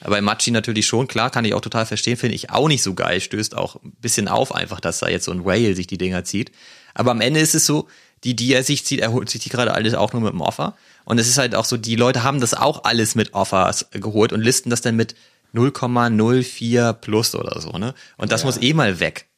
[0.00, 2.82] Aber im Machi natürlich schon, klar, kann ich auch total verstehen, finde ich auch nicht
[2.82, 5.88] so geil, stößt auch ein bisschen auf einfach, dass da jetzt so ein Whale sich
[5.88, 6.52] die Dinger zieht.
[6.94, 7.88] Aber am Ende ist es so,
[8.24, 10.40] die, die er sich zieht, er holt sich die gerade alles auch nur mit dem
[10.40, 10.76] Offer.
[11.06, 14.34] Und es ist halt auch so, die Leute haben das auch alles mit Offers geholt
[14.34, 15.14] und listen das dann mit
[15.54, 17.94] 0,04 plus oder so, ne?
[18.18, 18.46] Und das ja.
[18.46, 19.28] muss eh mal weg.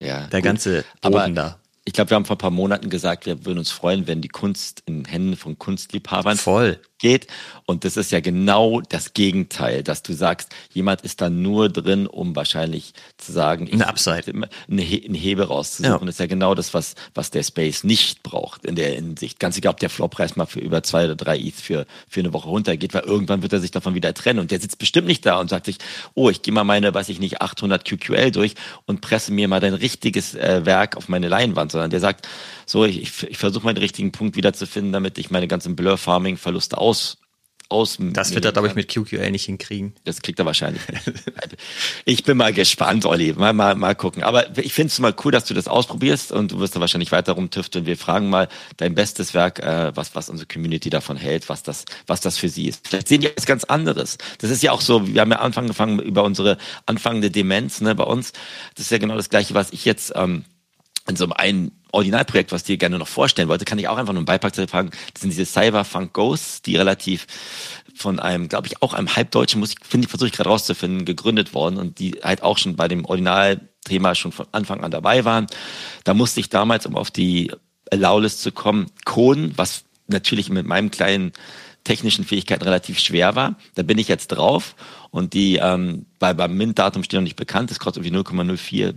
[0.00, 0.28] Ja.
[0.28, 0.46] Der gut.
[0.46, 3.58] ganze Boden Aber da ich glaube, wir haben vor ein paar Monaten gesagt, wir würden
[3.58, 6.80] uns freuen, wenn die Kunst in Händen von Kunstliebhabern Voll.
[6.98, 7.26] Geht.
[7.64, 12.06] Und das ist ja genau das Gegenteil, dass du sagst, jemand ist da nur drin,
[12.06, 14.32] um wahrscheinlich zu sagen, eine Upside,
[14.68, 15.92] eine, He eine Hebe rauszusuchen.
[15.92, 15.98] Ja.
[15.98, 19.38] Das ist ja genau das, was, was der Space nicht braucht in der Hinsicht.
[19.38, 22.32] Ganz egal, ob der Floppreis mal für über zwei oder drei ETH für, für eine
[22.32, 24.40] Woche runtergeht, weil irgendwann wird er sich davon wieder trennen.
[24.40, 25.78] Und der sitzt bestimmt nicht da und sagt sich,
[26.14, 28.54] oh, ich gehe mal meine, weiß ich nicht, 800 QQL durch
[28.86, 32.26] und presse mir mal dein richtiges äh, Werk auf meine Leinwand sondern der sagt,
[32.66, 37.18] so, ich, ich versuche meinen richtigen Punkt wiederzufinden, damit ich meine ganzen Blur-Farming-Verluste aus
[37.68, 37.98] aus.
[37.98, 39.94] Das wird er, glaube ich, mit QQL nicht hinkriegen.
[40.04, 40.82] Das kriegt er wahrscheinlich.
[42.04, 43.32] ich bin mal gespannt, Olli.
[43.32, 44.22] Mal, mal, mal gucken.
[44.22, 47.12] Aber ich finde es mal cool, dass du das ausprobierst und du wirst da wahrscheinlich
[47.12, 47.86] weiter rumtüfteln.
[47.86, 51.84] Wir fragen mal dein bestes Werk, äh, was, was unsere Community davon hält, was das,
[52.06, 52.86] was das für sie ist.
[52.86, 54.18] Vielleicht sehen die etwas ganz anderes.
[54.38, 58.04] Das ist ja auch so, wir haben ja angefangen über unsere anfangende Demenz ne, bei
[58.04, 58.32] uns.
[58.74, 60.44] Das ist ja genau das Gleiche, was ich jetzt ähm,
[61.08, 64.20] in so einem Originalprojekt, was dir gerne noch vorstellen wollte, kann ich auch einfach nur
[64.20, 64.90] einen Beipack fragen.
[65.12, 67.26] Das sind diese Cyberfunk Ghosts, die relativ
[67.94, 71.54] von einem, glaube ich, auch einem halbdeutschen Musik, finde ich, versuche ich gerade rauszufinden, gegründet
[71.54, 75.46] worden und die halt auch schon bei dem Originalthema schon von Anfang an dabei waren.
[76.04, 77.52] Da musste ich damals, um auf die
[77.90, 81.32] Allow-List zu kommen, coden, was natürlich mit meinem kleinen
[81.84, 83.56] technischen Fähigkeiten relativ schwer war.
[83.76, 84.74] Da bin ich jetzt drauf
[85.10, 88.94] und die ähm, bei, beim Mint-Datum steht noch nicht bekannt, das kostet irgendwie 0,04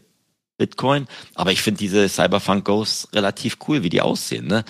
[0.60, 1.08] Bitcoin.
[1.34, 4.46] Aber ich finde diese Cyberpunk Ghosts relativ cool, wie die aussehen.
[4.46, 4.64] Ne?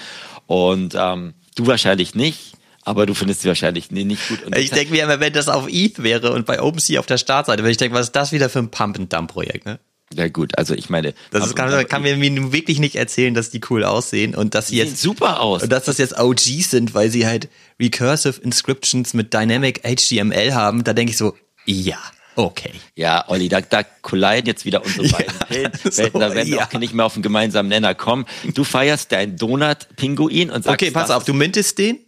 [0.48, 2.54] Und ähm, du wahrscheinlich nicht.
[2.84, 4.44] Aber du findest sie wahrscheinlich nee, nicht gut.
[4.46, 7.18] Und ich denke mir immer, wenn das auf ETH wäre und bei OpenSea auf der
[7.18, 9.80] Startseite, wenn ich denke, was ist das wieder für ein Pump-and-Dump-Projekt, ne?
[10.14, 12.20] Ja gut, also ich meine, das ist, kann, kann mir
[12.52, 15.86] wirklich nicht erzählen, dass die cool aussehen und dass sie jetzt super aus und dass
[15.86, 17.48] das jetzt OGs sind, weil sie halt
[17.80, 20.84] recursive Inscriptions mit Dynamic HTML haben.
[20.84, 21.36] Da denke ich so,
[21.66, 22.00] ja,
[22.36, 22.72] Okay.
[22.96, 26.20] Ja, Olli, da, da colliden jetzt wieder unsere beiden ja, Welten.
[26.20, 26.58] Da werden ja.
[26.58, 28.26] wir auch nicht mehr auf einen gemeinsamen Nenner kommen.
[28.54, 30.82] Du feierst deinen Donut-Pinguin und sagst.
[30.82, 32.00] Okay, pass auf, du mintest den.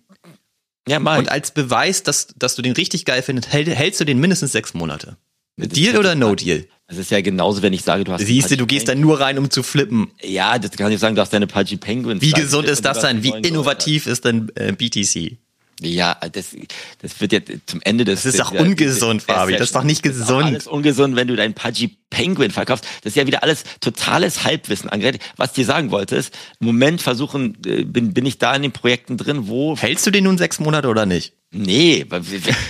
[0.88, 1.20] Ja, mal.
[1.20, 4.74] Und als Beweis, dass, dass du den richtig geil findest, hältst du den mindestens sechs
[4.74, 5.18] Monate.
[5.58, 6.66] Deal oder No Deal?
[6.88, 8.26] Das ist ja genauso, wenn ich sage, du hast.
[8.26, 10.12] Siehst du, du gehst dann nur rein, um zu flippen.
[10.22, 12.22] Ja, das kann ich sagen, du hast deine Pudgy Penguins.
[12.22, 13.24] Wie gesund ist das dann?
[13.24, 15.38] Wie innovativ ist denn äh, BTC?
[15.84, 16.56] Ja, das,
[17.02, 18.22] das wird ja zum Ende des.
[18.22, 19.54] Das ist doch ungesund, Fabi.
[19.54, 20.30] Das ist doch nicht gesund.
[20.30, 22.86] Das ist alles ungesund, wenn du deinen Pudgy Penguin verkaufst.
[23.04, 25.20] Das ist ja wieder alles totales Halbwissen angerät.
[25.38, 28.62] Was ich dir sagen wollte ist, im Moment versuchen, äh, bin, bin ich da in
[28.62, 29.76] den Projekten drin, wo.
[29.76, 31.34] Hältst du den nun sechs Monate oder nicht?
[31.50, 32.06] Nee,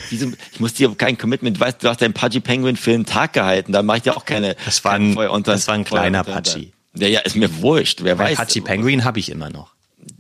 [0.10, 3.34] ich muss dir kein Commitment, du weißt, du hast deinen Pudgy Penguin für einen Tag
[3.34, 4.56] gehalten, da mache ich dir auch keine.
[4.66, 6.72] Das war ein, das war ein kleiner Pudgy.
[6.96, 8.38] Ja, ja, ist mir wurscht, wer Mein weiß.
[8.40, 9.76] Pudgy Penguin habe ich immer noch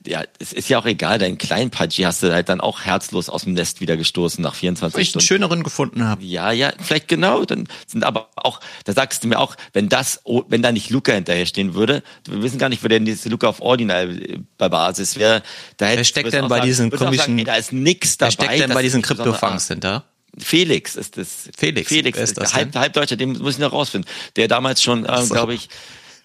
[0.05, 3.29] ja, es ist ja auch egal, deinen kleinen Pudgy hast du halt dann auch herzlos
[3.29, 5.23] aus dem Nest wieder gestoßen nach 24 Weil ich Stunden.
[5.23, 6.23] ich einen schöneren gefunden habe.
[6.23, 7.45] Ja, ja, vielleicht genau.
[7.45, 11.13] Dann sind aber auch, da sagst du mir auch, wenn das, wenn da nicht Luca
[11.13, 14.69] hinterher stehen würde, wir wissen gar nicht, wo denn diese Luca auf Ordinal äh, bei
[14.69, 15.43] Basis wäre.
[15.77, 18.33] Da hätte, wer steckt denn bei sagen, diesen komischen, sagen, da ist nix dabei.
[18.37, 20.05] Wer steckt denn bei diesen Krypto-Funks hinter?
[20.37, 21.49] Felix ist das.
[21.57, 21.89] Felix.
[21.89, 24.09] Felix ist das, halb, Halbdeutscher, den muss ich noch rausfinden.
[24.37, 25.33] Der damals schon, äh, so.
[25.33, 25.67] glaube ich,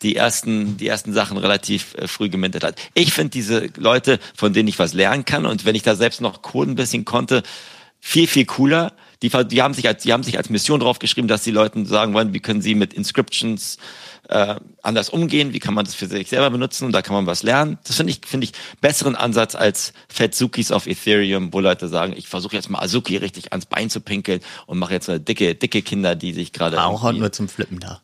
[0.03, 2.77] die ersten, die ersten Sachen relativ äh, früh gemintet hat.
[2.95, 6.21] Ich finde diese Leute, von denen ich was lernen kann und wenn ich da selbst
[6.21, 7.43] noch Code ein bisschen konnte,
[8.01, 8.93] viel, viel cooler.
[9.23, 12.13] Die, die, haben sich als, die haben sich als Mission draufgeschrieben, dass die Leuten sagen
[12.13, 13.79] wollen, wie können sie mit Inscriptions
[14.29, 17.27] äh, anders umgehen, wie kann man das für sich selber benutzen und da kann man
[17.27, 17.79] was lernen.
[17.85, 22.29] Das finde ich, finde ich besseren Ansatz als Fetzukis auf Ethereum, wo Leute sagen, ich
[22.29, 25.83] versuche jetzt mal Azuki richtig ans Bein zu pinkeln und mache jetzt eine dicke, dicke
[25.83, 26.83] Kinder, die sich gerade.
[26.85, 28.03] Auch nur zum Flippen da.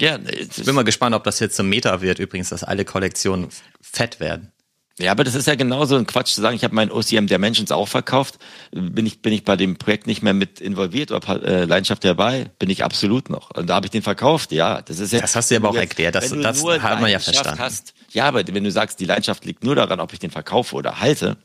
[0.00, 3.48] Ja, ich bin mal gespannt, ob das jetzt zum Meta wird, übrigens, dass alle Kollektionen
[3.80, 4.52] fett werden.
[4.98, 7.70] Ja, aber das ist ja genauso ein Quatsch zu sagen, ich habe meinen OCM Dimensions
[7.70, 8.38] auch verkauft.
[8.72, 12.50] Bin ich, bin ich bei dem Projekt nicht mehr mit involviert oder äh, Leidenschaft dabei?
[12.58, 13.50] Bin ich absolut noch.
[13.52, 14.82] Und da habe ich den verkauft, ja.
[14.82, 15.20] Das ist ja.
[15.20, 17.60] Das hast du aber auch jetzt, erklärt, das, das hat man ja verstanden.
[17.60, 20.74] Hast, ja, aber wenn du sagst, die Leidenschaft liegt nur daran, ob ich den verkaufe
[20.74, 21.36] oder halte,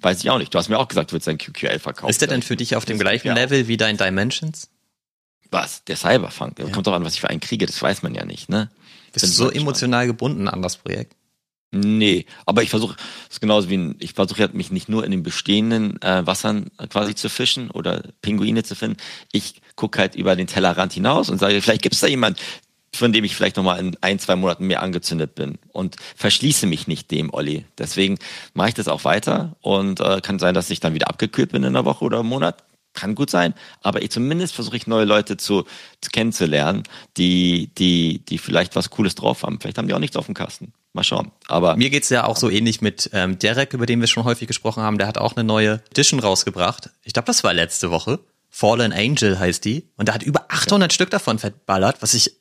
[0.00, 0.54] weiß ich auch nicht.
[0.54, 2.10] Du hast mir auch gesagt, du willst deinen QQL verkaufen.
[2.10, 4.68] Ist der denn für dich auf dem gleichen Level wie dein Dimensions?
[5.50, 5.84] Was?
[5.84, 6.58] Der Cyberpunk?
[6.58, 6.68] Ja.
[6.70, 8.70] Kommt doch an, was ich für einen kriege, das weiß man ja nicht, ne?
[9.12, 11.14] Bist du so emotional gebunden an das Projekt?
[11.70, 12.96] Nee, aber ich versuche,
[13.28, 16.26] es ist genauso wie ein, ich versuche halt mich nicht nur in den bestehenden äh,
[16.26, 18.96] Wassern quasi zu fischen oder Pinguine zu finden.
[19.32, 22.40] Ich gucke halt über den Tellerrand hinaus und sage, vielleicht gibt es da jemand,
[22.94, 26.88] von dem ich vielleicht nochmal in ein, zwei Monaten mehr angezündet bin und verschließe mich
[26.88, 27.66] nicht dem, Olli.
[27.76, 28.18] Deswegen
[28.54, 31.64] mache ich das auch weiter und äh, kann sein, dass ich dann wieder abgekühlt bin
[31.64, 32.64] in einer Woche oder einem Monat.
[32.98, 35.64] Kann gut sein, aber ich zumindest versuche ich neue Leute zu,
[36.00, 36.82] zu kennenzulernen,
[37.16, 39.60] die, die, die vielleicht was Cooles drauf haben.
[39.60, 40.72] Vielleicht haben die auch nichts auf dem Kasten.
[40.94, 41.30] Mal schauen.
[41.46, 44.48] Aber mir geht's ja auch so ähnlich mit ähm, Derek, über den wir schon häufig
[44.48, 44.98] gesprochen haben.
[44.98, 46.90] Der hat auch eine neue Edition rausgebracht.
[47.04, 48.18] Ich glaube, das war letzte Woche.
[48.50, 49.86] Fallen Angel heißt die.
[49.96, 50.94] Und der hat über 800 ja.
[50.94, 52.32] Stück davon verballert, was ich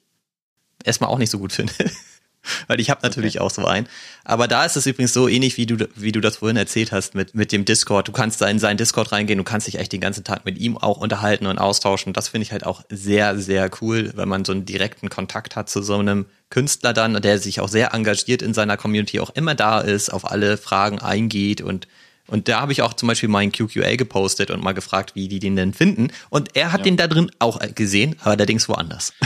[0.83, 1.73] erstmal auch nicht so gut finde.
[2.67, 3.45] Weil ich habe natürlich okay.
[3.45, 3.87] auch so einen.
[4.23, 7.15] Aber da ist es übrigens so ähnlich, wie du, wie du das vorhin erzählt hast
[7.15, 8.07] mit, mit dem Discord.
[8.07, 10.57] Du kannst da in seinen Discord reingehen, du kannst dich echt den ganzen Tag mit
[10.57, 12.13] ihm auch unterhalten und austauschen.
[12.13, 15.69] Das finde ich halt auch sehr, sehr cool, wenn man so einen direkten Kontakt hat
[15.69, 19.55] zu so einem Künstler dann, der sich auch sehr engagiert in seiner Community, auch immer
[19.55, 21.87] da ist, auf alle Fragen eingeht und
[22.27, 25.39] und da habe ich auch zum Beispiel meinen QQA gepostet und mal gefragt, wie die
[25.39, 26.09] den denn finden.
[26.29, 26.83] Und er hat ja.
[26.83, 29.13] den da drin auch gesehen, allerdings woanders.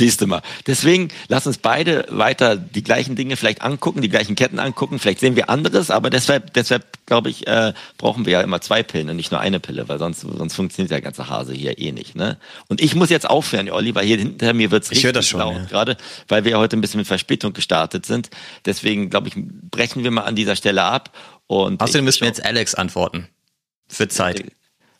[0.00, 0.40] Siehst du mal.
[0.66, 4.98] Deswegen lass uns beide weiter die gleichen Dinge vielleicht angucken, die gleichen Ketten angucken.
[4.98, 8.82] Vielleicht sehen wir anderes, aber deshalb, deshalb glaube ich, äh, brauchen wir ja immer zwei
[8.82, 11.92] Pillen und nicht nur eine Pille, weil sonst, sonst funktioniert der ganze Hase hier eh
[11.92, 12.16] nicht.
[12.16, 12.38] Ne?
[12.68, 15.54] Und ich muss jetzt aufhören, Olli, weil hier hinter mir wird's richtig das schon, laut
[15.54, 15.64] ja.
[15.64, 15.98] gerade,
[16.28, 18.30] weil wir heute ein bisschen mit Verspätung gestartet sind.
[18.64, 21.14] Deswegen, glaube ich, brechen wir mal an dieser Stelle ab.
[21.46, 23.28] Und Außerdem müssen wir jetzt Alex antworten.
[23.86, 24.44] Für Zeit.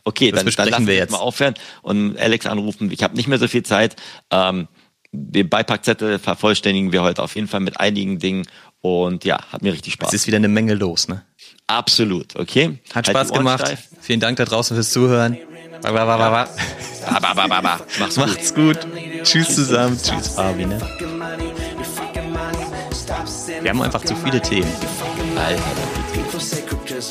[0.05, 2.91] Okay, das dann, dann lassen wir jetzt mal aufhören und Alex anrufen.
[2.91, 3.97] Ich habe nicht mehr so viel Zeit.
[4.31, 4.69] Ähm,
[5.13, 8.47] den Beipackzettel vervollständigen wir heute auf jeden Fall mit einigen Dingen
[8.81, 10.09] und ja, hat mir richtig Spaß.
[10.09, 11.25] Es ist wieder eine Menge los, ne?
[11.67, 12.79] Absolut, okay.
[12.91, 13.67] Hat halt Spaß gemacht.
[13.67, 13.89] Steif.
[14.01, 15.39] Vielen Dank da draußen fürs Zuhören.
[15.83, 17.81] Ba, ba, ba, ba, ba.
[17.99, 18.79] Mach's, Macht's gut.
[19.23, 19.99] Tschüss zusammen.
[20.03, 20.81] Tschüss, Fabi, ne?
[23.61, 24.71] Wir haben einfach zu viele Themen.
[25.37, 26.00] Alter,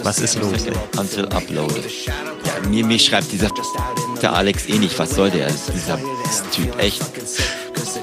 [0.04, 0.66] was ist los?
[0.66, 0.74] Ey?
[0.98, 1.86] Until uploaded.
[2.06, 2.14] Ja,
[2.70, 3.50] mir, mir schreibt dieser
[4.22, 4.98] der Alex eh nicht.
[5.00, 5.48] Was soll der?
[5.48, 6.00] Dieser
[6.52, 7.02] Typ, echt.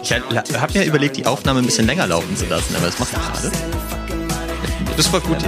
[0.02, 3.12] Ich habe mir überlegt, die Aufnahme ein bisschen länger laufen zu lassen, aber das macht
[3.12, 3.52] er gerade.
[4.96, 5.38] Das war gut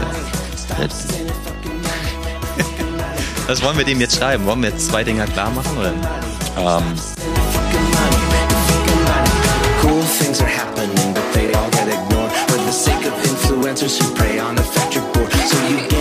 [0.81, 1.09] jetzt.
[3.47, 4.45] Was wollen wir dem jetzt schreiben?
[4.45, 5.79] Wollen wir jetzt zwei Dinger klar machen?
[5.79, 5.93] Oder?
[6.59, 6.83] Ähm.
[9.83, 12.31] Cool things are happening, but they all get ignored.
[12.31, 15.08] For the sake of influencers who prey on effect board.
[15.31, 15.98] So you